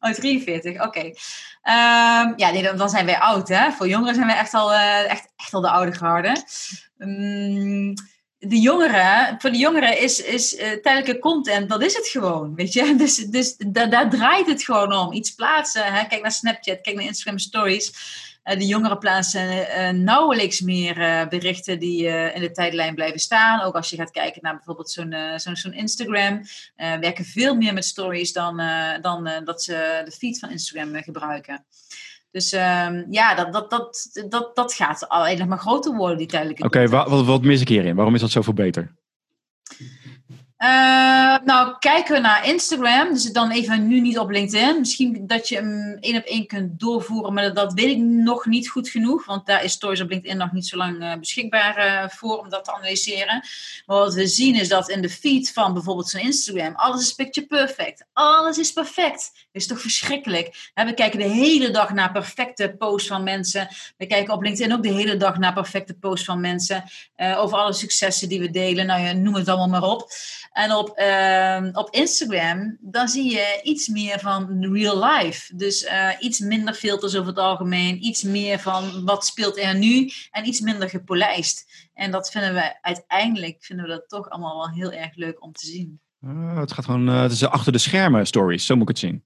Oh, 0.00 0.10
43, 0.10 0.82
oké. 0.82 1.04
Um, 1.04 2.32
ja, 2.36 2.72
dan, 2.76 2.90
zijn 2.90 3.06
wij 3.06 3.18
oud, 3.18 3.48
hè. 3.48 3.70
Voor 3.70 3.88
jongeren 3.88 4.14
zijn 4.14 4.26
we 4.26 4.32
echt 4.32 4.54
al, 4.54 4.72
uh, 4.72 5.10
echt, 5.10 5.32
echt 5.36 5.54
al 5.54 5.60
de 5.60 5.70
oude 5.70 5.92
garde. 5.92 6.36
Um, 6.98 7.94
de 8.38 8.60
jongeren, 8.60 9.36
voor 9.38 9.50
de 9.50 9.58
jongeren 9.58 10.00
is, 10.00 10.22
is 10.22 10.54
uh, 10.54 10.72
tijdelijke 10.72 11.18
content, 11.18 11.68
dat 11.68 11.82
is 11.82 11.94
het 11.94 12.08
gewoon, 12.08 12.54
weet 12.54 12.72
je. 12.72 12.94
Dus, 13.06 13.16
dus 13.16 13.56
da, 13.56 13.86
daar 13.86 14.10
draait 14.10 14.46
het 14.46 14.62
gewoon 14.62 14.92
om. 14.92 15.12
Iets 15.12 15.30
plaatsen, 15.30 15.84
hè? 15.84 16.04
kijk 16.04 16.22
naar 16.22 16.32
Snapchat, 16.32 16.80
kijk 16.80 16.96
naar 16.96 17.04
Instagram 17.04 17.38
Stories. 17.38 17.92
Uh, 18.48 18.58
de 18.58 18.66
jongeren 18.66 18.98
plaatsen 18.98 19.50
uh, 19.50 19.90
nauwelijks 19.90 20.60
meer 20.60 20.98
uh, 20.98 21.28
berichten 21.28 21.78
die 21.78 22.06
in 22.06 22.40
de 22.40 22.50
tijdlijn 22.50 22.94
blijven 22.94 23.20
staan. 23.20 23.60
Ook 23.60 23.74
als 23.74 23.90
je 23.90 23.96
gaat 23.96 24.10
kijken 24.10 24.42
naar 24.42 24.54
bijvoorbeeld 24.54 24.90
zo'n 24.90 25.14
zo'n 25.36 25.56
zo'n 25.56 25.72
Instagram. 25.72 26.42
werken 26.76 27.24
veel 27.24 27.54
meer 27.54 27.72
met 27.74 27.84
stories 27.84 28.32
dan, 28.32 28.62
dan 29.00 29.30
dat 29.44 29.62
ze 29.62 30.02
de 30.04 30.10
feed 30.10 30.38
van 30.38 30.50
Instagram 30.50 31.02
gebruiken. 31.02 31.64
Dus 32.30 32.52
um, 32.52 33.06
ja, 33.10 33.34
dat, 33.34 33.52
dat, 33.52 33.70
dat, 33.70 34.10
dat, 34.28 34.56
dat 34.56 34.72
gaat 34.74 35.08
alleen 35.08 35.38
nog 35.38 35.48
maar 35.48 35.58
groter 35.58 35.96
worden, 35.96 36.18
die 36.18 36.26
tijdelijke 36.26 36.64
Oké, 36.64 36.82
okay, 36.82 37.06
wat, 37.08 37.26
wat 37.26 37.42
mis 37.42 37.60
ik 37.60 37.68
hierin? 37.68 37.94
Waarom 37.94 38.14
is 38.14 38.20
dat 38.20 38.30
zoveel 38.30 38.52
beter? 38.52 38.94
Uh, 40.58 41.36
nou, 41.44 41.78
kijken 41.78 42.14
we 42.14 42.20
naar 42.20 42.46
Instagram. 42.46 43.12
Dus 43.12 43.32
dan 43.32 43.50
even 43.50 43.86
nu 43.86 44.00
niet 44.00 44.18
op 44.18 44.30
LinkedIn. 44.30 44.78
Misschien 44.78 45.26
dat 45.26 45.48
je 45.48 45.54
hem 45.54 45.96
één 46.00 46.16
op 46.16 46.24
één 46.24 46.46
kunt 46.46 46.80
doorvoeren, 46.80 47.32
maar 47.32 47.54
dat, 47.54 47.72
weet 47.72 47.90
ik 47.90 47.98
nog 47.98 48.46
niet 48.46 48.68
goed 48.68 48.88
genoeg. 48.88 49.24
Want 49.24 49.46
daar 49.46 49.64
is 49.64 49.72
Stories 49.72 50.00
op 50.00 50.10
LinkedIn 50.10 50.36
nog 50.36 50.52
niet 50.52 50.66
zo 50.66 50.76
lang 50.76 51.02
uh, 51.02 51.14
beschikbaar 51.14 51.86
uh, 51.86 52.08
voor 52.08 52.38
om 52.38 52.48
dat 52.48 52.64
te 52.64 52.74
analyseren. 52.74 53.44
Maar 53.86 53.96
wat 53.98 54.14
we 54.14 54.26
zien 54.26 54.54
is 54.54 54.68
dat 54.68 54.88
in 54.88 55.02
de 55.02 55.08
feed 55.08 55.52
van 55.52 55.72
bijvoorbeeld 55.72 56.08
zo'n 56.08 56.20
Instagram, 56.20 56.74
alles 56.74 57.00
is 57.00 57.12
picture 57.12 57.46
perfect. 57.46 58.04
Alles 58.12 58.58
is 58.58 58.72
perfect. 58.72 59.30
Dat 59.34 59.62
is 59.62 59.66
toch 59.66 59.80
verschrikkelijk. 59.80 60.70
We 60.74 60.94
kijken 60.94 61.18
de 61.18 61.28
hele 61.28 61.70
dag 61.70 61.92
naar 61.92 62.12
perfecte 62.12 62.74
posts 62.78 63.08
van 63.08 63.22
mensen. 63.22 63.68
We 63.96 64.06
kijken 64.06 64.34
op 64.34 64.42
LinkedIn 64.42 64.72
ook 64.72 64.82
de 64.82 64.92
hele 64.92 65.16
dag 65.16 65.38
naar 65.38 65.52
perfecte 65.52 65.94
posts 65.94 66.26
van 66.26 66.40
mensen. 66.40 66.84
over 67.16 67.58
alle 67.58 67.72
successen 67.72 68.28
die 68.28 68.40
we 68.40 68.50
delen. 68.50 68.86
Nou 68.86 69.00
ja, 69.00 69.12
noem 69.12 69.34
het 69.34 69.48
allemaal 69.48 69.80
maar 69.80 69.90
op. 69.90 70.08
En 70.56 70.72
op, 70.72 70.98
uh, 70.98 71.68
op 71.72 71.88
Instagram, 71.90 72.76
dan 72.80 73.08
zie 73.08 73.30
je 73.30 73.60
iets 73.62 73.88
meer 73.88 74.18
van 74.18 74.64
real 74.72 75.04
life. 75.04 75.56
Dus 75.56 75.84
uh, 75.84 76.10
iets 76.18 76.38
minder 76.38 76.74
filters 76.74 77.16
over 77.16 77.28
het 77.28 77.38
algemeen. 77.38 78.04
Iets 78.04 78.22
meer 78.22 78.58
van 78.58 79.04
wat 79.04 79.26
speelt 79.26 79.58
er 79.58 79.78
nu. 79.78 80.10
En 80.30 80.46
iets 80.46 80.60
minder 80.60 80.88
gepolijst. 80.88 81.88
En 81.94 82.10
dat 82.10 82.30
vinden 82.30 82.54
we 82.54 82.82
uiteindelijk, 82.82 83.56
vinden 83.64 83.86
we 83.86 83.92
dat 83.92 84.08
toch 84.08 84.30
allemaal 84.30 84.56
wel 84.56 84.70
heel 84.70 84.92
erg 84.92 85.14
leuk 85.14 85.42
om 85.42 85.52
te 85.52 85.66
zien. 85.66 86.00
Uh, 86.20 86.58
het 86.58 86.72
gaat 86.72 86.84
gewoon, 86.84 87.08
uh, 87.08 87.20
het 87.20 87.32
is 87.32 87.44
achter 87.44 87.72
de 87.72 87.78
schermen 87.78 88.26
stories, 88.26 88.66
zo 88.66 88.74
moet 88.74 88.82
ik 88.82 88.88
het 88.88 88.98
zien. 88.98 89.24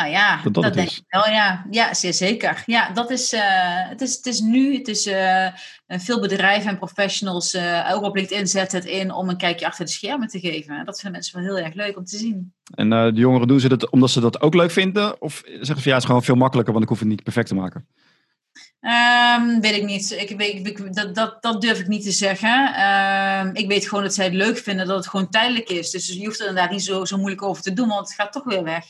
Nou 0.00 0.12
ja, 0.12 0.40
dat, 0.42 0.54
dat, 0.54 0.74
denk 0.74 0.90
ik 0.90 1.02
wel, 1.08 1.26
ja. 1.26 1.66
Ja, 1.70 1.94
zeer 1.94 2.14
zeker. 2.14 2.62
Ja, 2.66 2.92
dat 2.92 3.10
is, 3.10 3.32
uh, 3.32 3.40
het, 3.88 4.00
is, 4.00 4.16
het 4.16 4.26
is 4.26 4.40
nu, 4.40 4.74
het 4.74 4.88
is 4.88 5.06
uh, 5.06 5.46
veel 5.88 6.20
bedrijven 6.20 6.70
en 6.70 6.78
professionals, 6.78 7.54
uh, 7.54 7.90
ook 7.92 8.02
op 8.02 8.16
LinkedIn 8.16 8.46
zetten 8.46 8.78
het 8.78 8.88
in 8.88 9.12
om 9.12 9.28
een 9.28 9.36
kijkje 9.36 9.66
achter 9.66 9.84
de 9.84 9.90
schermen 9.90 10.28
te 10.28 10.40
geven. 10.40 10.84
Dat 10.84 11.00
vinden 11.00 11.12
mensen 11.12 11.42
wel 11.42 11.54
heel 11.54 11.64
erg 11.64 11.74
leuk 11.74 11.96
om 11.96 12.04
te 12.04 12.16
zien. 12.16 12.52
En 12.74 12.90
de 12.90 13.12
jongeren 13.20 13.48
doen 13.48 13.60
ze 13.60 13.68
dat 13.68 13.90
omdat 13.90 14.10
ze 14.10 14.20
dat 14.20 14.40
ook 14.40 14.54
leuk 14.54 14.70
vinden? 14.70 15.20
Of 15.20 15.42
zeggen 15.44 15.82
ze, 15.82 15.88
ja, 15.88 15.94
het 15.94 16.02
is 16.02 16.04
gewoon 16.04 16.24
veel 16.24 16.34
makkelijker, 16.34 16.72
want 16.72 16.84
ik 16.84 16.90
hoef 16.90 16.98
het 16.98 17.08
niet 17.08 17.22
perfect 17.22 17.48
te 17.48 17.54
maken? 17.54 17.86
Um, 18.80 19.60
weet 19.60 19.76
ik 19.76 19.84
niet. 19.84 20.10
Ik, 20.10 20.36
weet, 20.36 20.66
ik, 20.66 20.94
dat, 20.94 21.14
dat, 21.14 21.42
dat 21.42 21.60
durf 21.60 21.78
ik 21.78 21.86
niet 21.86 22.02
te 22.02 22.10
zeggen. 22.10 22.82
Um, 22.84 23.54
ik 23.54 23.68
weet 23.68 23.88
gewoon 23.88 24.04
dat 24.04 24.14
zij 24.14 24.24
het 24.24 24.34
leuk 24.34 24.58
vinden, 24.58 24.86
dat 24.86 24.96
het 24.96 25.08
gewoon 25.08 25.28
tijdelijk 25.28 25.68
is. 25.68 25.90
Dus 25.90 26.06
je 26.06 26.24
hoeft 26.24 26.40
er 26.40 26.48
inderdaad 26.48 26.70
niet 26.70 26.84
zo, 26.84 27.04
zo 27.04 27.16
moeilijk 27.16 27.42
over 27.42 27.62
te 27.62 27.72
doen, 27.72 27.88
want 27.88 28.08
het 28.08 28.14
gaat 28.14 28.32
toch 28.32 28.44
weer 28.44 28.64
weg. 28.64 28.84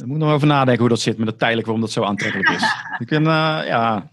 Ik 0.00 0.06
moet 0.06 0.18
nog 0.18 0.32
over 0.32 0.46
nadenken 0.46 0.80
hoe 0.80 0.88
dat 0.88 1.00
zit 1.00 1.18
met 1.18 1.28
het 1.28 1.38
tijdelijk, 1.38 1.66
waarom 1.66 1.84
dat 1.84 1.92
zo 1.92 2.02
aantrekkelijk 2.02 2.48
is. 2.48 2.62
ik 3.04 3.08
ben, 3.08 3.22
uh, 3.22 3.60
ja... 3.66 4.12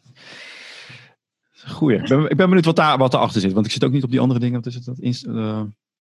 Goeie. 1.67 1.97
Ik 1.97 2.07
ben, 2.07 2.29
ik 2.29 2.37
ben 2.37 2.47
benieuwd 2.47 2.65
wat, 2.65 2.75
daar, 2.75 2.97
wat 2.97 3.13
erachter 3.13 3.41
zit, 3.41 3.53
want 3.53 3.65
ik 3.65 3.71
zit 3.71 3.83
ook 3.83 3.91
niet 3.91 4.03
op 4.03 4.11
die 4.11 4.19
andere 4.19 4.39
dingen. 4.39 4.55
Wat 4.55 4.65
is 4.65 4.75
het? 4.75 4.85
Dat 4.85 4.99
inst, 4.99 5.25
uh, 5.25 5.61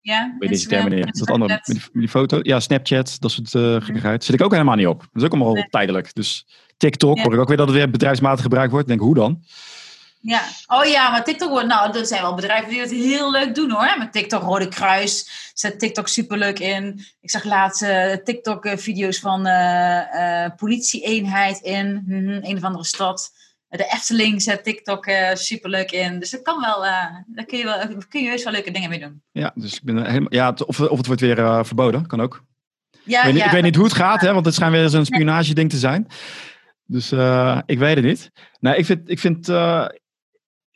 ja, 0.01 0.37
weet 0.39 0.49
deze 0.49 0.69
termen 0.69 0.95
niet. 0.95 1.19
Dat 1.19 1.31
andere, 1.31 1.53
met 1.53 1.65
die, 1.65 1.75
met 1.75 1.91
die, 1.93 2.09
foto. 2.09 2.39
Ja, 2.43 2.61
Snapchat, 2.61 3.17
dat 3.21 3.31
soort 3.31 3.55
uh, 3.55 3.81
gekkigheid. 3.81 4.25
Zit 4.25 4.35
ik 4.35 4.43
ook 4.43 4.53
helemaal 4.53 4.77
niet 4.77 4.87
op. 4.87 4.99
Dat 4.99 5.23
is 5.23 5.23
ook 5.23 5.33
allemaal 5.33 5.53
nee. 5.53 5.69
tijdelijk. 5.69 6.15
Dus 6.15 6.47
TikTok, 6.77 7.17
ja. 7.17 7.23
hoor 7.23 7.33
ik 7.33 7.41
ook 7.41 7.49
weer 7.49 7.57
dat 7.57 7.67
het 7.67 7.77
weer 7.77 7.91
bedrijfsmatig 7.91 8.43
gebruikt 8.43 8.73
wordt. 8.73 8.89
Denk, 8.89 9.01
hoe 9.01 9.15
dan? 9.15 9.43
Ja, 10.27 10.43
oh 10.67 10.85
ja, 10.85 11.11
maar 11.11 11.25
TikTok 11.25 11.51
wordt, 11.51 11.67
nou, 11.67 11.99
er 11.99 12.07
zijn 12.07 12.23
wel 12.23 12.35
bedrijven 12.35 12.71
die 12.71 12.81
het 12.81 12.91
heel 12.91 13.31
leuk 13.31 13.55
doen 13.55 13.71
hoor. 13.71 13.95
Met 13.99 14.13
TikTok 14.13 14.43
Rode 14.43 14.69
Kruis 14.69 15.51
zet 15.55 15.79
TikTok 15.79 16.09
superleuk 16.09 16.59
in. 16.59 17.05
Ik 17.21 17.31
zag 17.31 17.45
laatst 17.45 17.83
uh, 17.83 18.13
TikTok-video's 18.13 19.19
van 19.19 19.47
uh, 19.47 20.01
uh, 20.15 20.47
politie-eenheid 20.57 21.61
in 21.61 22.03
mm 22.07 22.27
-hmm, 22.27 22.39
een 22.43 22.57
of 22.57 22.63
andere 22.63 22.85
stad. 22.85 23.31
De 23.69 23.91
Efteling 23.93 24.43
zet 24.43 24.65
TikTok 24.65 25.07
superleuk 25.35 25.91
in. 25.91 26.19
Dus 26.19 26.31
dat 26.31 26.43
kan 26.43 26.61
wel, 26.61 26.81
daar 27.27 27.45
kun 27.47 27.59
je, 27.59 27.65
wel, 27.65 27.79
kun 28.09 28.23
je 28.23 28.29
heus 28.29 28.45
wel 28.45 28.53
leuke 28.53 28.71
dingen 28.71 28.89
mee 28.89 29.01
doen. 29.01 29.23
Ja, 29.33 29.53
dus 29.55 29.75
ik 29.75 29.83
ben 29.83 30.07
helemaal, 30.07 30.33
ja, 30.33 30.55
of, 30.67 30.81
of 30.81 30.97
het 30.97 31.07
wordt 31.07 31.21
weer 31.21 31.67
verboden, 31.67 32.07
kan 32.07 32.21
ook. 32.21 32.45
Ja, 33.05 33.19
ik, 33.19 33.25
weet, 33.25 33.37
ja, 33.37 33.45
ik 33.45 33.51
weet 33.51 33.63
niet 33.63 33.77
hoe 33.77 33.85
het 33.85 33.95
gaat, 33.95 34.21
hè, 34.21 34.33
want 34.33 34.47
het 34.47 34.55
schijnt 34.55 34.75
weer 34.75 34.89
zo'n 34.89 35.05
spionage-ding 35.05 35.71
te 35.71 35.79
zijn. 35.79 36.07
Dus 36.87 37.13
ik 37.67 37.79
weet 37.79 37.97
het 37.97 38.05
niet. 38.05 38.31
Nou, 38.61 38.77
ik 38.77 38.85
vind, 38.85 39.11
ik 39.11 39.19
vind 39.19 39.49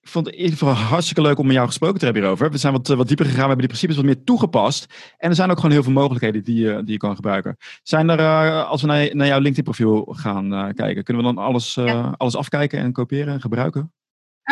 ik 0.09 0.15
vond 0.15 0.27
het 0.27 0.35
in 0.35 0.41
ieder 0.41 0.59
geval 0.59 0.75
hartstikke 0.75 1.23
leuk 1.23 1.39
om 1.39 1.47
met 1.47 1.55
jou 1.55 1.67
gesproken 1.67 1.99
te 1.99 2.05
hebben 2.05 2.23
hierover. 2.23 2.51
We 2.51 2.59
zijn 2.59 2.73
wat, 2.73 2.89
wat 2.89 3.09
dieper 3.09 3.27
gegaan, 3.27 3.43
we 3.43 3.49
hebben 3.49 3.67
die 3.67 3.69
principes 3.69 3.97
wat 3.97 4.05
meer 4.05 4.25
toegepast. 4.25 4.95
En 5.19 5.29
er 5.29 5.35
zijn 5.35 5.51
ook 5.51 5.57
gewoon 5.57 5.71
heel 5.71 5.83
veel 5.83 5.93
mogelijkheden 5.93 6.45
die, 6.45 6.65
uh, 6.65 6.77
die 6.77 6.93
je 6.93 6.97
kan 6.97 7.15
gebruiken. 7.15 7.57
Zijn 7.83 8.09
er, 8.09 8.19
uh, 8.19 8.69
als 8.69 8.81
we 8.81 8.87
naar, 8.87 9.17
naar 9.17 9.27
jouw 9.27 9.39
LinkedIn-profiel 9.39 10.15
gaan 10.17 10.53
uh, 10.53 10.67
kijken, 10.75 11.05
kunnen 11.05 11.25
we 11.25 11.35
dan 11.35 11.45
alles, 11.45 11.75
ja. 11.75 12.15
alles 12.17 12.37
afkijken 12.37 12.79
en 12.79 12.93
kopiëren 12.93 13.33
en 13.33 13.41
gebruiken? 13.41 13.93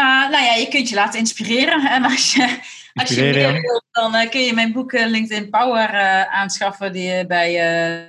Nou 0.03 0.45
ja, 0.45 0.55
je 0.55 0.69
kunt 0.69 0.89
je 0.89 0.95
laten 0.95 1.19
inspireren. 1.19 1.91
En 1.91 2.05
als 2.05 2.35
je, 2.35 2.59
als 2.95 3.09
je 3.09 3.23
meer 3.23 3.53
wilt, 3.53 3.85
dan 3.91 4.29
kun 4.29 4.41
je 4.41 4.53
mijn 4.53 4.73
boek 4.73 4.93
LinkedIn 4.93 5.51
Power 5.51 5.89
aanschaffen. 6.29 6.93
Die 6.93 7.27
bij 7.27 7.53